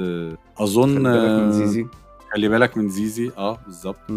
أظن 0.59 1.05
خلي 1.05 1.19
بالك 1.19 1.41
من 1.43 1.53
زيزي. 1.53 1.87
خلي 2.33 2.49
بالك 2.49 2.77
من 2.77 2.89
زيزي. 2.89 3.31
آه 3.39 3.59
بالظبط. 3.67 4.11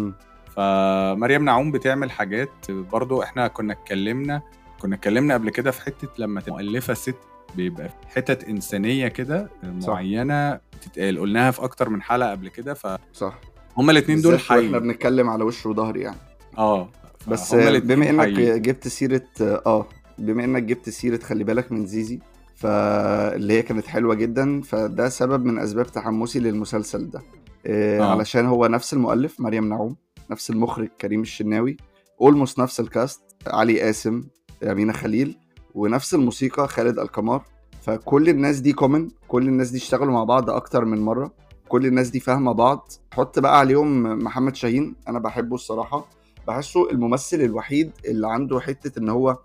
فمريم 0.56 1.44
نعوم 1.44 1.72
بتعمل 1.72 2.10
حاجات 2.10 2.70
برضو 2.70 3.22
إحنا 3.22 3.48
كنا 3.48 3.72
اتكلمنا 3.72 4.42
كنا 4.80 4.94
اتكلمنا 4.96 5.34
قبل 5.34 5.50
كده 5.50 5.70
في 5.70 5.82
حتة 5.82 6.08
لما 6.18 6.42
مؤلفة 6.48 6.94
ست 6.94 7.16
بيبقى 7.56 7.88
في 7.88 7.94
حتت 8.16 8.44
إنسانية 8.44 9.08
كده 9.08 9.50
صح. 9.80 9.88
معينة 9.88 10.54
بتتقال 10.54 11.18
قلناها 11.18 11.50
في 11.50 11.64
أكتر 11.64 11.88
من 11.88 12.02
حلقة 12.02 12.30
قبل 12.30 12.48
كده 12.48 12.74
فهم 12.74 12.98
صح. 13.12 13.38
الاثنين 13.78 14.20
دول 14.20 14.32
وإحنا 14.32 14.56
حي 14.56 14.68
بنتكلم 14.68 15.30
على 15.30 15.44
وش 15.44 15.66
وظهر 15.66 15.96
يعني. 15.96 16.16
آه. 16.58 16.88
بس 17.28 17.54
بما 17.54 18.10
إنك 18.10 18.36
حي. 18.36 18.58
جبت 18.58 18.88
سيرة 18.88 19.26
آه 19.40 19.86
بما 20.18 20.44
إنك 20.44 20.62
جبت 20.62 20.88
سيرة 20.90 21.18
خلي 21.18 21.44
بالك 21.44 21.72
من 21.72 21.86
زيزي 21.86 22.20
فاللي 22.54 23.52
هي 23.52 23.62
كانت 23.62 23.86
حلوة 23.86 24.14
جدا 24.14 24.60
فده 24.60 25.08
سبب 25.08 25.44
من 25.44 25.58
أسباب 25.58 25.86
تحمسي 25.86 26.40
للمسلسل 26.40 27.10
ده. 27.10 27.22
آه 27.66 28.00
آه. 28.00 28.10
علشان 28.10 28.46
هو 28.46 28.66
نفس 28.66 28.92
المؤلف 28.92 29.40
مريم 29.40 29.68
نعوم 29.68 29.96
نفس 30.30 30.50
المخرج 30.50 30.88
كريم 31.00 31.20
الشناوي 31.20 31.76
اولموست 32.20 32.58
نفس 32.58 32.80
الكاست 32.80 33.20
علي 33.46 33.80
قاسم 33.80 34.22
أمينة 34.62 34.92
خليل 34.92 35.38
ونفس 35.74 36.14
الموسيقى 36.14 36.68
خالد 36.68 36.98
القمار. 36.98 37.44
فكل 37.82 38.28
الناس 38.28 38.58
دي 38.60 38.72
كومن 38.72 39.08
كل 39.28 39.48
الناس 39.48 39.70
دي 39.70 39.78
اشتغلوا 39.78 40.12
مع 40.12 40.24
بعض 40.24 40.50
أكتر 40.50 40.84
من 40.84 41.00
مرة. 41.00 41.32
كل 41.72 41.86
الناس 41.86 42.08
دي 42.08 42.20
فاهمة 42.20 42.52
بعض 42.52 42.92
حط 43.14 43.38
بقى 43.38 43.58
عليهم 43.58 44.18
محمد 44.24 44.56
شاهين 44.56 44.94
أنا 45.08 45.18
بحبه 45.18 45.54
الصراحة. 45.54 46.06
بحسه 46.48 46.90
الممثل 46.90 47.36
الوحيد 47.40 47.92
اللي 48.04 48.28
عنده 48.28 48.60
حتة 48.60 48.98
إن 48.98 49.08
هو 49.08 49.38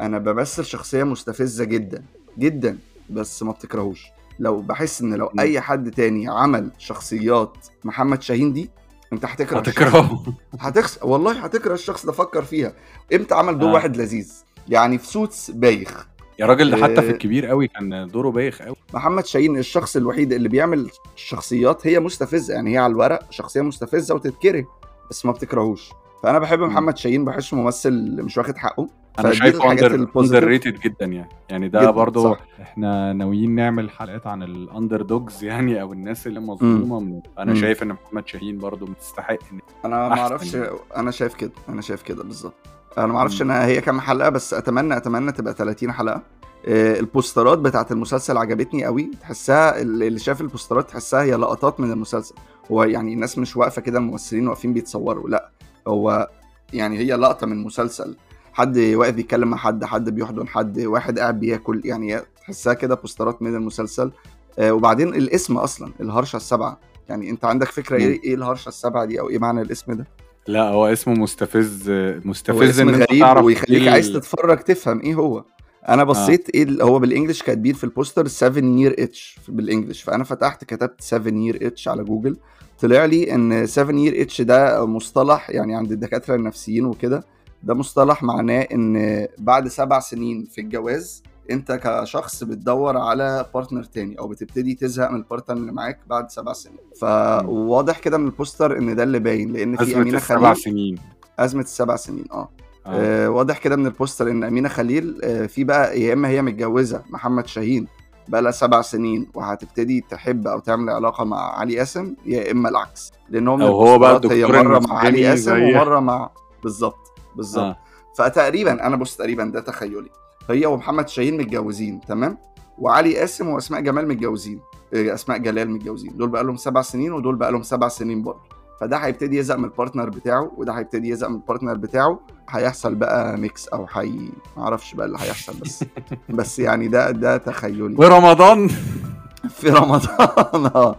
أنا 0.00 0.18
بمثل 0.18 0.64
شخصية 0.64 1.04
مستفزة 1.04 1.64
جدا 1.64 2.04
جدا 2.38 2.78
بس 3.10 3.42
ما 3.42 3.52
بتكرهوش. 3.52 4.06
لو 4.38 4.60
بحس 4.60 5.00
إن 5.02 5.14
لو. 5.14 5.26
أي 5.38 5.60
حد 5.60 5.90
تاني 5.90 6.28
عمل 6.28 6.70
شخصيات 6.78 7.56
محمد 7.84 8.22
شاهين 8.22 8.52
دي 8.52 8.70
أنت 9.12 9.24
هتكره 9.24 9.58
هتكرهه. 9.58 10.24
هتحس 10.60 10.98
والله 11.02 11.32
هتكره 11.44 11.74
الشخص 11.74 12.06
ده 12.06 12.12
فكر 12.12 12.42
فيها. 12.42 12.72
إمتى 13.14 13.34
عمل 13.34 13.58
دور 13.58 13.70
آه. 13.70 13.74
واحد 13.74 13.96
لذيذ؟ 13.96 14.32
يعني 14.68 14.98
في 14.98 15.06
سوتس 15.06 15.50
بايخ. 15.50 16.08
يا 16.38 16.46
راجل 16.46 16.70
ده 16.70 16.76
حتى 16.76 17.02
في 17.02 17.08
آه، 17.08 17.10
الكبير 17.10 17.46
قوي 17.46 17.68
كان 17.68 18.06
دوره 18.12 18.30
بايخ 18.30 18.62
قوي. 18.62 18.76
محمد 18.94 19.26
شاهين 19.26 19.58
الشخص 19.58 19.96
الوحيد 19.96 20.32
اللي 20.32 20.48
بيعمل 20.48 20.90
شخصيات 21.16 21.86
هي 21.86 22.00
مستفزة 22.00 22.54
يعني 22.54 22.72
هي 22.74 22.78
على 22.78 22.90
الورق 22.90 23.20
شخصية 23.30 23.60
مستفزة 23.62 24.14
وتتكره 24.14 24.64
بس 25.10 25.26
ما 25.26 25.32
بتكرهوش. 25.32 25.90
فأنا 26.22 26.38
بحب 26.38 26.58
محمد 26.60 26.96
شاهين 26.96 27.24
بحسه 27.24 27.56
ممثل 27.56 28.22
مش 28.22 28.38
واخد 28.38 28.56
حقه. 28.56 28.88
أنا 29.18 29.32
شايفه 29.32 29.72
underrated 30.16 30.80
جدا 30.80 31.06
يعني. 31.06 31.28
يعني 31.50 31.68
ده 31.68 32.12
صح. 32.22 32.40
إحنا 32.60 33.12
ناويين 33.12 33.54
نعمل 33.54 33.90
حلقات 33.90 34.26
عن 34.26 34.42
ال 34.42 35.02
underdogs 35.02 35.44
يعني 35.44 35.80
أو 35.80 35.92
الناس 35.92 36.26
اللي 36.26 36.40
مظلومة. 36.40 37.00
من 37.00 37.20
أنا 37.38 37.52
مم. 37.52 37.60
شايف 37.60 37.82
إن 37.82 37.88
محمد 37.88 38.28
شاهين 38.28 38.58
برضو 38.58 38.86
تستحق 38.86 39.38
إن 39.52 39.60
أنا 39.84 40.08
ما 40.08 40.20
أعرفش 40.20 40.54
يعني. 40.54 40.68
أنا 40.96 41.10
شايف 41.10 41.34
كده 41.34 41.52
أنا 41.68 41.82
شايف 41.82 42.02
كده 42.02 42.22
بالظبط. 42.24 42.54
أنا 42.98 43.06
ما 43.06 43.18
أعرفش. 43.18 43.42
انها 43.42 43.66
هي 43.66 43.80
كام 43.80 44.00
حلقة 44.00 44.28
بس 44.28 44.54
اتمنى 44.54 44.96
اتمنى 44.96 45.32
تبقى 45.32 45.54
30 45.54 45.92
حلقة. 45.92 46.22
آه، 46.68 47.00
البوسترات 47.00 47.58
بتاعت 47.58 47.92
المسلسل 47.92 48.36
عجبتني 48.36 48.84
قوي. 48.84 49.10
تحسها 49.20 49.80
اللي 49.80 50.18
شاف 50.18 50.40
البوسترات 50.40 50.88
تحسها 50.90 51.22
هي 51.22 51.34
لقطات 51.34 51.80
من 51.80 51.92
المسلسل. 51.92 52.34
هو 52.72 52.82
يعني 52.84 53.14
الناس 53.14 53.38
مش 53.38 53.56
واقفة 53.56 53.82
كده 53.82 53.98
الممثلين 53.98 54.48
واقفين 54.48 54.72
بيتصوروا. 54.72 55.28
لا 55.28 55.50
هو 55.88 56.30
يعني 56.72 56.98
هي 56.98 57.16
لقطة 57.16 57.46
من 57.46 57.64
مسلسل. 57.64 58.16
حد 58.52 58.78
واقف 58.78 59.14
بيتكلم 59.14 59.48
مع 59.50 59.56
حد 59.56 59.84
حد 59.84 60.10
بيحضن 60.10 60.48
حد 60.48 60.80
واحد 60.80 61.18
قاعد 61.18 61.40
بياكل. 61.40 61.82
يعني 61.84 62.20
تحسها 62.40 62.74
كده 62.74 62.94
بوسترات 62.94 63.42
من 63.42 63.54
المسلسل. 63.54 64.12
آه، 64.58 64.72
وبعدين 64.72 65.08
الاسم 65.08 65.56
أصلا 65.56 65.92
الهرشة 66.00 66.36
السبعه 66.36 66.78
يعني 67.08 67.30
أنت 67.30 67.44
عندك 67.44 67.66
فكرة. 67.66 67.96
إيه 67.96 68.22
إيه 68.24 68.34
الهرشة 68.34 68.68
السبعه 68.68 69.04
دي 69.04 69.20
أو 69.20 69.28
إيه 69.28 69.38
معنى 69.38 69.62
الاسم 69.62 69.92
ده؟ 69.92 70.06
لا 70.48 70.68
هو 70.68 70.86
اسمه 70.86 71.14
مستفز 71.14 71.90
مستفز 72.24 72.80
إن 72.80 72.88
أنت 72.88 73.10
غريب 73.10 73.20
تعرف 73.20 73.44
ويخليك 73.44 73.82
إيه 73.82 73.90
عايز 73.90 74.12
تتفرج 74.12 74.58
تفهم 74.58 75.00
إيه 75.00 75.14
هو. 75.14 75.44
أنا 75.88 76.04
بصيت 76.04 76.50
إيه 76.54 76.62
ال- 76.62 76.82
هو 76.82 76.98
بال 76.98 77.08
English 77.08 77.42
كاتبين 77.42 77.74
في 77.74 77.84
البوستر 77.84 78.26
7 78.26 78.64
year 78.64 78.94
itch 78.98 79.38
بال 79.48 79.59
English. 79.59 80.02
فأنا 80.02 80.24
فتحت 80.24 80.64
كتبت 80.64 81.00
7 81.00 81.32
year 81.34 81.66
itch 81.66 81.88
على 81.88 82.04
جوجل. 82.04 82.36
طلع 82.80 83.04
لي 83.04 83.34
إن 83.34 83.66
7 83.66 83.96
year 83.96 84.22
itch 84.22 84.40
ده 84.42 84.86
مصطلح 84.86 85.50
يعني 85.50 85.74
عند 85.76 85.92
الدكاترة 85.92 86.34
النفسيين 86.34 86.84
وكده. 86.84 87.24
ده 87.62 87.74
مصطلح 87.74 88.22
معناه 88.22 88.60
إن 88.60 89.26
بعد 89.38 89.68
سبع 89.68 90.00
سنين 90.00 90.44
في 90.44 90.60
الجواز 90.60 91.22
انت 91.50 91.72
كشخص 91.72 92.44
بتدور 92.44 92.96
على 92.96 93.46
partner 93.54 93.84
تاني 93.84 94.18
أو 94.18 94.28
بتبتدي 94.28 94.74
تزهق 94.74 95.10
من 95.10 95.16
ال 95.16 95.21
partner 95.21 95.56
اللي 95.56 95.72
معاك 95.72 96.00
بعد 96.06 96.30
سبع 96.30 96.52
سنين 96.52 96.78
فواضح 97.00 97.98
كده 97.98 98.18
من 98.18 98.26
البوستر 98.26 98.78
إن 98.78 98.96
ده 98.96 99.02
اللي 99.02 99.18
باين 99.18 99.52
لأن 99.52 99.76
في 99.76 99.96
أمينة 99.96 100.16
السبع 100.16 100.54
خليل 100.54 100.56
سنين 100.56 100.98
أزمة 101.38 101.62
السبع 101.62 101.96
سنين 101.96 102.24
آه 102.32 102.48
آه. 102.86 102.90
آه، 103.26 103.30
واضح 103.30 103.58
كده 103.58 103.76
من 103.76 103.86
البوستر 103.86 104.30
إن 104.30 104.44
أمينة 104.44 104.68
خليل 104.68 105.20
آه، 105.24 105.46
في 105.46 105.64
بقى 105.64 106.00
يا 106.00 106.12
إما 106.12 106.28
هي 106.28 106.42
متجوزة 106.42 107.02
محمد 107.10 107.46
شاهين 107.46 107.86
بقى 108.28 108.42
لها 108.42 108.50
سبع 108.50 108.82
سنين 108.82 109.28
وهتبتدي 109.34 110.04
تحب 110.10 110.46
أو 110.46 110.58
تعمل 110.58 110.90
علاقة 110.90 111.24
مع 111.24 111.58
علي 111.58 111.78
قاسم 111.78 112.14
يا 112.26 112.50
إما 112.50 112.68
العكس 112.68 113.12
لأن 113.28 113.48
هو 113.48 113.56
هو 113.56 113.98
بقى 113.98 114.20
هي 114.30 114.46
مرة 114.46 114.78
مع 114.78 114.98
علي 114.98 115.26
قاسم. 115.26 115.62
ومرة 115.62 116.00
مع 116.00 116.30
بالظبط 116.62 117.12
بالظبط 117.36 117.64
آه. 117.64 117.76
فتقريبا 118.18 118.86
أنا 118.86 118.96
بص 118.96 119.16
تقريبا 119.16 119.44
ده 119.44 119.60
تخيلي 119.60 120.10
هي 120.50 120.66
ومحمد 120.66 121.08
شاهين 121.08 121.36
متجوزين 121.38 122.00
تمام؟ 122.00 122.38
وعلي 122.78 123.18
قاسم 123.18 123.48
وأسماء 123.48 123.80
جمال 123.80 124.08
متجوزين 124.08 124.60
آه، 124.94 125.14
أسماء 125.14 125.38
جلال 125.38 125.70
متجوزين. 125.70 126.16
دول 126.16 126.28
بقى 126.28 126.44
لهم 126.44 126.56
سبع 126.56 126.82
سنين 126.82 127.12
ودول 127.12 127.36
بقى 127.36 127.52
لهم 127.52 127.62
سبع 127.62 127.88
سنين 127.88 128.22
برضه. 128.22 128.40
فده 128.80 128.96
هيبتدي 128.96 129.38
يزهق 129.38 129.56
من 129.56 129.64
ال 129.64 129.70
partner 129.70 130.10
بتاعه 130.10 130.50
وده 130.56 130.72
هيبتدي 130.72 131.08
يزهق 131.08 131.28
من 131.30 131.36
ال 131.36 131.41
partner 131.41 131.74
بتاعه. 131.74 132.20
هيحصل 132.50 132.94
بقى 132.94 133.38
mix 133.38 133.68
أو 133.68 133.86
حي 133.86 134.30
معرفش 134.56 134.94
بقى 134.94 135.06
اللي 135.06 135.18
هيحصل 135.20 135.54
بس 135.60 135.84
بس 136.38 136.58
يعني 136.58 136.88
ده 136.88 137.10
ده 137.10 137.36
تخيلي. 137.36 137.82
ورمضان 137.82 138.68
في 139.56 139.68
رمضان 139.70 140.66
آه. 140.74 140.96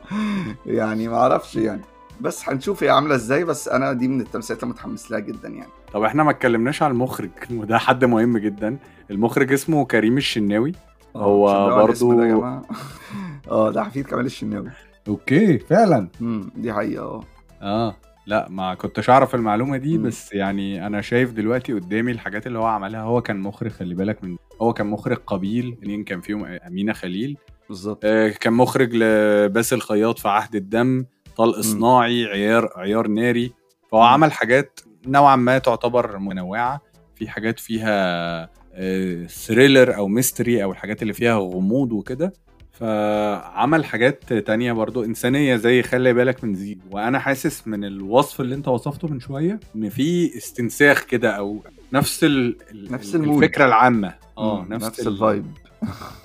يعني 0.66 1.08
معرفش 1.08 1.56
يعني. 1.56 1.82
بس 2.22 2.49
هنشوف 2.49 2.84
هي 2.84 2.89
عاملة 2.89 3.15
إزاي 3.15 3.43
بس 3.43 3.68
أنا 3.68 3.93
دي 3.93 4.07
من 4.07 4.22
التمثيلات 4.22 4.63
اللي 4.63 4.74
متحمس 4.74 5.11
لها 5.11 5.20
جدا 5.20 5.49
يعني. 5.49 5.72
طب 5.93 6.03
إحنا 6.03 6.24
ما 6.24 6.32
اتكلمناش 6.32 6.82
على 6.84 6.91
المخرج 6.91 7.30
وده 7.51 7.78
حد 7.78 8.05
مهم 8.05 8.38
جدا. 8.38 8.78
المخرج 9.11 9.53
اسمه 9.53 9.86
كريم 9.86 10.18
الشناوي. 10.18 10.72
هو 11.15 11.70
نوع 11.70 11.86
الاسم 11.86 12.07
برضو-. 12.15 12.65
آه 13.51 13.72
ده 13.72 13.84
حفيد 13.84 14.07
كمال 14.07 14.26
الشناوي. 14.26 14.70
okay 15.07 15.59
فعلا. 15.59 16.07
امم 16.22 16.49
دي 16.55 16.74
حقيقة 16.74 17.03
آه. 17.03 17.24
آه 17.61 17.95
لا 18.28 18.47
ما 18.49 18.74
كنتش 18.74 19.09
أعرف 19.09 19.36
المعلومة 19.36 19.78
دي 19.78 19.97
مم. 19.97 20.03
بس 20.03 20.34
يعني 20.34 20.88
أنا 20.88 21.01
شايف 21.01 21.32
دلوقتي 21.32 21.74
قدامي 21.74 22.11
الحاجات 22.11 22.47
اللي 22.47 22.59
هو 22.59 22.65
عملها. 22.65 23.01
هو 23.01 23.22
كان 23.22 23.39
مخرج 23.39 23.72
خلي 23.72 23.95
بالك 23.95 24.24
من 24.24 24.38
هو 24.61 24.74
كان 24.74 24.88
مخرج 24.88 25.18
قابيل 25.28 25.78
اتنين 25.82 26.03
كان 26.03 26.22
فيهم 26.22 26.45
أمينة 26.45 26.93
خليل. 26.93 27.38
بالظبط. 27.70 27.99
آه 28.03 28.30
كان 28.30 28.53
مخرج 28.53 28.89
لباسل 28.95 29.76
الخياط 29.76 30.20
في 30.20 30.28
عهد 30.28 30.55
الدم. 30.55 31.05
طلق 31.38 31.59
صناعي 31.59 32.25
عيار 32.25 32.69
عيار 32.75 33.07
ناري. 33.07 33.53
فهو. 33.91 34.01
عمل 34.01 34.31
حاجات 34.31 34.79
نوعا 35.07 35.35
ما 35.35 35.57
تعتبر 35.57 36.17
منوعة. 36.17 36.81
في 37.15 37.29
حاجات 37.29 37.59
فيها 37.59 38.49
آه 38.73 39.25
thriller 39.26 39.95
أو 39.95 40.07
mystery 40.07 40.63
أو 40.63 40.71
الحاجات 40.71 41.01
اللي 41.01 41.13
فيها 41.13 41.35
غموض 41.38 41.91
وكده. 41.91 42.33
فعمل 42.71 43.85
حاجات 43.85 44.33
تانية 44.33 44.71
برضو 44.73 45.03
إنسانية 45.03 45.55
زي 45.55 45.83
خلي 45.83 46.13
بالك 46.13 46.43
من 46.43 46.55
زيد 46.55 46.81
وأنا 46.91 47.19
حاسس 47.19 47.67
من 47.67 47.85
الوصف 47.85 48.41
اللي 48.41 48.55
أنت 48.55 48.67
وصفته 48.67 49.07
من 49.07 49.19
شوية 49.19 49.59
إن 49.75 49.89
في 49.89 50.38
استنساخ 50.38 51.03
كده 51.03 51.29
أو 51.31 51.63
نفس 51.93 52.23
ال... 52.23 52.57
نفس. 52.73 53.15
الفكرة 53.15 53.65
العامة. 53.65 54.13
آه 54.38 54.65
نفس, 54.69 54.85
نفس 54.85 54.99
ال- 54.99 55.07
الفايب 55.07 55.45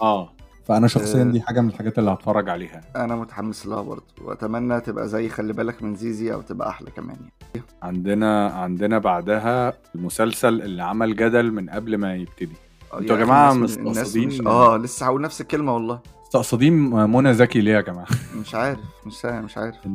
آه. 0.02 0.32
فأنا 0.64 0.88
شخصيا 0.88 1.20
آه. 1.20 1.24
دي 1.24 1.40
حاجة 1.40 1.60
من 1.60 1.68
الحاجات 1.68 1.98
اللي 1.98 2.10
هتفرج 2.10 2.48
عليها. 2.48 2.80
أنا 2.96 3.16
متحمس 3.16 3.66
لها 3.66 3.82
برضه 3.82 4.04
وأتمنى 4.24 4.80
تبقى 4.80 5.08
زي 5.08 5.28
خلي 5.28 5.52
بالك 5.52 5.82
من 5.82 5.94
زيزي 5.94 6.32
أو 6.32 6.40
تبقى 6.42 6.68
أحلى 6.68 6.90
كمان 6.90 7.16
يعني. 7.20 7.64
عندنا 7.82 8.46
عندنا 8.46 8.98
بعدها 8.98 9.72
المسلسل 9.94 10.62
اللي 10.62 10.82
عمل 10.82 11.16
جدل 11.16 11.52
من 11.52 11.70
قبل 11.70 11.96
ما 11.98 12.14
يبتدي. 12.14 12.56
آه، 12.92 12.98
أنتوا 12.98 13.16
يا 13.16 13.22
الناس 13.52 13.78
مستقصدين- 13.78 14.26
مش... 14.28 14.40
آه 14.40 14.76
لسه 14.76 15.06
هقول 15.06 15.20
نفس 15.22 15.40
الكلمة 15.40 15.74
والله. 15.74 16.00
مستقصدين 16.26 16.72
منى 16.90 17.34
زكي 17.34 17.60
ليه 17.60 17.72
يا 17.72 17.80
جماعة؟ 17.80 18.06
مش 18.40 18.54
عارف 18.54 18.78
مش 19.06 19.24
عارف 19.24 19.44
مش 19.44 19.58
عارف. 19.58 19.76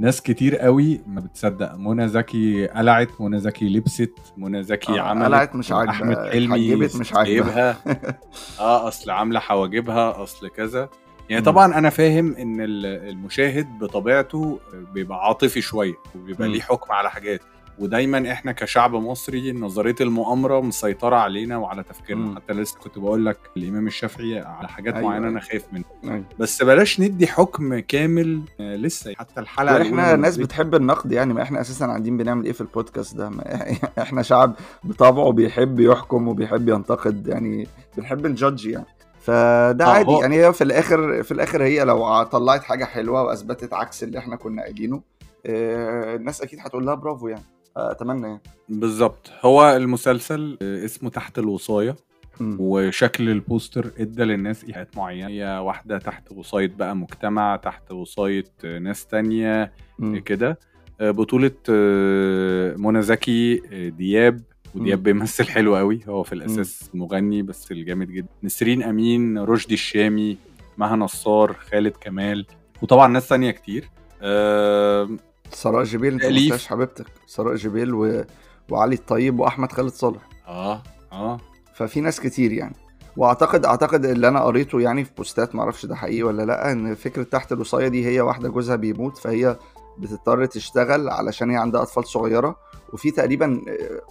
ناس 0.00 0.22
كتير 0.22 0.56
قوي 0.56 1.00
ما 1.06 1.20
بتصدق 1.20 1.74
منى 1.74 2.08
زكي 2.08 2.66
قلعت 2.66 3.20
منى 3.20 3.38
زكي 3.40 3.68
لبست 3.68 4.12
منى 4.36 4.62
زكي 4.62 4.92
آه، 4.98 5.00
عملت 5.02 5.24
قلعت 5.24 5.54
مش 5.56 5.72
عاجبة، 5.72 5.90
أحمد 5.92 6.16
حلمي 6.32 6.76
مش 6.76 6.94
عاجبة. 7.12 7.24
سايبها 7.24 7.76
آه 8.60 8.88
أصل 8.88 9.10
عاملة 9.10 9.40
حواجبها 9.40 10.22
أصل 10.22 10.48
كذا 10.48 10.88
يعني. 11.30 11.42
طبعا 11.44 11.78
أنا 11.78 11.90
فاهم 11.90 12.34
إن 12.36 12.60
ال- 12.60 12.86
المشاهد 12.86 13.78
بطبيعته 13.78 14.60
بيبقى 14.94 15.26
عاطفي 15.26 15.60
شوية 15.60 15.94
وبيبقى. 16.16 16.48
ليه 16.48 16.60
حكم 16.60 16.92
على 16.92 17.10
حاجات 17.10 17.40
ودايما 17.80 18.32
إحنا 18.32 18.52
كشعب 18.52 18.94
مصري 18.94 19.52
نظرية 19.52 19.94
المؤامرة 20.00 20.60
مسيطرة 20.60 21.16
علينا 21.16 21.56
وعلى 21.56 21.82
تفكيرنا 21.82 22.24
مم. 22.24 22.36
حتى 22.36 22.52
لسه 22.52 22.78
كنت 22.78 22.98
بقول 22.98 23.26
لك 23.26 23.38
الإمام 23.56 23.86
الشافعي 23.86 24.38
على 24.38 24.68
حاجات 24.68 24.94
أيوة، 24.94 25.08
معينة 25.08 25.24
أيوة. 25.24 25.38
أنا 25.38 25.40
خايف 25.40 25.64
منها 25.72 25.84
أيوة. 26.04 26.24
بس 26.38 26.62
بلاش 26.62 27.00
ندي 27.00 27.26
حكم 27.26 27.78
كامل 27.78 28.42
آه، 28.60 28.76
لسه 28.76 29.14
حتى 29.14 29.40
الحلقة 29.40 29.82
من 29.82 30.20
ناس 30.20 30.36
بتحب 30.36 30.74
النقد 30.74 31.12
يعني 31.12 31.34
ما 31.34 31.42
إحنا 31.42 31.60
أساسا 31.60 31.86
قاعدين 31.86 32.16
بنعمل 32.16 32.44
إيه 32.44 32.52
في 32.52 32.60
البودكاست 32.60 33.16
ده 33.16 33.28
ما 33.28 33.74
إحنا 34.02 34.22
شعب 34.22 34.54
بطبعه 34.84 35.32
بيحب 35.32 35.80
يحكم 35.80 36.28
وبيحب 36.28 36.68
ينتقد 36.68 37.26
يعني 37.26 37.66
بنحب 37.96 38.26
نجادج 38.26 38.66
يعني 38.66 38.86
فده 39.20 39.86
عادي 39.86 40.12
يعني 40.12 40.46
هي 40.46 40.52
في 40.52 40.64
الآخر 40.64 41.22
في 41.22 41.32
الآخر 41.32 41.62
هي 41.62 41.84
لو 41.84 42.22
طلعت 42.22 42.62
حاجة 42.62 42.84
حلوة 42.84 43.22
وأثبتت 43.22 43.72
عكس 43.72 44.02
اللي 44.02 44.18
إحنا 44.18 44.36
كنا 44.36 44.62
قايلينه 44.62 45.02
آه، 45.46 46.16
الناس 46.16 46.42
أكيد 46.42 46.58
هتقول 46.60 46.86
لها 46.86 46.94
برافو 46.94 47.28
يعني 47.28 47.44
أتمنى 47.76 48.26
يعني. 48.26 48.40
بالظبط. 48.68 49.30
هو 49.42 49.76
المسلسل 49.76 50.58
آه، 50.62 50.84
اسمه 50.84 51.10
تحت 51.10 51.38
الوصاية. 51.38 51.96
وشكل 52.40 53.28
البوستر 53.28 53.90
ادى 53.98 54.22
للناس 54.24 54.64
إيحاءات 54.64 54.96
معينة. 54.96 55.28
هي 55.28 55.58
واحدة 55.58 55.98
تحت 55.98 56.32
وصاية 56.32 56.68
بقى 56.78 56.96
مجتمع 56.96 57.56
تحت 57.56 57.92
وصاية 57.92 58.44
آه، 58.64 58.78
ناس 58.78 59.06
تانية 59.06 59.72
مم. 59.98 60.18
كده. 60.18 60.58
آه، 61.00 61.10
بطولة 61.10 61.50
آه، 61.70 62.74
منى 62.76 63.02
زكي 63.02 63.62
آه، 63.72 63.88
دياب. 63.88 64.40
ودياب. 64.74 65.02
بيمثل 65.02 65.44
حلو 65.48 65.76
قوي. 65.76 66.00
هو 66.08 66.22
في 66.22 66.32
الأساس 66.32 66.90
مغني 66.94 67.42
بس 67.42 67.72
الجامد 67.72 68.08
جدا. 68.10 68.28
نسرين 68.42 68.82
أمين 68.82 69.38
رشدي 69.38 69.74
الشامي 69.74 70.36
مها 70.78 70.96
نصار 70.96 71.52
خالد 71.52 71.92
كمال. 72.00 72.46
وطبعا 72.82 73.08
ناس 73.08 73.28
تانية 73.28 73.50
كتير. 73.50 73.90
آه، 74.22 75.08
سراء 75.52 75.84
جبيل 75.84 76.22
انت 76.22 76.52
ما 76.52 76.58
حبيبتك. 76.58 77.06
سراء 77.26 77.54
جبيل 77.54 77.94
و... 77.94 78.24
وعلي 78.70 78.94
الطيب 78.94 79.40
وأحمد 79.40 79.72
خالد 79.72 79.92
صالح. 79.92 80.28
آه 80.48 80.82
آه. 81.12 81.38
ففي 81.74 82.00
ناس 82.00 82.20
كتير 82.20 82.52
يعني. 82.52 82.76
واعتقد 83.16 83.64
أعتقد 83.66 84.04
اللي 84.04 84.28
أنا 84.28 84.40
قريته 84.44 84.80
يعني 84.80 85.04
في 85.04 85.10
بوستات 85.16 85.54
معرفش 85.54 85.86
ده 85.86 85.94
حقيقي 85.94 86.22
ولا 86.22 86.42
لأ 86.42 86.72
إن 86.72 86.94
فكرة 86.94 87.22
تحت 87.22 87.52
الوصاية 87.52 87.88
دي 87.88 88.06
هي 88.06 88.20
واحدة 88.20 88.48
جوزها 88.48 88.76
بيموت 88.76 89.18
فهي 89.18 89.56
بتضطر 89.98 90.46
تشتغل 90.46 91.08
علشان 91.08 91.50
هي 91.50 91.56
عندها 91.56 91.82
أطفال 91.82 92.06
صغيرة. 92.06 92.56
وفي 92.92 93.10
تقريبا 93.10 93.60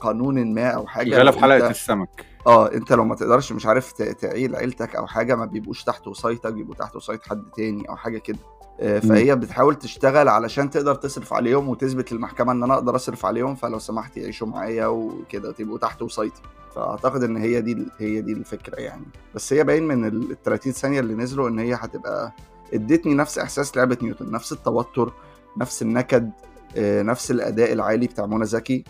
قانون 0.01 0.53
ما 0.53 0.67
أو 0.69 0.87
حاجة. 0.87 1.09
شغاله 1.09 1.31
في 1.31 1.39
حلقة 1.39 1.69
السمك. 1.69 2.25
آه 2.47 2.73
أنت 2.73 2.93
لو 2.93 3.05
ما 3.05 3.15
تقدرش 3.15 3.51
مش 3.51 3.65
عارف 3.65 3.91
تعيل 3.91 4.55
عيلتك 4.55 4.95
أو 4.95 5.07
حاجة 5.07 5.35
ما 5.35 5.45
بيبقوش 5.45 5.83
تحت 5.83 6.07
وصايتك 6.07 6.53
بيبقوا 6.53 6.75
تحت 6.75 6.95
وصاية 6.95 7.19
حد 7.29 7.43
تاني 7.57 7.89
أو 7.89 7.95
حاجة 7.95 8.17
كده. 8.17 8.37
آه، 8.37 8.58
فهي 8.79 9.35
بتحاول 9.35 9.75
تشتغل 9.75 10.27
علشان 10.29 10.69
تقدر 10.69 10.95
تصرف 10.95 11.33
عليهم 11.33 11.69
وتثبت 11.69 12.11
للمحكمة 12.11 12.51
إن 12.51 12.63
أنا 12.63 12.73
أقدر 12.73 12.95
أصرف 12.95 13.25
عليهم 13.25 13.55
فلو 13.55 13.79
سمحت 13.79 14.17
يعيشوا 14.17 14.47
معايا 14.47 14.87
وكده 14.87 15.51
تبقوا 15.51 15.77
تحت 15.77 16.01
وصايتي 16.01 16.41
فأعتقد 16.75 17.23
إن 17.23 17.37
هي 17.37 17.61
دي 17.61 17.85
هي 17.97 18.21
دي 18.21 18.33
الفكرة 18.33 18.75
يعني. 18.75 19.05
بس 19.35 19.53
هي 19.53 19.63
باين 19.63 19.87
من 19.87 20.05
ال 20.05 20.35
30 20.43 20.73
ثانية 20.73 20.99
اللي 20.99 21.13
نزلوا 21.13 21.49
إن 21.49 21.59
هي 21.59 21.73
هتبقى 21.73 22.31
ادتني 22.73 23.13
نفس 23.15 23.37
إحساس 23.37 23.77
لعبة 23.77 23.97
نيوتن 24.01 24.31
نفس 24.31 24.51
التوتر 24.51 25.13
نفس 25.57 25.81
النكد 25.81 26.31
آه، 26.77 27.01
نفس 27.01 27.31
الأداء 27.31 27.73
العالي 27.73 28.07
بتاع 28.07 28.25
منى 28.25 28.45
زكي. 28.45 28.83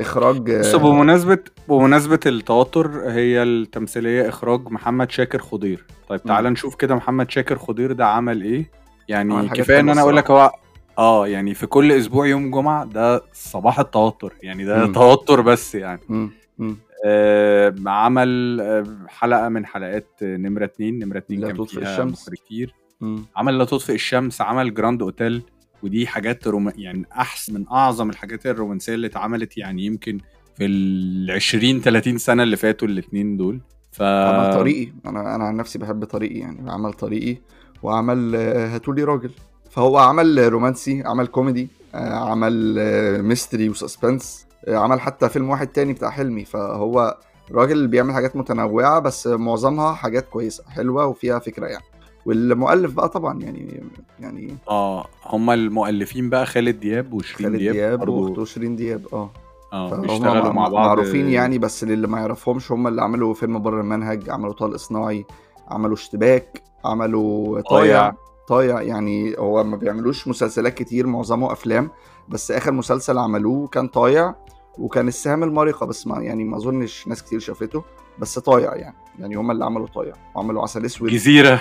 إخراج 0.00 0.50
آه، 0.50 0.60
بص 0.60 0.74
بمناسبة 0.74 1.38
بمناسبة 1.68 2.20
التوتر 2.26 3.10
هي 3.10 3.42
التمثيلية 3.42 4.28
إخراج 4.28 4.60
محمد 4.68 5.10
شاكر 5.10 5.38
خضير. 5.38 5.86
طيب 6.08 6.22
تعال. 6.22 6.44
نشوف 6.44 6.74
كده 6.74 6.94
محمد 6.94 7.30
شاكر 7.30 7.58
خضير 7.58 7.92
ده 7.92 8.06
عمل 8.06 8.42
إيه؟ 8.42 8.83
يعني 9.08 9.40
إن 9.40 9.48
حلوة 9.48 9.80
أنا 9.80 10.00
أقول 10.00 10.16
لك. 10.16 10.30
هو 10.30 10.52
آه 10.98 11.28
يعني 11.28 11.54
في 11.54 11.66
كل 11.66 11.92
أسبوع 11.92 12.26
يوم 12.26 12.50
جمعة 12.50 12.84
ده 12.84 13.22
صباح 13.32 13.80
التوتر 13.80 14.32
يعني 14.42 14.64
ده 14.64 14.86
مم. 14.86 14.92
توتر 14.92 15.40
بس 15.40 15.74
يعني 15.74 16.00
مم، 16.08 16.30
مم. 16.58 16.76
آه 17.06 17.74
عمل 17.86 18.58
آه، 18.60 18.84
حلقة 19.08 19.48
من 19.48 19.66
حلقات 19.66 20.08
نمرة 20.22 20.64
اتنين 20.64 20.98
نمرة 20.98 21.18
اتنين 21.18 21.40
لا 21.40 21.52
كان 21.52 21.64
فيها 21.64 21.80
الشمس. 21.92 22.30
كتير 22.30 22.74
مم. 23.00 23.24
عمل 23.36 23.58
لا 23.58 23.64
تطفئ 23.64 23.94
الشمس 23.94 24.40
عمل 24.40 24.74
جراند 24.74 25.02
أوتيل 25.02 25.42
ودي 25.82 26.06
حاجات 26.06 26.46
روم... 26.46 26.72
يعني 26.76 27.04
احسن 27.12 27.54
من 27.54 27.64
أعظم 27.68 28.10
الحاجات 28.10 28.46
الرومانسية 28.46 28.94
اللي 28.94 29.06
اتعملت 29.06 29.58
يعني 29.58 29.86
يمكن 29.86 30.18
في 30.56 30.64
ال 30.66 31.30
20 31.30 31.80
30 31.80 32.18
سنة 32.18 32.42
اللي 32.42 32.56
فاتوا 32.56 32.88
الاثنين 32.88 33.36
دول 33.36 33.60
ف 33.92 34.02
عمل 34.02 34.52
طريقي 34.54 34.92
أنا 35.06 35.34
أنا 35.34 35.44
عن 35.44 35.56
نفسي 35.56 35.78
بحب 35.78 36.04
طريقي 36.04 36.38
يعني 36.38 36.70
عمل 36.70 36.92
طريقي 36.92 37.36
وعمل 37.82 38.32
آه، 38.36 38.74
هاتولي 38.74 39.04
راجل. 39.04 39.30
فهو 39.70 39.98
عمل 39.98 40.52
رومانسي 40.52 41.02
عمل 41.06 41.26
كوميدي 41.26 41.68
آه، 41.94 42.14
عمل 42.30 42.74
mystery 43.22 43.68
و 43.68 43.77
suspense 43.77 44.46
آه، 44.68 44.76
عمل 44.76 45.00
حتى 45.00 45.28
فيلم 45.28 45.50
واحد 45.50 45.66
تاني 45.66 45.92
بتاع 45.92 46.10
حلمي. 46.10 46.44
فهو 46.44 47.16
راجل 47.52 47.86
بيعمل 47.86 48.14
حاجات 48.14 48.36
متنوعة 48.36 48.98
بس 49.00 49.26
معظمها 49.26 49.92
حاجات 49.92 50.28
كويسة 50.28 50.64
حلوة 50.68 51.06
وفيها 51.06 51.38
فكرة 51.38 51.66
يعني. 51.66 51.84
والمؤلف 52.26 52.92
بقى 52.94 53.08
طبعا 53.08 53.40
يعني 53.40 53.82
يعني 54.20 54.56
آه 54.68 55.06
هما 55.26 55.54
المؤلفين 55.54 56.30
بقى 56.30 56.46
خالد 56.46 56.80
دياب 56.80 57.12
وشيرين 57.12 57.46
خالد 57.46 57.56
دياب, 57.58 57.74
دياب 57.74 58.08
وأخته 58.08 58.44
شيرين 58.44 58.76
دياب 58.76 59.06
آه. 59.12 59.30
آه 59.72 59.96
بيشتغلوا 60.00 60.52
مع- 60.52 60.68
بعض. 60.68 60.72
معروفين 60.72 61.28
يعني 61.28 61.58
بس 61.58 61.84
للي 61.84 62.06
ما 62.06 62.18
يعرفهمش 62.20 62.72
هم 62.72 62.86
اللي 62.86 63.02
عملوا 63.02 63.34
فيلم 63.34 63.62
بره 63.62 63.80
المنهج 63.80 64.30
عملوا 64.30 64.52
طلق 64.52 64.76
صناعي 64.76 65.24
عملوا 65.68 65.94
اشتباك. 65.94 66.62
عملوا 66.84 67.60
طايع. 67.60 68.00
طايع 68.00 68.14
طايع 68.48 68.82
يعني 68.82 69.38
هو 69.38 69.64
ما 69.64 69.76
بيعملوش 69.76 70.28
مسلسلات 70.28 70.74
كتير 70.74 71.06
معظمه 71.06 71.52
أفلام 71.52 71.90
بس 72.28 72.50
آخر 72.50 72.72
مسلسل 72.72 73.18
عملوه 73.18 73.66
كان 73.66 73.88
طايع 73.88 74.34
وكان 74.78 75.08
السهام 75.08 75.42
المارقه 75.42 75.86
بس 75.86 76.06
ما 76.06 76.22
يعني 76.22 76.44
ما 76.44 76.56
أظنش 76.56 77.08
ناس 77.08 77.22
كتير 77.22 77.38
شافته 77.38 77.82
بس 78.18 78.38
طايع 78.38 78.74
يعني 78.74 78.96
يعني 79.18 79.34
هم 79.34 79.50
اللي 79.50 79.64
عملوا 79.64 79.86
طايع 79.86 80.12
وعملوا 80.34 80.62
عسل 80.62 80.84
أسود. 80.84 81.10
جزيرة. 81.10 81.60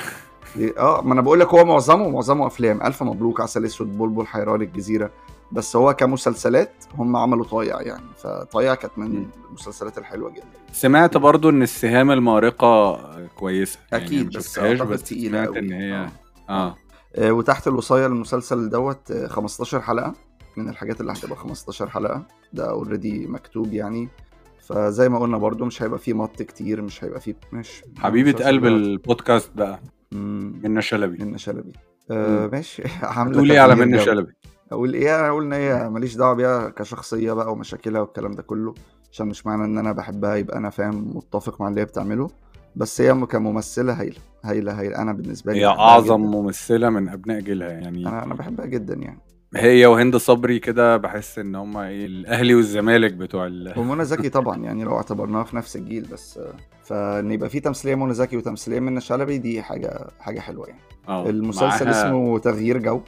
آه 0.78 1.02
ما 1.02 1.14
أنا 1.14 1.22
بقول 1.22 1.40
لك 1.40 1.48
هو 1.54 1.66
معظمه 1.66 2.10
معظمه 2.10 2.48
أفلام 2.48 2.82
ألف 2.84 3.04
مبروك 3.04 3.42
عسل 3.42 3.66
أسود 3.66 3.98
بلبل 3.98 4.28
حيران 4.28 4.62
الجزيرة. 4.62 5.12
بس 5.54 5.76
هو 5.76 5.94
كمسلسلات 5.94 6.72
هم 6.98 7.16
عملوا 7.16 7.46
طايع 7.46 7.82
يعني 7.82 8.06
فطايع 8.18 8.76
كانت 8.76 8.98
من. 8.98 9.26
المسلسلات 9.50 9.98
الحلوة 9.98 10.30
جدا 10.30 10.44
سمعت 10.72 11.18
برضو 11.18 11.50
إن 11.50 11.62
السهام 11.64 12.12
المارقه 12.12 13.00
كويسة 13.36 13.80
يعني 13.92 14.06
أكيد 14.06 14.24
ما 14.26 14.40
بس 14.40 14.60
بس 14.60 15.04
تقيلة 15.04 15.46
سمعت 15.46 15.58
إن 15.58 15.72
هي 15.72 15.94
آه. 15.94 16.10
آه 16.50 16.76
آه، 17.16 17.32
وتحت 17.32 17.68
الوصاية 17.68 18.06
المسلسل 18.06 18.70
دوت 18.70 19.12
آه، 19.12 19.28
15 19.28 19.82
حلقة 19.82 20.14
من 20.58 20.70
الحاجات 20.70 21.02
اللي 21.02 21.12
هتبقى 21.12 21.36
15 21.38 21.90
حلقة 21.90 22.24
ده 22.54 22.70
already 22.70 23.28
مكتوب 23.28 23.74
يعني 23.74 24.10
فزي 24.62 25.10
ما 25.10 25.20
قلنا 25.20 25.38
برضو 25.38 25.66
مش 25.66 25.84
هيبقى 25.84 26.00
فيه 26.00 26.14
مط 26.14 26.42
كتير 26.42 26.82
مش 26.82 27.04
هيبقى 27.04 27.20
فيه 27.22 27.36
مش 27.54 27.84
حبيبه 27.98 28.46
قلب. 28.46 28.66
البودكاست 28.66 29.52
بقى 29.56 29.80
منى 30.12 30.82
شلبي 30.82 31.26
منة 31.26 31.38
شلبي 31.38 31.72
آه. 32.12 32.48
ماشي 32.48 32.84
عاملة 33.04 33.34
تقول 33.34 33.52
إيه 33.52 33.60
على 33.60 33.76
منة. 33.76 34.00
شلبي 34.00 34.34
إيه 34.72 35.28
أقول 35.28 35.44
إن 35.44 35.54
هي 35.54 35.90
ماليش 35.90 36.16
دعوة 36.16 36.34
بيها 36.34 36.70
كشخصية 36.70 37.34
بقى 37.34 37.52
ومشاكلها 37.52 38.02
والكلام 38.02 38.32
ده 38.32 38.44
كله 38.44 38.74
عشان 39.12 39.28
مش 39.28 39.46
معنى 39.46 39.66
إن 39.66 39.78
أنا 39.78 39.92
بحبها 39.92 40.36
يبقى 40.36 40.58
أنا 40.58 40.70
فاهم 40.70 41.18
متفق 41.18 41.62
مع 41.62 41.68
اللي 41.68 41.82
هي 41.82 41.86
بتعمله 41.86 42.28
بس 42.76 43.02
هي 43.02 43.14
كممثلة 43.26 43.94
هايلة 43.94 44.16
هايلة 44.44 44.80
هايلة. 44.80 44.98
أنا 44.98 45.14
بالنسبة 45.14 45.54
لي 45.54 45.60
هي 45.60 45.66
اعظم 45.66 46.18
جداً. 46.28 46.30
ممثلة 46.42 46.90
من 46.90 47.10
أبناء 47.10 47.40
جيلها 47.40 47.70
يعني 47.70 48.08
أنا 48.08 48.24
أنا 48.24 48.34
بحبها 48.34 48.66
جدا 48.66 48.94
يعني. 48.96 49.20
هي 49.56 49.86
وهند 49.86 50.18
صبري 50.18 50.60
كده 50.60 50.98
بحس 50.98 51.40
إن 51.40 51.56
هم 51.56 51.78
إيه 51.78 52.06
الأهلي 52.06 52.56
والزمالك 52.56 53.14
بتوع 53.14 53.48
ال... 53.48 53.74
ومنى 53.80 54.06
زكي 54.06 54.30
طبعا 54.30 54.58
يعني 54.58 54.84
لو 54.84 54.96
اعتبرناها 54.96 55.44
في 55.44 55.56
نفس 55.56 55.76
الجيل 55.76 56.08
بس 56.12 56.40
فإن 56.84 57.32
يبقى 57.32 57.50
في 57.50 57.60
تمثيلية 57.60 57.96
منى 57.96 58.14
زكي 58.14 58.38
وتمثيلية 58.38 58.80
منى 58.80 59.02
شلبي 59.02 59.38
دي 59.38 59.62
حاجة 59.62 60.08
حاجة 60.20 60.40
حلوة 60.40 60.68
يعني. 60.68 60.80
آه 61.10 61.30
المسلسل 61.30 61.86
معاها- 61.86 62.08
اسمه 62.08 62.40
تغيير 62.40 62.78
جو. 62.78 63.02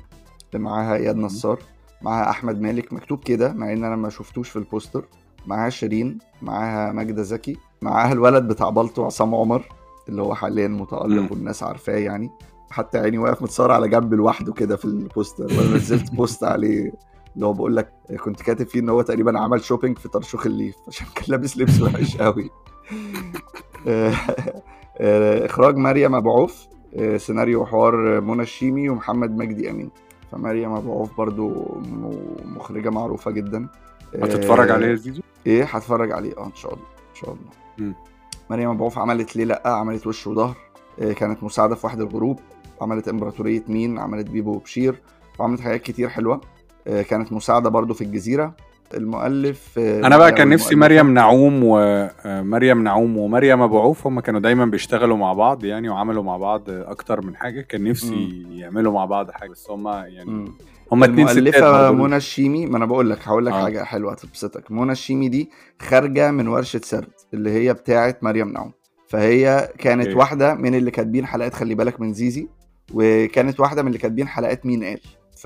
معاها 0.56 0.96
إياد 0.96 1.16
نصار 1.18 1.60
معاها 2.02 2.30
أحمد 2.30 2.62
مالك 2.62 2.94
مكتوب 2.94 3.24
كده 3.24 3.54
مع 3.54 3.74
إن 3.74 3.84
أنا 3.84 3.96
ما 3.96 4.10
شفتوش 4.10 4.50
في 4.50 4.56
البوستر. 4.56 5.06
معاها 5.48 5.70
شيرين 5.70 6.18
معاها 6.42 6.92
ماجدة 6.92 7.24
زكي 7.24 7.58
معاها 7.82 8.14
الولد 8.14 8.48
بتاع 8.48 8.70
بالطو 8.70 9.06
عصام 9.06 9.36
عمر 9.36 9.66
اللي 10.10 10.22
هو 10.22 10.36
حاليا 10.36 10.68
مم. 10.68 10.82
متألق 10.82 11.32
والناس 11.32 11.64
عارفاه 11.64 11.98
يعني. 11.98 12.30
حتى 12.70 12.98
عيني 12.98 13.18
واقف 13.18 13.42
متصور 13.42 13.72
على 13.72 13.88
جنب 13.90 14.14
لوحده 14.14 14.54
كده 14.54 14.76
في 14.76 14.86
البوستر 14.86 15.44
وأنا 15.44 15.76
نزلت 15.76 16.12
بوست 16.16 16.44
عليه. 16.44 16.92
اللي 17.36 17.46
هو 17.46 17.54
بقول 17.54 17.76
لك 17.76 17.94
كنت 18.24 18.42
كاتب 18.42 18.68
فيه 18.68 18.80
إن 18.80 18.90
هو 18.90 19.02
تقريبا 19.02 19.40
عمل 19.40 19.64
shopping 19.64 19.98
في 19.98 20.10
طرشوخ 20.10 20.46
الليف 20.46 20.76
عشان 20.88 21.08
كان 21.16 21.26
لابس 21.28 21.58
لبس 21.58 21.82
وحش 21.82 22.18
قوي. 22.18 22.50
آه، 23.88 24.14
آه، 24.98 25.46
إخراج 25.46 25.78
مريم 25.78 26.16
أبو 26.16 26.32
عوف 26.32 26.68
آه، 26.96 27.18
سيناريو 27.18 27.62
وحوار 27.62 28.22
منى 28.22 28.42
الشيمي 28.42 28.90
ومحمد 28.90 29.32
مجدي 29.38 29.70
أمين. 29.70 29.90
فمريم 30.36 30.74
أبو 30.74 30.92
عوف 30.92 31.18
برضو 31.18 31.50
م- 31.50 32.56
مخرجة 32.56 32.90
معروفة 32.90 33.32
جدا. 33.32 33.68
هتتفرج 34.16 34.70
آه، 34.70 34.74
عليه 34.74 34.88
يا 34.88 34.96
زيزو؟ 34.96 35.22
إيه 35.48 35.64
هتفرج 35.64 36.12
عليه. 36.12 36.38
آه 36.38 36.46
إن 36.46 36.56
شاء 36.56 36.74
الله. 36.74 36.86
إن 37.10 37.16
شاء 37.16 37.30
الله. 37.30 37.50
مم. 37.78 37.96
مريم 38.50 38.70
أبو 38.70 38.84
عوف 38.84 39.00
عملت 39.00 39.36
ليه 39.36 39.44
لأ؟ 39.46 39.62
عملت 39.66 40.08
وش 40.08 40.28
وظهر. 40.28 40.56
آه، 41.02 41.14
كانت 41.14 41.44
مساعدة 41.44 41.76
في 41.76 41.86
واحد 41.88 42.02
الغروب 42.02 42.40
عملت 42.82 43.08
إمبراطورية 43.08 43.64
مين؟ 43.68 44.00
عملت 44.00 44.30
بيبو 44.30 44.52
وبشير. 44.52 45.02
وعملت 45.40 45.62
حاجات 45.62 45.82
كتير 45.82 46.10
حلوة. 46.10 46.42
آه، 46.88 47.02
كانت 47.02 47.34
مساعدة 47.34 47.70
برضو 47.70 47.94
في 47.94 48.04
الجزيرة. 48.04 48.54
المؤلف 48.94 49.80
آه، 49.80 50.00
أنا 50.08 50.18
بقى 50.18 50.32
كان 50.32 50.50
نفسي 50.50 50.76
مريم 50.76 51.14
نعوم 51.14 51.60
ومريم 51.64 52.84
نعوم 52.84 53.18
ومريم 53.18 53.62
أبو 53.62 53.80
عوف 53.82 54.08
هم 54.08 54.20
كانوا 54.20 54.40
دايما 54.40 54.66
بيشتغلوا 54.66 55.18
مع 55.18 55.34
بعض 55.34 55.64
يعني 55.64 55.90
وعملوا 55.90 56.24
مع 56.24 56.38
بعض 56.38 56.64
أكتر 56.70 57.22
من 57.26 57.36
حاجة 57.36 57.62
كان 57.62 57.84
نفسي 57.84 58.46
يعملوا 58.52 58.94
مع 58.94 59.06
بعض 59.06 59.32
حاجة 59.32 59.50
بس 59.50 59.70
هم 59.70 59.88
يعني 59.88 60.32
مم. 60.32 60.52
هم 60.92 61.04
اتنين 61.04 61.28
ستات 61.28 61.38
المؤلفة. 61.56 61.92
منى 61.92 62.16
الشيمي 62.18 62.66
ما 62.66 62.78
أنا 62.78 62.86
بقول 62.86 63.10
لك 63.10 63.28
هقول 63.28 63.46
لك 63.46 63.54
آه. 63.54 63.64
حاجة 63.64 63.84
حلوة 63.84 64.12
هتبسطك 64.12 64.72
منى 64.72 64.92
الشيمي 64.92 65.30
دي 65.30 65.50
خارجة 65.82 66.32
من 66.32 66.48
ورشة 66.48 66.82
سرد 66.84 67.08
اللي 67.34 67.50
هي 67.52 67.74
بتاعة 67.74 68.18
مريم 68.22 68.50
نعوم 68.50 68.72
فهي 69.08 69.70
كانت 69.78 70.06
okay. 70.08 70.18
واحدة 70.20 70.54
من 70.54 70.76
اللي 70.76 70.92
كاتبين 70.92 71.26
حلقات 71.26 71.54
خلي 71.54 71.76
بالك 71.76 72.02
من 72.02 72.14
زيزي 72.14 72.48
وكانت 72.94 73.60
واحدة 73.60 73.82
من 73.82 73.88
اللي 73.88 74.00
كاتبين 74.00 74.28
حلقات 74.28 74.66
مين 74.66 74.84
قال 74.84 75.00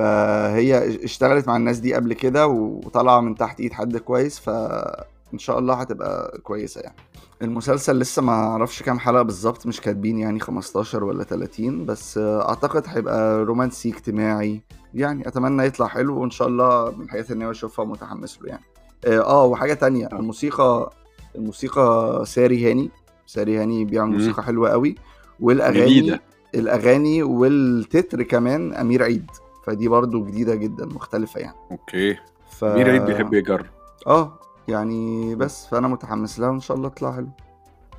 فهي 0.04 1.04
اشتغلت 1.04 1.48
مع 1.48 1.56
الناس 1.58 1.80
دي 1.80 1.94
قبل 1.94 2.14
كده 2.14 2.48
وطالعة 2.48 3.20
من 3.22 3.36
تحت 3.36 3.60
ايد 3.60 3.74
حد 3.74 3.98
كويس 3.98 4.40
فإن 4.40 5.38
شاء 5.38 5.60
الله 5.60 5.74
هتبقى 5.74 6.40
كويسة 6.44 6.82
يعني 6.82 6.96
المسلسل 7.42 8.00
لسه 8.00 8.22
ما 8.22 8.32
أعرفش 8.32 8.84
كام 8.84 9.00
حلقة 9.00 9.22
بالظبط 9.24 9.66
مش 9.66 9.82
كاتبين 9.82 10.18
يعني 10.18 10.40
15 10.40 11.04
ولا 11.04 11.24
30 11.24 11.86
بس 11.86 12.18
أعتقد 12.18 12.84
هيبقى 12.88 13.44
رومانسي 13.46 13.90
اجتماعي 13.90 14.62
يعني 14.94 15.28
أتمنى 15.28 15.66
يطلع 15.66 15.88
حلو 15.88 16.22
وإن 16.22 16.30
شاء 16.30 16.48
الله 16.48 16.92
من 16.98 17.06
الحاجات 17.06 17.32
اللي 17.32 17.44
أنا 17.44 17.52
اشوفها 17.52 17.86
متحمس 17.86 18.40
له 18.42 18.48
يعني 18.50 18.64
آه 19.06 19.20
آه، 19.20 19.46
وحاجة 19.46 19.74
تانية. 19.74 20.10
الموسيقى 20.14 20.94
الموسيقى 21.36 22.24
ساري 22.28 22.72
هاني 22.72 22.90
ساري 23.28 23.58
هاني 23.58 23.86
بيعمل. 23.86 24.12
موسيقى 24.14 24.44
حلوة 24.44 24.70
قوي 24.70 24.96
والأغاني 25.40 26.00
جديدة. 26.00 26.22
الأغاني 26.56 27.24
والتتر 27.24 28.24
كمان 28.24 28.74
أمير 28.74 29.04
عيد 29.04 29.26
فدي 29.64 29.88
برضو 29.88 30.26
جديدة 30.26 30.56
جدا 30.56 30.86
مختلفة 30.86 31.40
يعني. 31.40 31.56
okay. 31.72 32.18
ف... 32.50 32.64
امير 32.64 32.90
عيد 32.90 33.02
بيحب 33.06 33.34
يجرب؟ 33.34 33.66
آه 34.08 34.40
يعني 34.68 35.36
بس 35.36 35.68
فأنا 35.68 35.88
متحمس 35.88 36.40
لها 36.40 36.50
وإن 36.50 36.60
شاء 36.60 36.78
الله 36.78 36.90
تطلع 36.90 37.12
حلو. 37.16 37.28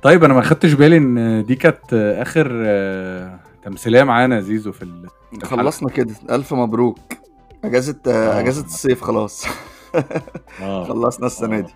طيب 0.01 0.23
أنا 0.23 0.33
ما 0.33 0.41
خدتش 0.41 0.73
بالي 0.73 0.97
إن 0.97 1.45
دي 1.45 1.55
كانت 1.55 1.93
آخر 1.93 2.51
آه، 2.65 3.39
تمثيلية 3.63 4.03
معانا 4.03 4.41
زيزو 4.41 4.71
في 4.71 4.81
ال... 4.81 5.07
خلصنا 5.43 5.89
كده. 5.89 6.15
ألف 6.29 6.53
مبروك. 6.53 6.97
أجازة 7.63 7.99
آه. 8.07 8.39
أجازة 8.39 8.65
الصيف 8.65 9.03
خلاص. 9.03 9.45
آه. 10.61 10.83
خلصنا 10.83 11.25
السنة 11.25 11.57
آه. 11.57 11.61
دي. 11.61 11.73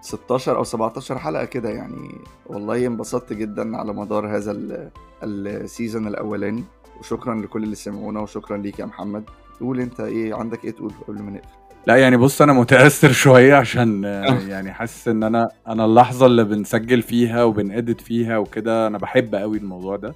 16 0.00 0.56
أو 0.56 0.64
17 0.64 1.18
حلقة 1.18 1.44
كده 1.44 1.68
يعني. 1.70 2.14
والله 2.46 2.86
انبسطت 2.86 3.32
جدا 3.32 3.76
على 3.76 3.92
مدار 3.92 4.36
هذا 4.36 4.50
ال- 4.52 4.90
السيزون 5.22 6.06
الأولاني. 6.06 6.64
وشكرا 7.00 7.34
لكل 7.34 7.62
اللي 7.62 7.74
سمعونا 7.74 8.20
وشكرا 8.20 8.56
ليك 8.56 8.78
يا 8.78 8.84
محمد. 8.84 9.24
قول 9.60 9.80
أنت 9.80 10.00
إيه 10.00 10.34
عندك 10.34 10.64
إيه 10.64 10.70
تقول 10.70 10.92
قبل 11.08 11.22
ما 11.22 11.30
نقفل؟ 11.30 11.48
لا 11.86 11.96
يعني 11.96 12.16
بص 12.16 12.42
أنا 12.42 12.52
متأثر 12.52 13.12
شوية 13.24 13.54
عشان 13.54 14.04
آه، 14.04 14.38
يعني 14.48 14.72
حاسس 14.72 15.08
إن 15.08 15.22
أنا 15.22 15.48
أنا 15.68 15.84
اللحظة 15.84 16.26
اللي 16.26 16.44
بنسجل 16.44 17.02
فيها 17.02 17.52
وبنedit 17.52 18.02
فيها 18.02 18.38
وكده 18.38 18.86
أنا 18.86 18.98
بحب 18.98 19.34
قوي 19.34 19.58
الموضوع 19.58 19.96
ده. 19.96 20.14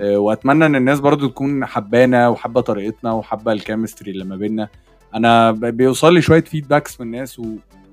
آه، 0.00 0.18
وأتمنى 0.18 0.66
إن 0.66 0.76
الناس 0.76 1.00
برضو 1.00 1.28
تكون 1.28 1.66
حبانا 1.66 2.28
وحابة 2.28 2.60
طريقتنا 2.60 3.12
وحابة 3.12 3.52
ال 3.52 3.58
chemistry 3.58 4.10
اللي 4.10 4.24
ما 4.24 4.36
بيننا. 4.36 4.68
أنا 5.14 5.50
بيوصل 5.50 6.14
لي 6.14 6.22
شوية 6.22 6.44
feedbacks 6.44 7.00
من 7.00 7.06
الناس 7.06 7.38
و... 7.38 7.44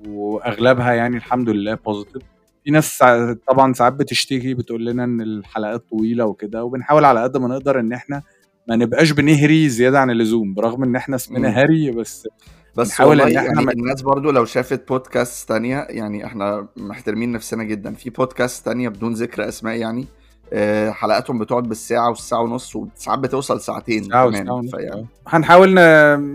وأغلبها 0.08 0.94
يعني 0.94 1.18
الحمد 1.18 1.50
لله 1.50 1.74
positive 1.76 2.22
في 2.68 2.72
ناس 2.74 3.04
طبعا 3.48 3.74
ساعات 3.74 3.94
بتشتكي 3.94 4.54
بتقول 4.54 4.86
لنا 4.86 5.04
إن 5.04 5.22
الحلقات 5.22 5.84
طويلة 5.90 6.26
وكده 6.26 6.64
وبنحاول 6.64 7.06
على 7.06 7.24
قد 7.24 7.38
ما 7.38 7.48
نقدر 7.48 7.80
إن 7.80 7.94
إحنا 7.94 8.24
ما 8.70 8.76
نبقاش 8.76 9.12
بنهري 9.12 9.70
زيادة 9.70 10.00
عن 10.00 10.10
اللزوم 10.10 10.54
برغم 10.54 10.84
إن 10.84 10.96
إحنا 10.96 11.16
اسمنا. 11.16 11.50
هري 11.50 11.92
بس 11.92 12.28
بس 12.76 12.88
بنحاول 12.88 13.22
إن 13.22 13.28
إحنا 13.38 13.44
يعني 13.54 13.66
ما- 13.66 13.72
الناس 13.72 14.02
برضو 14.02 14.32
لو 14.32 14.46
شافت 14.46 14.88
بودكاست 14.88 15.50
تانية 15.50 15.88
يعني 15.90 16.26
إحنا 16.26 16.68
محترمين 16.78 17.32
نفسنا 17.32 17.64
جدا 17.64 17.94
في 17.94 18.10
بودكاست 18.10 18.66
تانية 18.66 18.90
بدون 18.90 19.14
ذكر 19.14 19.48
أسماء 19.48 19.76
يعني 19.76 20.06
حلقاتهم 20.92 21.40
بتقعد 21.40 21.64
بالساعة 21.64 22.10
والساعة 22.10 22.42
ونص 22.42 22.76
وساعات 22.76 23.20
بتوصل 23.20 23.62
ساعتين 23.62 24.04
ساعة 24.04 24.30
كمان. 24.30 24.68
فيعني 24.68 25.06
هنحاول 25.28 25.74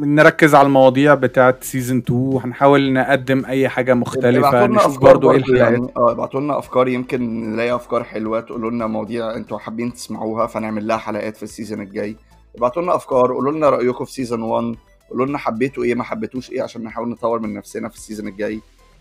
نركز 0.09 0.55
على 0.55 0.67
المواضيع 0.67 1.15
بتاعه 1.15 1.55
season 1.61 1.99
2 1.99 2.41
هنحاول 2.45 2.93
نقدم 2.93 3.45
أي 3.45 3.69
حاجة 3.69 3.95
مختلفة 3.95 4.67
نشوف 4.67 4.99
برضو 4.99 5.31
إيه 5.31 5.37
الحلقات 5.37 5.59
يعني 5.73 5.87
آه 5.97 6.13
ابعتوا 6.13 6.41
لنا 6.41 6.59
أفكار 6.59 6.89
يمكن 6.89 7.51
نلاقي 7.53 7.75
أفكار 7.75 8.05
حلوة 8.05 8.41
تقولوا 8.41 8.71
لنا 8.71 8.87
مواضيع 8.87 9.37
أنتوا 9.37 9.59
حابين 9.59 9.93
تسمعوها 9.93 10.47
فنعمل 10.47 10.87
لها 10.87 10.97
حلقات 10.97 11.37
في 11.37 11.43
ال 11.43 11.48
season 11.48 11.81
الجاي. 11.81 12.17
ابعتوا 12.57 12.83
لنا 12.83 12.97
أفكار 12.97 13.33
قولوا 13.33 13.53
لنا 13.53 13.71
رأيكم 13.71 14.05
في 14.05 14.13
season 14.13 14.43
1 14.43 14.75
قولوا 15.11 15.27
لنا 15.27 15.39
حبيتوا 15.39 15.85
إيه 15.85 15.95
ما 15.95 16.05
حبيتوش 16.05 16.51
إيه 16.51 16.63
عشان 16.63 16.83
نحاول 16.83 17.09
نطور 17.09 17.39
من 17.41 17.55
نفسنا 17.55 17.89
في 17.89 17.97
ال 17.97 18.01
season 18.01 18.29
الجاي. 18.29 18.55
آه 18.55 18.61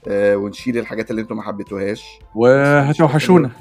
ونشيل 0.10 0.78
الحاجات 0.78 1.12
اللي 1.12 1.22
أنتوا 1.22 1.36
ما 1.36 1.42
حبيتوهاش. 1.42 2.20
وهتوحشونا. 2.36 3.52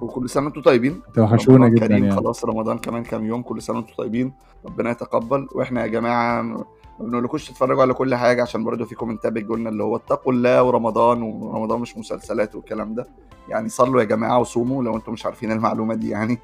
وكل 0.00 0.30
سنة 0.30 0.44
وأنتم 0.44 0.62
طيبين. 0.62 1.00
هتوحشونا 1.08 1.56
رمضان 1.56 1.74
جدا 1.74 1.86
كريم 1.86 2.04
يعني. 2.04 2.16
خلاص 2.16 2.44
رمضان 2.44 2.78
كمان 2.78 3.02
كام 3.02 3.24
يوم 3.24 3.42
كل 3.42 3.62
سنة 3.62 3.76
وأنتم 3.76 3.92
طيبين. 3.98 4.32
ربنا 4.66 4.90
يتقبل. 4.90 5.48
وإحنا 5.52 5.82
يا 5.82 5.86
جماعة 5.86 6.42
ما 6.42 6.64
بنقولكوش 7.00 7.48
تتفرجوا 7.48 7.82
على 7.82 7.94
كل 7.94 8.14
حاجة 8.14 8.42
عشان 8.42 8.64
برضه 8.64 8.84
في 8.84 8.94
كومنتات 8.94 9.32
بتقولنا 9.32 9.68
اللي 9.70 9.82
هو 9.82 9.96
اتقوا 9.96 10.32
الله 10.32 10.62
ورمضان 10.62 11.22
ورمضان 11.22 11.80
مش 11.80 11.98
مسلسلات 11.98 12.54
والكلام 12.54 12.94
ده. 12.94 13.06
يعني 13.48 13.68
صلوا 13.68 14.00
يا 14.00 14.06
جماعة 14.06 14.38
وصوموا 14.38 14.84
لو 14.84 14.96
أنتم 14.96 15.12
مش 15.12 15.26
عارفين 15.26 15.52
المعلومة 15.52 15.94
دي 15.94 16.08
يعني. 16.08 16.38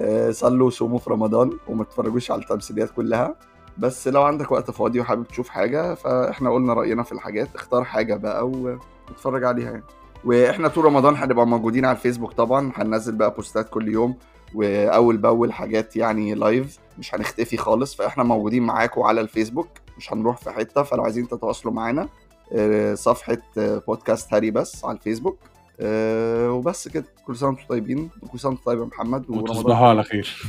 آه، 0.00 0.30
صلوا 0.30 0.66
وصوموا 0.66 0.98
في 0.98 1.10
رمضان 1.10 1.50
وما 1.68 1.84
تتفرجوش 1.84 2.30
على 2.30 2.42
التمثيليات 2.42 2.90
كلها. 2.90 3.34
بس 3.80 4.08
لو 4.08 4.22
عندك 4.22 4.52
وقت 4.52 4.70
فاضي 4.70 5.00
وحابب 5.00 5.26
تشوف 5.26 5.48
حاجة 5.48 5.94
فإحنا 5.94 6.50
قلنا 6.50 6.74
رأينا 6.74 7.02
في 7.02 7.12
الحاجات 7.12 7.48
اختار 7.54 7.84
حاجة 7.84 8.14
بقى 8.16 8.48
واتفرج 8.48 9.44
عليها 9.44 9.70
يعني. 9.70 9.82
وإحنا 10.24 10.68
طول 10.68 10.84
رمضان 10.84 11.16
هنبقى 11.16 11.46
موجودين 11.46 11.84
على 11.84 11.96
الفيسبوك 11.96 12.32
طبعا 12.32 12.72
هننزل 12.76 13.14
بقى 13.16 13.34
بوستات 13.34 13.68
كل 13.70 13.88
يوم 13.88 14.16
وأول 14.54 15.16
بأول 15.16 15.52
حاجات 15.52 15.96
يعني 15.96 16.34
live 16.34 16.78
مش 16.98 17.14
هنختفي 17.14 17.56
خالص 17.56 17.94
فإحنا 17.94 18.24
موجودين 18.24 18.62
معاكم 18.62 19.02
على 19.02 19.20
الفيسبوك 19.20 19.68
مش 19.98 20.12
هنروح 20.12 20.36
في 20.36 20.50
حتة 20.50 20.82
فلو 20.82 21.02
عايزين 21.02 21.28
تتواصلوا 21.28 21.74
معانا 21.74 22.08
آه، 22.52 22.94
صفحة 22.94 23.38
بودكاست 23.56 24.34
هري 24.34 24.50
بس 24.50 24.84
على 24.84 24.96
الفيسبوك 24.96 25.38
آه، 25.80 26.52
وبس 26.52 26.88
كده. 26.88 27.04
كل 27.26 27.36
سنة 27.36 27.48
وأنتم 27.48 27.62
طيبين 27.68 28.10
وكل 28.22 28.38
سنة 28.38 28.50
وأنتم 28.50 28.64
طيب 28.64 28.78
يا 28.80 28.84
محمد 28.84 29.30
وتصبحوا 29.30 29.86
على 29.88 30.02
خير. 30.02 30.42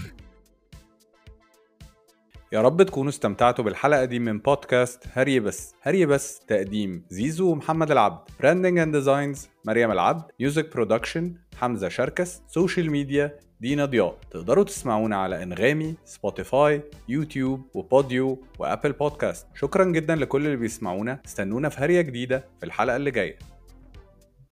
يا 2.54 2.62
رب 2.62 2.84
تكونوا 2.84 3.10
استمتعتوا 3.10 3.66
بالحلقة 3.66 4.06
دي 4.06 4.20
من 4.20 4.40
بودكاست 4.40 5.04
هري 5.14 5.40
بس. 5.40 5.76
هري 5.82 6.06
بس 6.06 6.40
تقديم 6.40 7.06
زيزو 7.10 7.52
ومحمد 7.52 7.92
العبد. 7.92 8.30
branding 8.40 8.80
and 8.80 8.96
designs 8.96 9.50
مريم 9.66 9.92
العبد. 9.92 10.24
music 10.40 10.74
production 10.74 11.34
حمزة 11.58 11.90
شركس. 11.90 12.42
social 12.48 12.92
media 12.92 13.40
دينا 13.62 13.86
ضياء. 13.86 14.18
تقدروا 14.32 14.64
تسمعونا 14.64 15.16
على 15.18 15.44
أنغامي 15.44 15.96
سبوتيفاي 16.06 16.82
يوتيوب 17.10 17.62
وبوديو 17.74 18.44
وأبل 18.60 18.92
بودكاست 18.92 19.48
شكرا 19.56 19.84
جدا 19.84 20.16
لكل 20.16 20.46
اللي 20.46 20.58
بيسمعونا. 20.58 21.22
استنونا 21.26 21.70
في 21.70 21.82
هرية 21.82 22.02
جديدة 22.02 22.46
في 22.60 22.66
الحلقة 22.66 22.96
اللي 22.96 23.12
جاية. 23.12 23.38